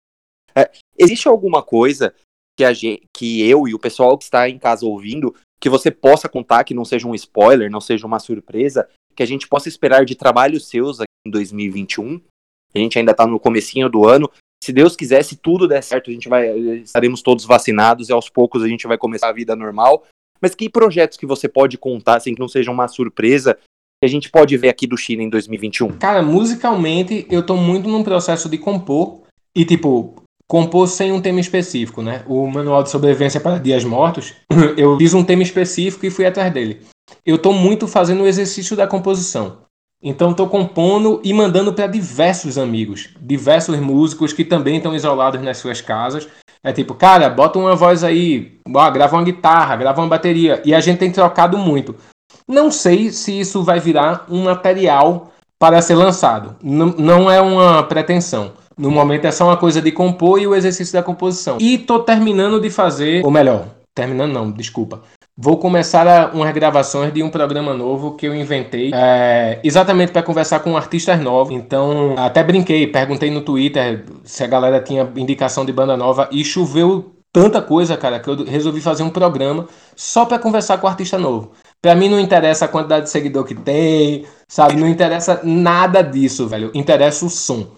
É, 0.55 0.71
existe 0.99 1.29
alguma 1.29 1.63
coisa 1.63 2.15
que, 2.59 2.65
a 2.65 2.73
gente, 2.73 3.03
que 3.17 3.49
eu 3.49 3.67
e 3.67 3.75
o 3.75 3.79
pessoal 3.79 4.17
que 4.19 4.25
está 4.25 4.49
em 4.49 4.59
casa 4.59 4.85
ouvindo, 4.85 5.35
que 5.61 5.69
você 5.69 5.91
possa 5.91 6.29
contar, 6.29 6.65
que 6.65 6.75
não 6.75 6.85
seja 6.85 7.07
um 7.07 7.15
spoiler, 7.15 7.71
não 7.71 7.81
seja 7.81 8.07
uma 8.07 8.19
surpresa, 8.19 8.89
que 9.15 9.23
a 9.23 9.27
gente 9.27 9.49
possa 9.49 9.69
esperar 9.69 10.05
de 10.05 10.15
trabalhos 10.15 10.69
seus 10.69 11.01
aqui 11.01 11.07
em 11.27 11.31
2021? 11.31 12.21
A 12.75 12.79
gente 12.79 12.99
ainda 12.99 13.13
está 13.13 13.27
no 13.27 13.41
comecinho 13.41 13.89
do 13.89 14.07
ano. 14.07 14.31
Se 14.63 14.73
Deus 14.73 14.95
quiser, 14.95 15.23
se 15.25 15.37
tudo 15.37 15.67
der 15.67 15.83
certo, 15.83 16.11
a 16.11 16.13
gente 16.13 16.29
vai 16.29 16.49
estaremos 16.79 17.23
todos 17.23 17.45
vacinados 17.45 18.09
e 18.09 18.13
aos 18.13 18.29
poucos 18.29 18.63
a 18.63 18.69
gente 18.69 18.87
vai 18.87 18.99
começar 18.99 19.29
a 19.29 19.33
vida 19.33 19.57
normal. 19.57 20.05
Mas 20.41 20.55
que 20.55 20.71
projetos 20.71 21.19
que 21.19 21.27
você 21.27 21.49
pode 21.49 21.77
contar, 21.77 22.21
sem 22.21 22.35
que 22.35 22.41
não 22.41 22.49
seja 22.49 22.71
uma 22.71 22.89
surpresa, 22.89 23.59
que 24.01 24.07
a 24.07 24.09
gente 24.09 24.31
pode 24.31 24.57
ver 24.57 24.71
aqui 24.71 24.87
do 24.87 24.97
Chile 24.97 25.23
em 25.23 25.29
2021? 25.29 25.99
Cara, 25.99 26.23
musicalmente 26.23 27.27
eu 27.31 27.43
tô 27.45 27.55
muito 27.55 27.89
num 27.89 28.03
processo 28.03 28.49
de 28.49 28.57
compor 28.57 29.21
e 29.55 29.63
tipo, 29.63 30.23
compor 30.49 30.89
sem 30.89 31.13
um 31.13 31.21
tema 31.21 31.39
específico, 31.39 32.01
né? 32.01 32.25
O 32.27 32.47
manual 32.47 32.83
de 32.83 32.89
sobrevivência 32.89 33.41
para 33.41 33.59
dias 33.59 33.85
mortos, 33.85 34.35
eu 34.79 34.97
fiz 34.97 35.13
um 35.13 35.23
tema 35.23 35.43
específico 35.43 36.07
e 36.07 36.11
fui 36.11 36.25
atrás 36.25 36.51
dele. 36.51 36.81
Eu 37.27 37.37
tô 37.37 37.53
muito 37.53 37.87
fazendo 37.87 38.23
o 38.23 38.27
exercício 38.27 38.75
da 38.75 38.87
composição. 38.87 39.59
Então 40.03 40.31
estou 40.31 40.49
compondo 40.49 41.21
e 41.23 41.35
mandando 41.35 41.75
para 41.75 41.87
diversos 41.87 42.57
amigos, 42.57 43.11
diversos 43.21 43.79
músicos 43.79 44.33
que 44.33 44.47
também 44.47 44.79
estão 44.79 44.95
isolados 44.95 45.43
nas 45.43 45.59
suas 45.59 45.83
casas. 45.83 46.27
É 46.65 46.73
tipo, 46.73 46.95
cara, 46.95 47.29
bota 47.29 47.59
uma 47.59 47.77
voz 47.77 48.03
aí, 48.03 48.59
grava 48.95 49.17
uma 49.17 49.25
guitarra, 49.25 49.77
grava 49.77 50.01
uma 50.01 50.09
bateria. 50.09 50.63
E 50.65 50.75
a 50.75 50.81
gente 50.81 50.99
tem 50.99 51.13
trocado 51.13 51.59
muito. 51.59 51.95
Não 52.47 52.71
sei 52.71 53.11
se 53.11 53.39
isso 53.39 53.63
vai 53.63 53.79
virar 53.79 54.27
um 54.29 54.45
material 54.45 55.33
para 55.59 55.81
ser 55.83 55.95
lançado. 55.95 56.57
N 56.63 56.95
não 56.99 57.31
é 57.31 57.41
uma 57.41 57.83
pretensão. 57.83 58.53
No 58.77 58.91
momento 58.91 59.27
é 59.27 59.31
só 59.31 59.45
uma 59.45 59.59
coisa 59.59 59.83
de 59.83 59.93
compor 59.93 60.41
e 60.41 60.47
o 60.47 60.55
exercício 60.55 60.95
da 60.95 61.03
composição. 61.03 61.59
E 61.61 61.77
tô 61.77 61.99
terminando 61.99 62.59
de 62.59 62.71
fazer, 62.71 63.23
ou 63.25 63.31
melhor, 63.31 63.67
terminando 63.95 64.33
não, 64.33 64.51
desculpa. 64.51 65.03
Vou 65.37 65.59
começar 65.59 66.07
a, 66.07 66.31
umas 66.33 66.53
gravações 66.53 67.13
de 67.13 67.23
um 67.23 67.31
programa 67.31 67.75
novo 67.75 68.15
que 68.17 68.27
eu 68.27 68.35
inventei 68.35 68.91
é, 68.93 69.59
exatamente 69.63 70.13
para 70.13 70.23
conversar 70.23 70.61
com 70.61 70.77
artistas 70.77 71.21
novos. 71.21 71.55
Então, 71.55 72.15
até 72.17 72.43
brinquei, 72.43 72.87
perguntei 72.87 73.31
no 73.31 73.43
Twitter 73.43 74.05
se 74.25 74.43
a 74.43 74.47
galera 74.47 74.81
tinha 74.81 75.11
indicação 75.17 75.65
de 75.65 75.73
banda 75.73 75.97
nova 75.97 76.29
e 76.33 76.45
choveu 76.45 77.15
tanta 77.33 77.63
coisa, 77.63 77.97
cara, 77.97 78.19
que 78.19 78.29
eu 78.29 78.45
resolvi 78.45 78.81
fazer 78.81 79.03
um 79.03 79.11
programa 79.11 79.67
só 79.95 80.25
para 80.25 80.39
conversar 80.39 80.79
com 80.79 80.87
artista 80.87 81.19
novo. 81.19 81.53
Pra 81.83 81.95
mim 81.95 82.09
não 82.09 82.21
interessa 82.21 82.67
a 82.67 82.69
quantidade 82.69 83.05
de 83.07 83.11
seguidor 83.11 83.45
que 83.45 83.55
tem, 83.55 84.27
sabe? 84.47 84.77
Não 84.77 84.87
interessa 84.87 85.41
nada 85.43 86.03
disso, 86.03 86.47
velho. 86.47 86.71
Interessa 86.75 87.25
o 87.25 87.31
som. 87.31 87.69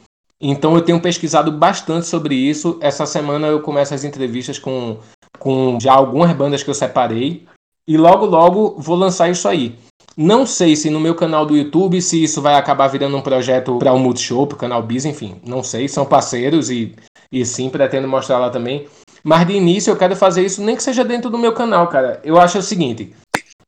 Então 0.41 0.75
eu 0.75 0.83
tenho 0.83 1.01
pesquisado 1.01 1.53
bastante 1.53 2.07
sobre 2.07 2.35
isso. 2.35 2.79
Essa 2.81 3.07
semana 3.07 3.47
eu 3.47 3.61
começo 3.61 3.95
as 3.95 4.03
entrevistas 4.03 4.59
com, 4.59 4.99
com 5.39 5.79
já 5.81 5.93
algumas 5.93 6.33
bandas 6.33 6.65
que 6.65 6.71
eu 6.71 6.75
separei. 6.75 7.47
E 7.87 7.97
logo, 7.97 8.27
logo 8.27 8.75
vou 8.77 8.97
lançar 8.97 9.31
isso 9.31 9.49
aí. 9.49 9.79
Não 10.17 10.45
sei 10.45 10.75
se 10.77 10.91
no 10.91 11.01
meu 11.01 11.15
canal 11.15 11.47
do 11.47 11.57
YouTube, 11.57 12.03
se 12.03 12.23
isso 12.23 12.43
vai 12.43 12.57
acabar 12.57 12.89
virando 12.89 13.17
um 13.17 13.23
projeto 13.23 13.79
para 13.79 13.93
o 13.93 13.97
um 13.97 13.99
Multishow, 14.01 14.47
para 14.47 14.57
o 14.57 14.59
canal 14.59 14.83
Biz, 14.83 15.05
enfim. 15.05 15.41
Não 15.47 15.63
sei, 15.63 15.89
são 15.89 16.05
parceiros 16.05 16.71
e, 16.71 16.95
e 17.31 17.47
sim, 17.47 17.71
pretendo 17.71 18.09
mostrar 18.09 18.39
lá 18.39 18.51
também. 18.51 18.87
Mas 19.23 19.47
de 19.47 19.55
início 19.55 19.91
eu 19.91 19.97
quero 19.97 20.17
fazer 20.17 20.45
isso 20.45 20.63
nem 20.63 20.75
que 20.75 20.83
seja 20.83 21.05
dentro 21.05 21.31
do 21.31 21.39
meu 21.39 21.53
canal, 21.53 21.87
cara. 21.87 22.21
Eu 22.25 22.39
acho 22.39 22.59
o 22.59 22.63
seguinte: 22.63 23.15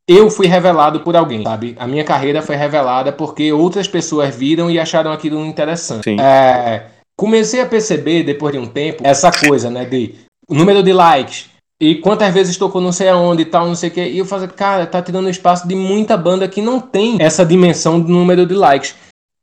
eu 0.09 0.31
fui 0.31 0.47
revelado 0.47 1.01
por 1.01 1.17
alguém, 1.17 1.43
sabe? 1.43 1.75
A 1.79 1.87
minha 1.87 2.05
carreira 2.05 2.43
foi 2.43 2.57
revelada 2.57 3.13
porque 3.13 3.53
outras 3.53 3.89
pessoas 3.89 4.35
viram 4.35 4.71
e 4.71 4.79
acharam 4.79 5.13
aquilo 5.13 5.45
interessante. 5.45 6.17
É, 6.21 6.87
comecei 7.17 7.61
a 7.61 7.67
perceber, 7.67 8.23
depois 8.23 8.53
de 8.53 8.59
um 8.59 8.67
tempo, 8.67 9.03
essa 9.05 9.31
coisa, 9.31 9.71
né? 9.71 9.85
De 9.85 10.15
número 10.49 10.83
de 10.83 10.93
likes, 10.93 11.49
e 11.81 11.97
quantas 11.97 12.33
vezes 12.33 12.57
tocou 12.57 12.81
não 12.81 12.93
sei 12.93 13.09
aonde 13.09 13.43
e 13.43 13.47
tal, 13.47 13.67
não 13.67 13.75
sei 13.75 13.89
o 13.89 13.93
que. 13.93 14.03
E 14.03 14.19
eu 14.19 14.25
falo, 14.25 14.47
cara, 14.49 14.87
tá 14.87 15.03
tirando 15.03 15.29
espaço 15.29 15.67
de 15.67 15.75
muita 15.75 16.17
banda 16.17 16.47
que 16.47 16.63
não 16.63 16.81
tem 16.81 17.17
essa 17.21 17.45
dimensão 17.45 18.01
do 18.01 18.09
número 18.09 18.47
de 18.47 18.55
likes. 18.55 18.95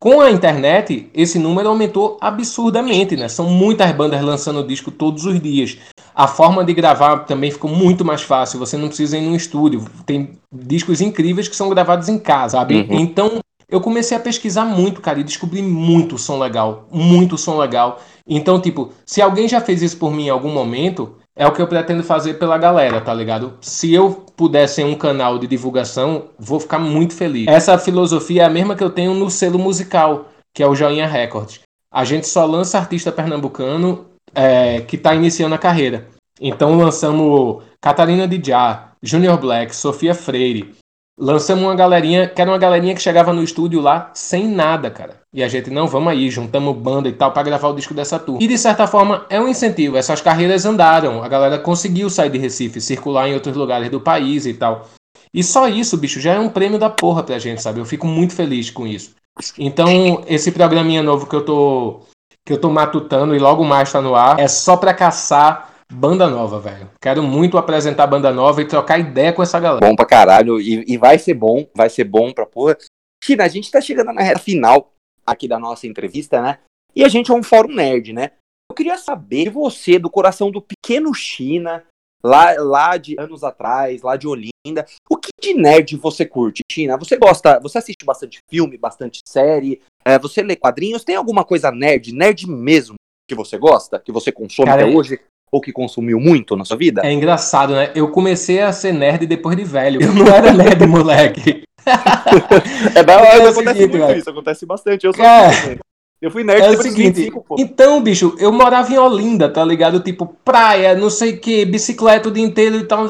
Com 0.01 0.19
a 0.19 0.31
internet, 0.31 1.11
esse 1.13 1.37
número 1.37 1.69
aumentou 1.69 2.17
absurdamente, 2.19 3.15
né? 3.15 3.29
São 3.29 3.47
muitas 3.47 3.91
bandas 3.91 4.19
lançando 4.23 4.65
disco 4.65 4.89
todos 4.89 5.25
os 5.25 5.39
dias. 5.39 5.77
A 6.15 6.27
forma 6.27 6.65
de 6.65 6.73
gravar 6.73 7.19
também 7.19 7.51
ficou 7.51 7.69
muito 7.69 8.03
mais 8.03 8.23
fácil. 8.23 8.57
Você 8.57 8.75
não 8.75 8.87
precisa 8.87 9.19
ir 9.19 9.21
num 9.21 9.35
estúdio. 9.35 9.85
Tem 10.03 10.31
discos 10.51 11.01
incríveis 11.01 11.47
que 11.47 11.55
são 11.55 11.69
gravados 11.69 12.09
em 12.09 12.17
casa, 12.17 12.57
sabe? 12.57 12.77
Uhum. 12.77 12.99
Então, 12.99 13.41
eu 13.69 13.79
comecei 13.79 14.17
a 14.17 14.19
pesquisar 14.19 14.65
muito, 14.65 15.01
cara, 15.01 15.19
e 15.19 15.23
descobri 15.23 15.61
muito 15.61 16.17
som 16.17 16.39
legal. 16.39 16.87
Muito 16.91 17.37
som 17.37 17.59
legal. 17.59 18.01
Então, 18.27 18.59
tipo, 18.59 18.89
se 19.05 19.21
alguém 19.21 19.47
já 19.47 19.61
fez 19.61 19.83
isso 19.83 19.97
por 19.97 20.11
mim 20.11 20.25
em 20.25 20.29
algum 20.29 20.51
momento, 20.51 21.15
é 21.35 21.47
o 21.47 21.51
que 21.51 21.61
eu 21.61 21.67
pretendo 21.67 22.03
fazer 22.03 22.35
pela 22.35 22.57
galera, 22.57 23.01
tá 23.01 23.13
ligado? 23.13 23.57
Se 23.61 23.93
eu 23.93 24.25
puder 24.35 24.67
ser 24.67 24.83
um 24.83 24.95
canal 24.95 25.39
de 25.39 25.47
divulgação, 25.47 26.29
vou 26.37 26.59
ficar 26.59 26.79
muito 26.79 27.13
feliz. 27.13 27.47
Essa 27.47 27.77
filosofia 27.77 28.43
é 28.43 28.45
a 28.45 28.49
mesma 28.49 28.75
que 28.75 28.83
eu 28.83 28.89
tenho 28.89 29.13
no 29.13 29.29
selo 29.29 29.57
musical, 29.57 30.29
que 30.53 30.61
é 30.61 30.67
o 30.67 30.75
Joinha 30.75 31.07
Records. 31.07 31.61
A 31.91 32.03
gente 32.05 32.27
só 32.27 32.45
lança 32.45 32.77
artista 32.77 33.11
pernambucano 33.11 34.05
é, 34.33 34.81
que 34.81 34.95
está 34.95 35.13
iniciando 35.13 35.55
a 35.55 35.57
carreira. 35.57 36.07
Então 36.39 36.77
lançamos 36.77 37.63
Catarina 37.79 38.27
Dijá, 38.27 38.93
Junior 39.01 39.37
Black, 39.37 39.75
Sofia 39.75 40.15
Freire, 40.15 40.75
Lançamos 41.21 41.63
uma 41.63 41.75
galerinha, 41.75 42.27
que 42.27 42.41
era 42.41 42.49
uma 42.49 42.57
galerinha 42.57 42.95
que 42.95 43.01
chegava 43.01 43.31
no 43.31 43.43
estúdio 43.43 43.79
lá 43.79 44.09
sem 44.11 44.47
nada, 44.47 44.89
cara. 44.89 45.17
E 45.31 45.43
a 45.43 45.47
gente, 45.47 45.69
não, 45.69 45.85
vamos 45.85 46.11
aí, 46.11 46.31
juntamos 46.31 46.75
banda 46.75 47.07
e 47.07 47.11
tal 47.11 47.31
para 47.31 47.43
gravar 47.43 47.67
o 47.67 47.75
disco 47.75 47.93
dessa 47.93 48.17
turma. 48.17 48.41
E 48.41 48.47
de 48.47 48.57
certa 48.57 48.87
forma 48.87 49.23
é 49.29 49.39
um 49.39 49.47
incentivo, 49.47 49.97
essas 49.97 50.19
carreiras 50.19 50.65
andaram, 50.65 51.23
a 51.23 51.27
galera 51.27 51.59
conseguiu 51.59 52.09
sair 52.09 52.31
de 52.31 52.39
Recife, 52.39 52.81
circular 52.81 53.29
em 53.29 53.35
outros 53.35 53.55
lugares 53.55 53.91
do 53.91 54.01
país 54.01 54.47
e 54.47 54.55
tal. 54.55 54.89
E 55.31 55.43
só 55.43 55.67
isso, 55.67 55.95
bicho, 55.95 56.19
já 56.19 56.33
é 56.33 56.39
um 56.39 56.49
prêmio 56.49 56.79
da 56.79 56.89
porra 56.89 57.21
pra 57.21 57.37
gente, 57.37 57.61
sabe? 57.61 57.79
Eu 57.79 57.85
fico 57.85 58.07
muito 58.07 58.33
feliz 58.33 58.71
com 58.71 58.87
isso. 58.87 59.11
Então, 59.59 60.23
esse 60.25 60.51
programinha 60.51 61.03
novo 61.03 61.27
que 61.27 61.35
eu 61.35 61.45
tô 61.45 61.99
que 62.43 62.51
eu 62.51 62.59
tô 62.59 62.71
matutando 62.71 63.35
e 63.35 63.39
logo 63.39 63.63
mais 63.63 63.91
tá 63.91 64.01
no 64.01 64.15
ar, 64.15 64.39
é 64.39 64.47
só 64.47 64.75
pra 64.75 64.95
caçar 64.95 65.70
Banda 65.91 66.29
nova, 66.29 66.59
velho. 66.59 66.89
Quero 67.01 67.21
muito 67.21 67.57
apresentar 67.57 68.07
banda 68.07 68.31
nova 68.31 68.61
e 68.61 68.67
trocar 68.67 68.97
ideia 68.97 69.33
com 69.33 69.43
essa 69.43 69.59
galera. 69.59 69.85
Bom 69.85 69.95
pra 69.95 70.05
caralho. 70.05 70.59
E, 70.59 70.85
e 70.87 70.97
vai 70.97 71.19
ser 71.19 71.33
bom, 71.33 71.67
vai 71.75 71.89
ser 71.89 72.05
bom 72.05 72.31
pra 72.31 72.45
porra. 72.45 72.77
China, 73.23 73.43
a 73.43 73.47
gente 73.47 73.69
tá 73.69 73.81
chegando 73.81 74.13
na 74.13 74.21
reta 74.21 74.39
final 74.39 74.93
aqui 75.25 75.47
da 75.47 75.59
nossa 75.59 75.85
entrevista, 75.85 76.41
né? 76.41 76.59
E 76.95 77.03
a 77.03 77.09
gente 77.09 77.29
é 77.29 77.33
um 77.33 77.43
fórum 77.43 77.73
nerd, 77.73 78.13
né? 78.13 78.31
Eu 78.69 78.75
queria 78.75 78.97
saber 78.97 79.43
de 79.43 79.49
você, 79.49 79.99
do 79.99 80.09
coração 80.09 80.49
do 80.49 80.61
pequeno 80.61 81.13
China, 81.13 81.83
lá, 82.23 82.53
lá 82.57 82.97
de 82.97 83.19
anos 83.19 83.43
atrás, 83.43 84.01
lá 84.01 84.15
de 84.15 84.27
Olinda, 84.27 84.85
o 85.09 85.17
que 85.17 85.29
de 85.41 85.53
nerd 85.53 85.97
você 85.97 86.25
curte, 86.25 86.61
China? 86.71 86.97
Você 86.97 87.17
gosta, 87.17 87.59
você 87.59 87.79
assiste 87.79 88.05
bastante 88.05 88.39
filme, 88.49 88.77
bastante 88.77 89.19
série, 89.27 89.81
é, 90.05 90.17
você 90.17 90.41
lê 90.41 90.55
quadrinhos, 90.55 91.03
tem 91.03 91.15
alguma 91.15 91.43
coisa 91.43 91.69
nerd, 91.69 92.13
nerd 92.13 92.47
mesmo, 92.47 92.95
que 93.27 93.35
você 93.35 93.57
gosta, 93.57 93.99
que 93.99 94.11
você 94.11 94.31
consome 94.31 94.69
Cara, 94.69 94.83
até 94.83 94.95
hoje? 94.95 95.19
Ou 95.51 95.59
que 95.59 95.71
consumiu 95.71 96.19
muito 96.19 96.55
na 96.55 96.63
sua 96.63 96.77
vida? 96.77 97.01
É 97.03 97.11
engraçado, 97.11 97.73
né? 97.73 97.91
Eu 97.93 98.09
comecei 98.09 98.61
a 98.61 98.71
ser 98.71 98.93
nerd 98.93 99.25
depois 99.27 99.57
de 99.57 99.63
velho. 99.63 100.01
Eu 100.01 100.13
não 100.13 100.25
era 100.27 100.53
nerd, 100.53 100.87
moleque. 100.87 101.63
é 102.95 103.03
da 103.03 103.17
hora, 103.17 103.27
é 103.27 103.49
acontece 103.49 103.79
seguinte, 103.79 103.97
muito 103.97 104.17
isso, 104.17 104.29
acontece 104.29 104.65
bastante. 104.65 105.05
Eu 105.05 105.13
sou 105.13 105.25
é. 105.25 105.47
Assim, 105.47 105.77
eu 106.21 106.31
fui 106.31 106.43
nerd 106.43 106.61
é 106.61 106.69
depois 106.69 106.87
seguinte, 106.87 107.15
25, 107.17 107.43
pô. 107.43 107.55
Então, 107.59 108.01
bicho, 108.01 108.35
eu 108.39 108.51
morava 108.51 108.93
em 108.93 108.97
Olinda, 108.97 109.49
tá 109.49 109.65
ligado? 109.65 109.99
Tipo, 109.99 110.27
praia, 110.45 110.95
não 110.95 111.09
sei 111.09 111.33
o 111.33 111.39
que, 111.39 111.65
bicicleta 111.65 112.29
o 112.29 112.31
dia 112.31 112.45
inteiro 112.45 112.77
e 112.77 112.85
tal. 112.85 113.07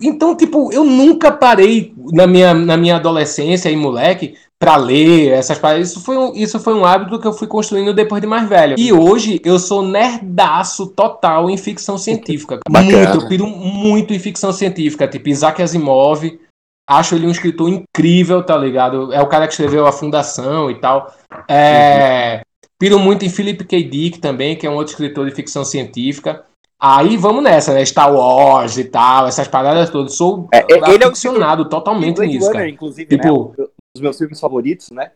Então, 0.00 0.36
tipo, 0.36 0.72
eu 0.72 0.84
nunca 0.84 1.32
parei 1.32 1.92
na 2.12 2.26
minha, 2.26 2.54
na 2.54 2.76
minha 2.76 2.96
adolescência 2.96 3.68
e 3.68 3.76
moleque 3.76 4.36
para 4.58 4.76
ler 4.76 5.32
essas 5.32 5.58
paradas. 5.58 5.90
Isso 5.90 6.00
foi, 6.00 6.16
um, 6.16 6.34
isso 6.34 6.58
foi 6.58 6.74
um 6.74 6.84
hábito 6.84 7.20
que 7.20 7.26
eu 7.26 7.32
fui 7.32 7.46
construindo 7.46 7.92
depois 7.92 8.20
de 8.20 8.26
mais 8.26 8.48
velho. 8.48 8.76
E 8.78 8.92
hoje 8.92 9.40
eu 9.44 9.58
sou 9.58 9.82
nerdaço 9.82 10.86
total 10.88 11.50
em 11.50 11.56
ficção 11.56 11.98
científica. 11.98 12.58
Bacana. 12.68 13.10
Muito, 13.10 13.24
eu 13.24 13.28
piro 13.28 13.46
muito 13.46 14.14
em 14.14 14.18
ficção 14.18 14.52
científica, 14.52 15.06
tipo 15.06 15.28
Isaac 15.28 15.62
Asimov. 15.62 16.38
Acho 16.88 17.16
ele 17.16 17.26
um 17.26 17.32
escritor 17.32 17.68
incrível, 17.68 18.44
tá 18.44 18.56
ligado? 18.56 19.12
É 19.12 19.20
o 19.20 19.26
cara 19.26 19.46
que 19.46 19.52
escreveu 19.52 19.86
A 19.86 19.92
Fundação 19.92 20.70
e 20.70 20.76
tal. 20.76 21.12
É, 21.48 22.42
piro 22.78 22.98
muito 22.98 23.24
em 23.24 23.28
Philip 23.28 23.64
K. 23.64 23.82
Dick 23.82 24.20
também, 24.20 24.56
que 24.56 24.66
é 24.66 24.70
um 24.70 24.76
outro 24.76 24.92
escritor 24.92 25.28
de 25.28 25.34
ficção 25.34 25.64
científica. 25.64 26.44
Aí 26.80 27.16
vamos 27.16 27.42
nessa, 27.42 27.74
né? 27.74 27.84
Star 27.84 28.14
Wars 28.14 28.76
e 28.76 28.84
tal, 28.84 29.26
essas 29.26 29.48
paradas 29.48 29.90
todas. 29.90 30.14
Sou 30.14 30.46
é, 30.52 30.64
ele 30.68 31.02
é 31.02 31.06
aficionado 31.06 31.62
é 31.62 31.68
totalmente 31.68 32.20
nisso, 32.20 32.52
cara. 32.52 32.68
Inclusive, 32.68 33.08
tipo, 33.08 33.54
né? 33.58 33.66
Os 33.96 34.00
meus 34.00 34.16
filmes 34.16 34.40
favoritos, 34.40 34.90
né? 34.90 35.10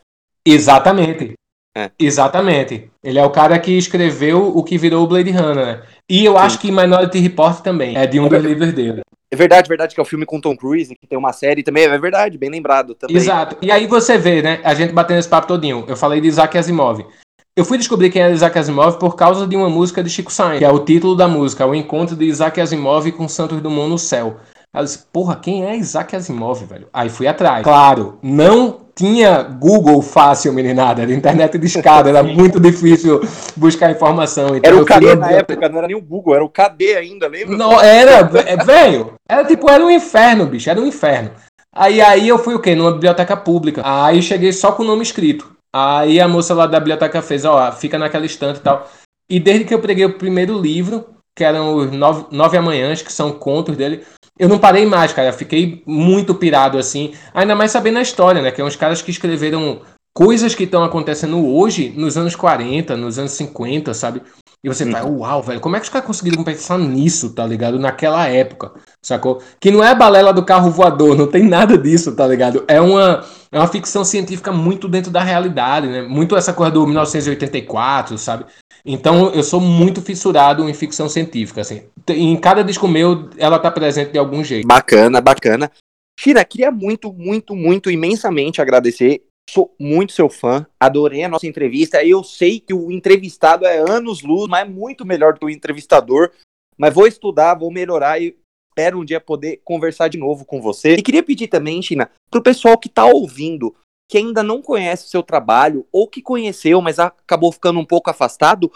Exatamente. 0.45 1.35
É. 1.77 1.91
Exatamente. 1.99 2.91
Ele 3.03 3.19
é 3.19 3.25
o 3.25 3.31
cara 3.31 3.59
que 3.59 3.77
escreveu 3.77 4.57
o 4.57 4.63
que 4.65 4.77
virou 4.77 5.05
o 5.05 5.07
Blade 5.07 5.31
Runner, 5.31 5.55
né? 5.55 5.83
E 6.09 6.25
eu 6.25 6.33
Sim. 6.33 6.39
acho 6.39 6.59
que 6.59 6.73
Minority 6.73 7.19
Report 7.21 7.61
também 7.63 7.97
é 7.97 8.07
de 8.07 8.19
um 8.19 8.27
é 8.27 8.29
dos 8.29 8.45
livros 8.45 8.73
dele. 8.73 9.03
É 9.33 9.37
verdade, 9.37 9.69
verdade, 9.69 9.95
que 9.95 10.01
é 10.01 10.03
o 10.03 10.07
filme 10.07 10.27
com 10.27 10.41
Tom 10.41 10.57
Cruise, 10.57 10.93
que 10.97 11.07
tem 11.07 11.17
uma 11.17 11.33
série 11.33 11.63
também, 11.63 11.85
é 11.85 11.99
verdade, 11.99 12.37
bem 12.37 12.51
lembrado 12.51 12.97
também. 12.97 13.17
Exato. 13.17 13.57
E 13.63 13.71
aí 13.71 13.87
você 13.87 14.19
vê, 14.19 14.43
né, 14.43 14.61
a 14.65 14.75
gente 14.75 14.93
batendo 14.93 15.21
esse 15.21 15.29
papo 15.29 15.47
todinho. 15.47 15.85
Eu 15.87 15.97
falei 15.97 16.21
de 16.21 16.27
Isaac 16.27 16.59
Asimov. 16.59 17.07
Eu 17.55 17.65
fui 17.65 17.79
descobrir 17.79 18.11
quem 18.11 18.23
era 18.23 18.33
Isaac 18.33 18.59
Asimov 18.59 18.99
por 18.99 19.15
causa 19.15 19.47
de 19.47 19.55
uma 19.55 19.69
música 19.69 20.03
de 20.03 20.11
Chico 20.11 20.33
Sainz, 20.33 20.59
que 20.59 20.65
é 20.65 20.71
o 20.71 20.85
título 20.85 21.15
da 21.15 21.29
música, 21.29 21.65
o 21.65 21.75
encontro 21.77 22.17
de 22.17 22.25
Isaac 22.25 22.61
Asimov 22.61 23.13
com 23.13 23.29
Santos 23.29 23.61
Dumont 23.61 23.89
no 23.89 23.99
céu. 23.99 24.41
Aí 24.73 24.83
eu 24.83 24.85
disse, 24.85 25.05
porra, 25.13 25.35
quem 25.35 25.67
é 25.67 25.77
Isaac 25.77 26.15
Asimov, 26.15 26.65
velho? 26.65 26.89
Aí 26.93 27.09
fui 27.09 27.27
atrás. 27.27 27.65
Claro, 27.65 28.19
não 28.23 28.81
tinha 28.95 29.43
Google 29.43 30.01
fácil, 30.01 30.53
meninada. 30.53 31.03
Era 31.03 31.13
internet 31.13 31.59
de 31.59 31.67
escada, 31.67 32.09
era 32.09 32.23
muito 32.23 32.61
difícil 32.61 33.21
buscar 33.57 33.91
informação. 33.91 34.55
Então, 34.55 34.71
era 34.73 34.81
o 34.81 34.85
KD 34.85 35.17
na 35.17 35.33
época, 35.33 35.69
não 35.69 35.79
era 35.79 35.89
nem 35.89 35.97
o 35.97 36.03
Google, 36.03 36.35
era 36.35 36.45
o 36.45 36.49
KD 36.49 36.97
ainda, 36.97 37.27
lembra? 37.27 37.57
Não, 37.57 37.81
era, 37.81 38.31
é, 38.47 38.57
velho, 38.57 39.15
era 39.29 39.45
tipo, 39.45 39.69
era 39.69 39.85
um 39.85 39.91
inferno, 39.91 40.47
bicho, 40.47 40.71
era 40.71 40.81
um 40.81 40.87
inferno. 40.87 41.31
Aí, 41.75 42.01
aí 42.01 42.29
eu 42.29 42.39
fui 42.39 42.55
o 42.55 42.61
quê? 42.61 42.75
Numa 42.75 42.93
biblioteca 42.93 43.37
pública. 43.37 43.83
Aí 43.85 44.23
cheguei 44.23 44.53
só 44.53 44.71
com 44.73 44.83
o 44.83 44.87
nome 44.87 45.03
escrito. 45.03 45.51
Aí 45.75 46.21
a 46.21 46.29
moça 46.29 46.55
lá 46.55 46.67
da 46.67 46.79
biblioteca 46.79 47.23
fez, 47.23 47.45
ó, 47.45 47.73
fica 47.73 47.99
naquela 47.99 48.27
estante 48.27 48.59
e 48.59 48.63
tal. 48.63 48.89
E 49.29 49.41
desde 49.41 49.65
que 49.65 49.73
eu 49.73 49.81
peguei 49.81 50.05
o 50.05 50.19
primeiro 50.19 50.59
livro, 50.59 51.07
que 51.41 51.45
eram 51.45 51.75
os 51.75 51.91
Nove, 51.91 52.27
Nove 52.31 52.59
Amanhãs, 52.59 53.01
que 53.01 53.11
são 53.11 53.33
contos 53.33 53.75
dele, 53.75 54.03
eu 54.39 54.47
não 54.47 54.59
parei 54.59 54.85
mais, 54.85 55.11
cara. 55.11 55.33
Fiquei 55.33 55.83
muito 55.87 56.35
pirado, 56.35 56.77
assim. 56.77 57.15
Ainda 57.33 57.57
mais 57.57 57.71
sabendo 57.71 57.99
a 57.99 58.03
história, 58.03 58.43
né? 58.43 58.51
Que 58.51 58.61
é 58.61 58.65
uns 58.65 58.77
caras 58.77 59.01
que 59.01 59.11
escreveram 59.11 59.81
coisas 60.13 60.55
que 60.55 60.65
estão 60.65 60.85
acontecendo 60.85 61.43
hoje, 61.47 61.95
nos 61.97 62.19
anos 62.19 62.37
40, 62.37 62.95
nos 62.95 63.19
anos 63.19 63.33
50, 63.33 63.95
sabe? 63.95 64.21
E 64.63 64.69
você 64.69 64.85
vai, 64.85 65.03
uhum. 65.03 65.21
uau, 65.21 65.43
velho, 65.43 65.61
como 65.61 65.77
é 65.77 65.81
que 65.81 65.85
os 65.85 65.89
caras 65.89 66.07
conseguiram 66.07 66.45
pensar 66.45 66.77
nisso, 66.77 67.31
tá 67.31 67.47
ligado? 67.47 67.79
Naquela 67.79 68.29
época, 68.29 68.73
sacou? 69.03 69.41
Que 69.59 69.71
não 69.71 69.83
é 69.83 69.89
a 69.89 69.95
balela 69.95 70.35
do 70.35 70.45
carro 70.45 70.71
voador, 70.71 71.17
não 71.17 71.27
tem 71.27 71.45
nada 71.49 71.79
disso, 71.79 72.15
tá 72.15 72.27
ligado? 72.27 72.65
É 72.69 72.79
uma, 72.83 73.25
é 73.51 73.59
uma 73.59 73.67
ficção 73.67 74.05
científica 74.05 74.53
muito 74.53 74.87
dentro 74.87 75.11
da 75.11 75.23
realidade, 75.23 75.87
né? 75.87 76.03
Muito 76.03 76.37
essa 76.37 76.53
coisa 76.53 76.71
do 76.71 76.87
1984, 76.87 78.19
sabe? 78.19 78.45
Então 78.85 79.33
eu 79.33 79.43
sou 79.43 79.61
muito 79.61 80.01
fissurado 80.01 80.69
em 80.69 80.75
ficção 80.75 81.09
científica, 81.09 81.61
assim. 81.61 81.83
Em 82.09 82.37
cada 82.37 82.63
disco 82.63 82.89
meu, 82.89 83.29
ela 83.37 83.59
tá 83.59 83.71
presente 83.71 84.13
de 84.13 84.19
algum 84.19 84.43
jeito. 84.43 84.67
Bacana, 84.67 85.21
bacana. 85.21 85.71
Shira, 86.19 86.45
queria 86.45 86.71
muito, 86.71 87.13
muito, 87.13 87.55
muito, 87.57 87.91
imensamente 87.91 88.61
agradecer. 88.61 89.23
Sou 89.49 89.75
muito 89.81 90.13
seu 90.13 90.29
fã, 90.29 90.67
adorei 90.79 91.25
a 91.25 91.29
nossa 91.29 91.47
entrevista. 91.47 92.05
Eu 92.05 92.23
sei 92.23 92.61
que 92.61 92.73
o 92.73 92.91
entrevistado 92.93 93.67
é 93.67 93.79
anos 93.79 94.23
luz, 94.23 94.47
mas 94.49 94.67
é 94.67 94.71
muito 94.71 95.05
melhor 95.05 95.33
do 95.33 95.41
que 95.41 95.47
o 95.47 95.51
entrevistador. 95.51 96.31
Mas 96.79 96.95
vou 96.95 97.07
estudar, 97.07 97.55
vou 97.55 97.71
melhorar 97.71 98.21
e 98.21 98.37
espero 98.69 99.01
um 99.01 99.05
dia 99.05 99.21
poder 99.21 99.61
conversar 99.65 100.09
de 100.09 100.19
novo 100.19 100.45
com 100.45 100.61
você. 100.61 100.95
E 100.95 101.03
queria 101.03 101.23
pedir 101.23 101.49
também, 101.49 101.83
China, 101.83 102.11
pro 102.31 102.43
pessoal 102.43 102.79
que 102.79 102.89
tá 102.89 103.05
ouvindo, 103.05 103.75
que 104.11 104.19
ainda 104.19 104.43
não 104.43 104.61
conhece 104.61 105.07
o 105.07 105.09
seu 105.09 105.23
trabalho 105.23 105.87
ou 105.93 106.09
que 106.09 106.21
conheceu, 106.21 106.83
mas 106.83 106.99
acabou 106.99 107.53
ficando 107.53 107.79
um 107.79 107.85
pouco 107.85 108.11
afastado, 108.11 108.71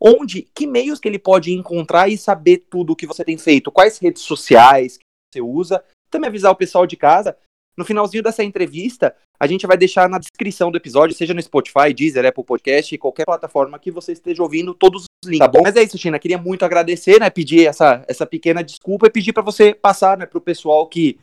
onde, 0.00 0.48
que 0.54 0.66
meios 0.66 0.98
que 0.98 1.06
ele 1.06 1.18
pode 1.18 1.52
encontrar 1.52 2.08
e 2.08 2.16
saber 2.16 2.64
tudo 2.70 2.94
o 2.94 2.96
que 2.96 3.06
você 3.06 3.22
tem 3.22 3.36
feito, 3.36 3.70
quais 3.70 3.98
redes 3.98 4.22
sociais 4.22 4.96
que 4.96 5.04
você 5.30 5.42
usa, 5.42 5.84
também 6.10 6.28
avisar 6.28 6.50
o 6.50 6.56
pessoal 6.56 6.86
de 6.86 6.96
casa. 6.96 7.36
No 7.76 7.84
finalzinho 7.84 8.22
dessa 8.22 8.42
entrevista, 8.42 9.14
a 9.38 9.46
gente 9.46 9.66
vai 9.66 9.76
deixar 9.76 10.08
na 10.08 10.18
descrição 10.18 10.70
do 10.70 10.78
episódio, 10.78 11.14
seja 11.14 11.34
no 11.34 11.42
Spotify, 11.42 11.92
Deezer, 11.94 12.24
Apple 12.24 12.42
Podcast, 12.42 12.96
qualquer 12.96 13.26
plataforma 13.26 13.78
que 13.78 13.90
você 13.90 14.12
esteja 14.12 14.42
ouvindo, 14.42 14.72
todos 14.72 15.02
os 15.02 15.30
links, 15.30 15.38
tá 15.38 15.48
bom? 15.48 15.60
Mas 15.62 15.76
é 15.76 15.82
isso, 15.82 15.98
China, 15.98 16.18
queria 16.18 16.38
muito 16.38 16.64
agradecer, 16.64 17.20
né, 17.20 17.28
pedir 17.28 17.66
essa, 17.66 18.02
essa 18.08 18.24
pequena 18.24 18.64
desculpa 18.64 19.06
e 19.06 19.10
pedir 19.10 19.34
para 19.34 19.42
você 19.42 19.74
passar, 19.74 20.16
né, 20.16 20.24
pro 20.24 20.40
pessoal 20.40 20.88
que 20.88 21.20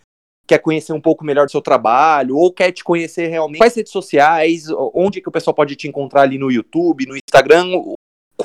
quer 0.48 0.60
conhecer 0.60 0.94
um 0.94 1.02
pouco 1.02 1.26
melhor 1.26 1.46
do 1.46 1.52
seu 1.52 1.62
trabalho, 1.62 2.38
ou 2.38 2.52
quer 2.52 2.72
te 2.72 2.84
conhecer 2.84 3.28
realmente, 3.28 3.60
quais 3.60 3.76
redes 3.76 3.92
sociais, 3.92 4.66
onde 4.94 5.22
que 5.22 5.30
o 5.30 5.32
pessoal 5.32 5.54
pode 5.54 5.76
te 5.76 5.88
encontrar 5.88 6.22
ali 6.22 6.38
no 6.38 6.52
YouTube, 6.52 7.06
no 7.06 7.16
Instagram, 7.16 7.66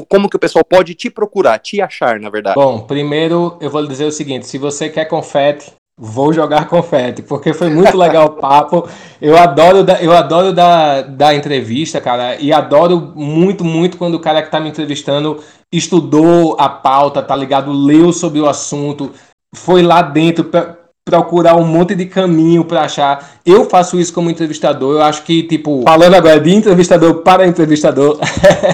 como 0.08 0.28
que 0.28 0.36
o 0.36 0.40
pessoal 0.40 0.64
pode 0.64 0.94
te 0.94 1.10
procurar, 1.10 1.58
te 1.58 1.80
achar, 1.80 2.18
na 2.20 2.30
verdade? 2.30 2.54
Bom, 2.54 2.80
primeiro 2.80 3.56
eu 3.60 3.70
vou 3.70 3.80
lhe 3.80 3.88
dizer 3.88 4.04
o 4.04 4.12
seguinte: 4.12 4.46
se 4.46 4.56
você 4.56 4.88
quer 4.88 5.06
confete, 5.06 5.72
vou 5.98 6.32
jogar 6.32 6.66
confete, 6.68 7.22
porque 7.22 7.52
foi 7.52 7.68
muito 7.68 7.96
legal 7.98 8.26
o 8.26 8.30
papo. 8.36 8.88
Eu 9.20 9.36
adoro, 9.36 9.84
da, 9.84 10.02
eu 10.02 10.12
adoro 10.12 10.52
da, 10.52 11.02
da 11.02 11.34
entrevista, 11.34 12.00
cara, 12.00 12.36
e 12.36 12.52
adoro 12.52 13.12
muito, 13.14 13.64
muito 13.64 13.98
quando 13.98 14.14
o 14.14 14.20
cara 14.20 14.42
que 14.42 14.50
tá 14.50 14.60
me 14.60 14.70
entrevistando 14.70 15.42
estudou 15.72 16.56
a 16.58 16.68
pauta, 16.68 17.22
tá 17.22 17.36
ligado? 17.36 17.70
Leu 17.70 18.12
sobre 18.12 18.40
o 18.40 18.48
assunto, 18.48 19.12
foi 19.54 19.82
lá 19.82 20.00
dentro, 20.02 20.50
procurar 21.10 21.56
um 21.56 21.64
monte 21.64 21.94
de 21.94 22.06
caminho 22.06 22.64
para 22.64 22.82
achar. 22.82 23.32
Eu 23.44 23.68
faço 23.68 23.98
isso 23.98 24.12
como 24.12 24.30
entrevistador. 24.30 24.94
Eu 24.94 25.02
acho 25.02 25.24
que, 25.24 25.42
tipo, 25.42 25.82
falando 25.82 26.14
agora 26.14 26.38
de 26.38 26.54
entrevistador 26.54 27.22
para 27.22 27.46
entrevistador, 27.46 28.18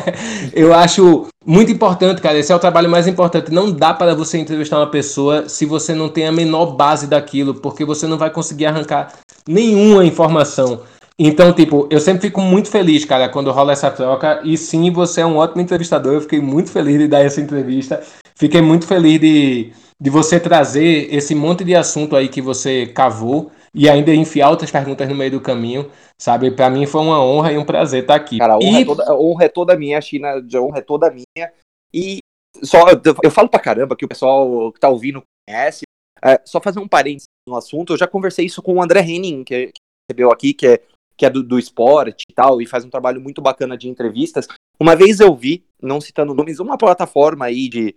eu 0.52 0.74
acho 0.74 1.26
muito 1.44 1.72
importante, 1.72 2.20
cara. 2.20 2.38
Esse 2.38 2.52
é 2.52 2.54
o 2.54 2.58
trabalho 2.58 2.90
mais 2.90 3.06
importante. 3.06 3.50
Não 3.50 3.72
dá 3.72 3.94
para 3.94 4.14
você 4.14 4.36
entrevistar 4.36 4.78
uma 4.78 4.90
pessoa 4.90 5.48
se 5.48 5.64
você 5.64 5.94
não 5.94 6.10
tem 6.10 6.26
a 6.26 6.32
menor 6.32 6.76
base 6.76 7.06
daquilo, 7.06 7.54
porque 7.54 7.84
você 7.84 8.06
não 8.06 8.18
vai 8.18 8.28
conseguir 8.28 8.66
arrancar 8.66 9.12
nenhuma 9.48 10.04
informação. 10.04 10.82
Então, 11.18 11.50
tipo, 11.54 11.86
eu 11.90 11.98
sempre 11.98 12.28
fico 12.28 12.42
muito 12.42 12.68
feliz, 12.68 13.06
cara, 13.06 13.30
quando 13.30 13.50
rola 13.50 13.72
essa 13.72 13.90
troca. 13.90 14.40
E 14.44 14.58
sim, 14.58 14.90
você 14.90 15.22
é 15.22 15.26
um 15.26 15.36
ótimo 15.36 15.62
entrevistador. 15.62 16.12
Eu 16.12 16.20
fiquei 16.20 16.40
muito 16.40 16.70
feliz 16.70 16.98
de 16.98 17.08
dar 17.08 17.20
essa 17.20 17.40
entrevista. 17.40 18.02
Fiquei 18.34 18.60
muito 18.60 18.86
feliz 18.86 19.18
de 19.18 19.72
de 20.00 20.10
você 20.10 20.38
trazer 20.38 21.12
esse 21.12 21.34
monte 21.34 21.64
de 21.64 21.74
assunto 21.74 22.16
aí 22.16 22.28
que 22.28 22.42
você 22.42 22.86
cavou 22.86 23.50
e 23.74 23.88
ainda 23.88 24.14
enfiar 24.14 24.50
outras 24.50 24.70
perguntas 24.70 25.08
no 25.08 25.14
meio 25.14 25.30
do 25.30 25.40
caminho, 25.40 25.90
sabe? 26.18 26.50
Para 26.50 26.70
mim 26.70 26.86
foi 26.86 27.00
uma 27.00 27.22
honra 27.22 27.52
e 27.52 27.58
um 27.58 27.64
prazer 27.64 28.02
estar 28.02 28.14
aqui. 28.14 28.38
Cara, 28.38 28.54
a 28.54 28.58
honra, 28.58 28.78
e... 28.78 28.82
é, 28.82 28.84
toda, 28.84 29.10
a 29.10 29.18
honra 29.18 29.44
é 29.44 29.48
toda 29.48 29.76
minha, 29.76 29.98
a 29.98 30.00
China, 30.00 30.28
a 30.30 30.60
honra 30.60 30.78
é 30.78 30.82
toda 30.82 31.10
minha. 31.10 31.52
E 31.92 32.18
só 32.62 32.88
eu, 32.88 33.00
eu 33.22 33.30
falo 33.30 33.48
pra 33.48 33.60
caramba 33.60 33.96
que 33.96 34.04
o 34.04 34.08
pessoal 34.08 34.72
que 34.72 34.80
tá 34.80 34.88
ouvindo 34.88 35.22
conhece. 35.48 35.82
É, 36.22 36.40
só 36.44 36.60
fazer 36.60 36.80
um 36.80 36.88
parênteses 36.88 37.26
no 37.46 37.56
assunto, 37.56 37.92
eu 37.92 37.98
já 37.98 38.06
conversei 38.06 38.46
isso 38.46 38.62
com 38.62 38.74
o 38.74 38.82
André 38.82 39.00
Henning, 39.00 39.44
que, 39.44 39.66
que 39.66 39.80
recebeu 40.10 40.32
aqui, 40.32 40.54
que 40.54 40.66
é, 40.66 40.82
que 41.16 41.26
é 41.26 41.30
do, 41.30 41.42
do 41.42 41.58
esporte 41.58 42.24
e 42.28 42.32
tal, 42.32 42.60
e 42.60 42.66
faz 42.66 42.84
um 42.84 42.90
trabalho 42.90 43.20
muito 43.20 43.42
bacana 43.42 43.76
de 43.76 43.88
entrevistas. 43.88 44.48
Uma 44.80 44.96
vez 44.96 45.20
eu 45.20 45.34
vi, 45.34 45.64
não 45.80 46.00
citando 46.00 46.34
nomes, 46.34 46.58
uma 46.58 46.78
plataforma 46.78 47.44
aí 47.44 47.68
de, 47.68 47.94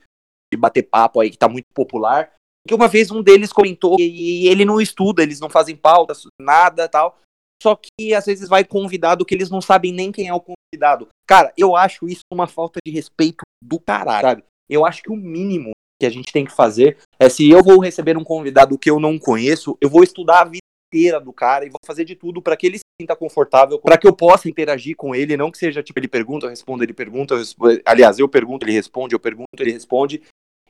de 0.52 0.60
bater 0.60 0.84
papo 0.84 1.20
aí 1.20 1.30
que 1.30 1.38
tá 1.38 1.47
muito 1.47 1.68
popular. 1.74 2.32
Que 2.68 2.74
uma 2.74 2.88
vez 2.88 3.10
um 3.10 3.22
deles 3.22 3.54
comentou 3.54 3.95
que 3.95 4.47
ele 4.47 4.66
não 4.66 4.82
estuda, 4.82 5.24
eles 5.24 5.39
não 5.39 5.50
fazem 5.50 5.76
pauta, 5.76 6.14
nada 6.39 6.88
tal. 6.88 7.18
Só 7.62 7.76
que 7.76 8.14
às 8.14 8.26
vezes 8.26 8.47
vai 8.47 8.64
convidado 8.64 9.26
que 9.26 9.34
eles 9.34 9.50
não 9.50 9.62
sabem 9.62 9.91
nem 9.91 10.12
quem 10.12 10.28
é 10.28 10.34
o 10.34 10.41
convidado. 10.41 11.08
Cara, 11.28 11.54
eu 11.58 11.76
acho 11.76 12.08
isso 12.08 12.22
uma 12.32 12.47
falta 12.47 12.80
de 12.86 12.91
respeito 12.91 13.43
do 13.62 13.80
caralho, 13.80 14.28
sabe? 14.28 14.43
Eu 14.70 14.86
acho 14.86 15.02
que 15.02 15.12
o 15.12 15.16
mínimo 15.16 15.72
que 16.00 16.06
a 16.06 16.10
gente 16.10 16.32
tem 16.32 16.45
que 16.45 16.52
fazer 16.52 16.97
é 17.20 17.28
se 17.28 17.50
eu 17.50 17.62
vou 17.62 17.80
receber 17.80 18.18
um 18.18 18.24
convidado 18.24 18.78
que 18.78 18.89
eu 18.89 19.00
não 19.00 19.20
conheço, 19.20 19.78
eu 19.82 19.89
vou 19.89 20.04
estudar 20.04 20.41
a 20.41 20.45
vida 20.45 20.68
inteira 20.91 21.19
do 21.19 21.31
cara 21.31 21.65
e 21.65 21.69
vou 21.69 21.79
fazer 21.85 22.03
de 22.03 22.15
tudo 22.15 22.41
para 22.41 22.57
que 22.57 22.67
ele 22.67 22.77
se 22.77 22.83
sinta 23.01 23.15
confortável, 23.15 23.79
para 23.79 23.97
que 23.97 24.07
eu 24.07 24.13
possa 24.13 24.49
interagir 24.49 24.95
com 24.95 25.13
ele, 25.13 25.37
não 25.37 25.51
que 25.51 25.57
seja 25.57 25.83
tipo 25.83 25.99
ele 25.99 26.07
pergunta, 26.07 26.45
eu 26.45 26.49
respondo, 26.49 26.83
ele 26.83 26.93
pergunta, 26.93 27.33
eu 27.33 27.37
respondo. 27.37 27.81
aliás, 27.85 28.19
eu 28.19 28.27
pergunto, 28.27 28.65
ele 28.65 28.73
responde, 28.73 29.13
eu 29.13 29.19
pergunto, 29.19 29.47
ele 29.57 29.71
responde, 29.71 30.21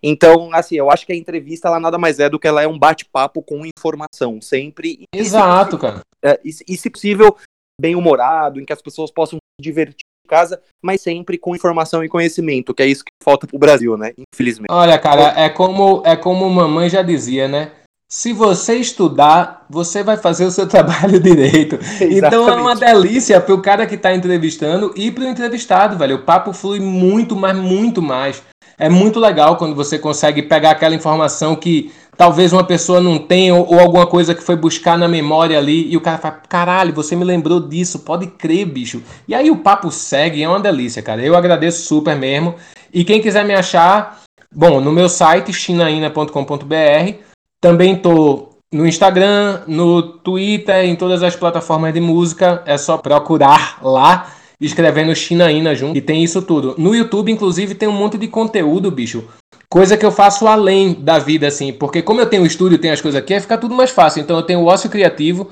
então, 0.01 0.49
assim, 0.53 0.76
eu 0.76 0.89
acho 0.89 1.05
que 1.05 1.11
a 1.11 1.15
entrevista 1.15 1.67
ela 1.67 1.80
nada 1.80 1.97
mais 1.97 2.20
é 2.20 2.30
do 2.30 2.39
que 2.39 2.47
ela 2.47 2.61
é 2.61 2.67
um 2.67 2.80
bate-papo 2.80 3.41
com 3.41 3.65
informação, 3.65 4.41
sempre. 4.41 5.03
Exato, 5.13 5.76
e, 5.76 5.80
cara. 5.80 6.01
É, 6.24 6.39
e, 6.43 6.49
e, 6.67 6.78
se 6.78 6.89
possível, 6.89 7.36
bem 7.80 7.95
humorado, 7.95 8.59
em 8.59 8.65
que 8.65 8.74
as 8.74 8.82
pessoas 8.82 9.11
possam 9.11 9.38
se 9.38 9.63
divertir 9.63 10.05
em 10.26 10.30
casa, 10.30 10.61
mas 10.82 11.01
sempre 11.01 11.38
com 11.38 11.55
informação 11.55 12.03
e 12.03 12.09
conhecimento, 12.09 12.74
que 12.74 12.84
é 12.84 12.88
isso 12.88 13.03
que 13.03 13.11
falta 13.24 13.45
pro 13.45 13.59
Brasil, 13.59 13.97
né? 13.97 14.13
Infelizmente. 14.34 14.72
Olha, 14.72 14.97
cara, 14.97 15.34
é 15.39 15.49
como 15.49 16.01
é 16.05 16.15
como 16.15 16.49
mamãe 16.49 16.89
já 16.89 17.01
dizia, 17.01 17.47
né? 17.47 17.72
Se 18.12 18.34
você 18.34 18.74
estudar, 18.78 19.68
você 19.70 20.01
vai 20.01 20.18
fazer 20.18 20.45
o 20.45 20.51
seu 20.51 20.66
trabalho 20.68 21.20
direito. 21.20 21.76
Exatamente. 21.76 22.18
Então 22.18 22.49
é 22.49 22.55
uma 22.55 22.76
delícia 22.76 23.39
para 23.39 23.53
o 23.53 23.62
cara 23.62 23.86
que 23.86 23.93
está 23.93 24.14
entrevistando 24.16 24.91
e 24.95 25.12
para 25.12 25.26
o 25.26 25.28
entrevistado, 25.28 25.95
velho. 25.95 26.16
O 26.16 26.24
papo 26.24 26.51
flui 26.51 26.80
muito, 26.80 27.36
mas 27.36 27.55
muito 27.55 28.01
mais. 28.01 28.41
É 28.80 28.89
muito 28.89 29.20
legal 29.20 29.57
quando 29.57 29.76
você 29.76 29.99
consegue 29.99 30.41
pegar 30.41 30.72
aquela 30.72 30.95
informação 30.95 31.55
que 31.55 31.91
talvez 32.18 32.51
uma 32.51 32.64
pessoa 32.64 32.99
não 32.99 33.20
tenha, 33.20 33.53
ou, 33.53 33.74
ou, 33.74 33.80
alguma 33.80 34.07
coisa 34.07 34.34
que 34.34 34.41
foi 34.41 34.55
buscar 34.55 34.97
na 34.97 35.07
memória 35.07 35.57
ali, 35.57 35.91
e 35.91 35.95
o 35.95 36.01
cara 36.01 36.18
fala, 36.18 36.41
caralho, 36.49 36.93
você 36.93 37.16
me 37.16 37.24
lembrou 37.24 37.60
disso, 37.60 37.99
pode 37.99 38.26
crer, 38.26 38.66
bicho. 38.66 39.03
E 39.28 39.36
aí 39.36 39.51
o 39.51 39.57
papo 39.57 39.91
segue, 39.91 40.41
é 40.41 40.49
uma 40.49 40.60
delícia, 40.60 41.03
cara. 41.03 41.22
Eu 41.22 41.36
agradeço 41.36 41.84
super 41.84 42.16
mesmo. 42.16 42.55
E 42.91 43.03
quem 43.03 43.22
quiser 43.22 43.45
me 43.45 43.53
achar, 43.53 44.22
bom, 44.51 44.82
no 44.82 44.91
meu 44.91 45.07
site, 45.07 45.53
chinaina.com.br, 45.53 47.29
também 47.62 47.95
tô 47.95 48.49
no 48.72 48.86
Instagram, 48.86 49.62
no 49.68 50.01
Twitter, 50.01 50.86
em 50.86 50.95
todas 50.95 51.24
as 51.24 51.36
plataformas 51.36 51.93
de 51.93 51.99
música, 51.99 52.62
é 52.66 52.78
só 52.78 52.97
procurar 52.97 53.80
lá 53.82 54.32
escrevendo 54.62 55.16
Chinaína 55.16 55.74
junto. 55.74 55.97
E 55.97 56.01
tem 56.01 56.24
isso 56.24 56.41
tudo. 56.41 56.76
No 56.78 56.93
YouTube, 56.93 57.32
inclusive, 57.32 57.74
tem 57.74 57.88
um 57.88 57.93
monte 57.93 58.18
de 58.18 58.28
conteúdo, 58.28 58.91
bicho. 58.91 59.24
Coisa 59.70 59.95
que 59.97 60.05
eu 60.05 60.12
faço 60.12 60.47
além 60.47 60.93
da 60.93 61.18
vida, 61.18 61.47
assim. 61.47 61.72
Porque 61.72 62.01
como 62.01 62.20
eu 62.20 62.26
tenho 62.26 62.45
estúdio, 62.45 62.78
tenho 62.78 62.93
as 62.93 63.01
coisas 63.01 63.20
aqui, 63.20 63.39
fica 63.39 63.57
tudo 63.57 63.76
mais 63.76 63.91
fácil. 63.91 64.22
Então 64.22 64.36
eu 64.38 64.43
tenho 64.43 64.60
o 64.60 64.66
Ócio 64.66 64.89
Criativo, 64.89 65.49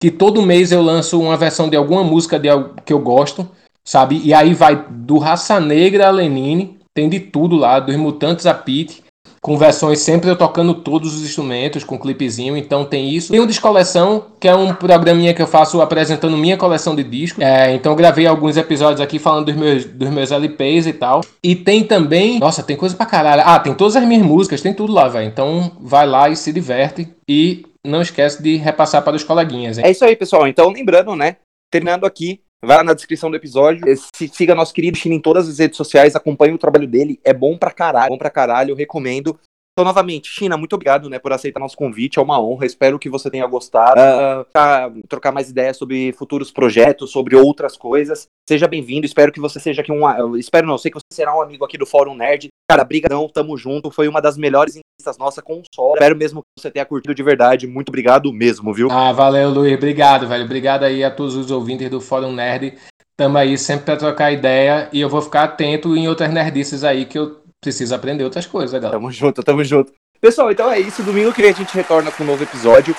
que 0.00 0.10
todo 0.10 0.42
mês 0.42 0.72
eu 0.72 0.82
lanço 0.82 1.20
uma 1.20 1.36
versão 1.36 1.68
de 1.68 1.76
alguma 1.76 2.02
música 2.02 2.38
de 2.38 2.48
que 2.84 2.92
eu 2.92 2.98
gosto, 2.98 3.48
sabe? 3.84 4.20
E 4.24 4.32
aí 4.32 4.54
vai 4.54 4.84
do 4.88 5.18
Raça 5.18 5.60
Negra 5.60 6.08
a 6.08 6.10
Lenine, 6.10 6.78
tem 6.94 7.08
de 7.08 7.20
tudo 7.20 7.56
lá, 7.56 7.78
dos 7.78 7.96
Mutantes 7.96 8.46
a 8.46 8.54
Pete 8.54 9.05
com 9.46 9.56
versões 9.56 10.00
sempre 10.00 10.28
eu 10.28 10.34
tocando 10.34 10.74
todos 10.74 11.14
os 11.14 11.22
instrumentos, 11.22 11.84
com 11.84 11.96
clipezinho, 11.96 12.56
então 12.56 12.84
tem 12.84 13.10
isso. 13.10 13.30
Tem 13.30 13.38
o 13.38 13.46
Descoleção, 13.46 14.24
que 14.40 14.48
é 14.48 14.56
um 14.56 14.74
programinha 14.74 15.32
que 15.32 15.40
eu 15.40 15.46
faço 15.46 15.80
apresentando 15.80 16.36
minha 16.36 16.56
coleção 16.56 16.96
de 16.96 17.04
discos. 17.04 17.44
É, 17.44 17.72
então 17.72 17.94
gravei 17.94 18.26
alguns 18.26 18.56
episódios 18.56 19.00
aqui 19.00 19.20
falando 19.20 19.46
dos 19.46 19.54
meus, 19.54 19.84
dos 19.84 20.10
meus 20.10 20.32
LPs 20.32 20.88
e 20.88 20.92
tal. 20.92 21.20
E 21.44 21.54
tem 21.54 21.84
também. 21.84 22.40
Nossa, 22.40 22.60
tem 22.60 22.76
coisa 22.76 22.96
pra 22.96 23.06
caralho. 23.06 23.42
Ah, 23.46 23.60
tem 23.60 23.72
todas 23.72 23.94
as 23.94 24.02
minhas 24.02 24.26
músicas, 24.26 24.60
tem 24.60 24.74
tudo 24.74 24.92
lá, 24.92 25.06
velho. 25.06 25.28
Então 25.28 25.70
vai 25.80 26.08
lá 26.08 26.28
e 26.28 26.34
se 26.34 26.52
diverte. 26.52 27.06
E 27.28 27.64
não 27.86 28.02
esquece 28.02 28.42
de 28.42 28.56
repassar 28.56 29.02
para 29.02 29.14
os 29.14 29.22
coleguinhas. 29.22 29.78
Hein? 29.78 29.84
É 29.86 29.92
isso 29.92 30.04
aí, 30.04 30.16
pessoal. 30.16 30.48
Então, 30.48 30.70
lembrando, 30.70 31.14
né? 31.14 31.36
Terminando 31.70 32.04
aqui, 32.04 32.40
Vai 32.66 32.78
lá 32.78 32.82
na 32.82 32.94
descrição 32.94 33.30
do 33.30 33.36
episódio. 33.36 33.84
Siga 34.32 34.52
nosso 34.52 34.74
querido 34.74 34.98
China 34.98 35.14
em 35.14 35.20
todas 35.20 35.48
as 35.48 35.60
redes 35.60 35.76
sociais. 35.76 36.16
Acompanhe 36.16 36.52
o 36.52 36.58
trabalho 36.58 36.88
dele. 36.88 37.20
É 37.22 37.32
bom 37.32 37.56
pra 37.56 37.70
caralho. 37.70 38.10
Bom 38.10 38.18
pra 38.18 38.28
caralho. 38.28 38.72
Eu 38.72 38.76
recomendo. 38.76 39.38
Então, 39.78 39.84
novamente, 39.84 40.30
China, 40.30 40.56
muito 40.56 40.72
obrigado 40.72 41.10
né, 41.10 41.18
por 41.18 41.34
aceitar 41.34 41.60
nosso 41.60 41.76
convite. 41.76 42.18
É 42.18 42.22
uma 42.22 42.40
honra. 42.40 42.64
Espero 42.64 42.98
que 42.98 43.10
você 43.10 43.30
tenha 43.30 43.46
gostado. 43.46 44.00
Uh, 44.00 45.02
trocar 45.06 45.32
mais 45.32 45.50
ideias 45.50 45.76
sobre 45.76 46.14
futuros 46.14 46.50
projetos, 46.50 47.10
sobre 47.10 47.36
outras 47.36 47.76
coisas. 47.76 48.26
Seja 48.48 48.66
bem-vindo. 48.66 49.04
Espero 49.04 49.30
que 49.30 49.38
você 49.38 49.60
seja 49.60 49.82
aqui 49.82 49.92
um. 49.92 50.34
Espero 50.38 50.66
não, 50.66 50.78
sei 50.78 50.90
que 50.90 50.96
você 50.96 51.14
será 51.14 51.36
um 51.36 51.42
amigo 51.42 51.62
aqui 51.62 51.76
do 51.76 51.84
Fórum 51.84 52.14
Nerd. 52.14 52.48
Cara, 52.70 52.84
brigadão, 52.84 53.28
tamo 53.28 53.54
junto. 53.58 53.90
Foi 53.90 54.08
uma 54.08 54.22
das 54.22 54.38
melhores 54.38 54.76
entrevistas 54.76 55.18
nossa 55.18 55.42
com 55.42 55.60
o 55.60 55.62
Sol. 55.74 55.92
Espero 55.92 56.16
mesmo 56.16 56.40
que 56.40 56.62
você 56.62 56.70
tenha 56.70 56.86
curtido 56.86 57.14
de 57.14 57.22
verdade. 57.22 57.66
Muito 57.66 57.90
obrigado 57.90 58.32
mesmo, 58.32 58.72
viu? 58.72 58.88
Ah, 58.90 59.12
valeu, 59.12 59.50
Luiz. 59.50 59.76
Obrigado, 59.76 60.26
velho. 60.26 60.46
Obrigado 60.46 60.84
aí 60.84 61.04
a 61.04 61.10
todos 61.10 61.36
os 61.36 61.50
ouvintes 61.50 61.90
do 61.90 62.00
Fórum 62.00 62.32
Nerd. 62.32 62.78
Tamo 63.14 63.36
aí 63.36 63.58
sempre 63.58 63.84
pra 63.84 63.96
trocar 63.98 64.32
ideia 64.32 64.88
e 64.90 65.02
eu 65.02 65.10
vou 65.10 65.20
ficar 65.20 65.44
atento 65.44 65.94
em 65.94 66.08
outras 66.08 66.32
nerdices 66.32 66.82
aí 66.82 67.04
que 67.04 67.18
eu 67.18 67.44
precisa 67.60 67.96
aprender 67.96 68.24
outras 68.24 68.46
coisas, 68.46 68.72
galera. 68.72 68.92
Tamo 68.92 69.10
junto, 69.10 69.42
tamo 69.42 69.64
junto. 69.64 69.92
Pessoal, 70.20 70.50
então 70.50 70.70
é 70.70 70.80
isso. 70.80 71.02
Domingo 71.02 71.32
que 71.32 71.42
vem 71.42 71.50
a 71.50 71.54
gente 71.54 71.74
retorna 71.74 72.10
com 72.10 72.24
um 72.24 72.26
novo 72.26 72.42
episódio, 72.42 72.94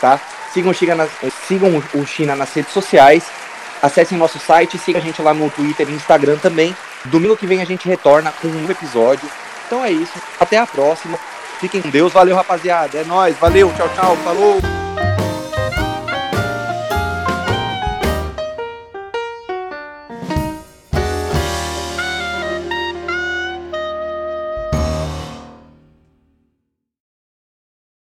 tá? 0.00 0.20
Sigam 0.52 0.70
o 0.70 0.74
China 0.74 0.94
nas, 0.94 1.10
sigam 1.46 1.82
o 1.94 2.06
China 2.06 2.34
nas 2.34 2.52
redes 2.52 2.72
sociais. 2.72 3.24
Acessem 3.82 4.16
nosso 4.16 4.38
site, 4.38 4.78
siga 4.78 4.98
a 4.98 5.02
gente 5.02 5.20
lá 5.20 5.34
no 5.34 5.50
Twitter 5.50 5.88
e 5.88 5.92
Instagram 5.92 6.38
também. 6.38 6.74
Domingo 7.04 7.36
que 7.36 7.46
vem 7.46 7.60
a 7.60 7.64
gente 7.64 7.86
retorna 7.86 8.32
com 8.32 8.48
um 8.48 8.60
novo 8.60 8.72
episódio. 8.72 9.28
Então 9.66 9.84
é 9.84 9.90
isso. 9.90 10.18
Até 10.40 10.56
a 10.56 10.66
próxima. 10.66 11.18
Fiquem 11.60 11.82
com 11.82 11.90
Deus. 11.90 12.12
Valeu, 12.12 12.36
rapaziada. 12.36 12.98
É 12.98 13.04
nóis. 13.04 13.36
Valeu. 13.38 13.72
Tchau, 13.76 13.88
tchau. 13.94 14.16
Falou. 14.18 14.60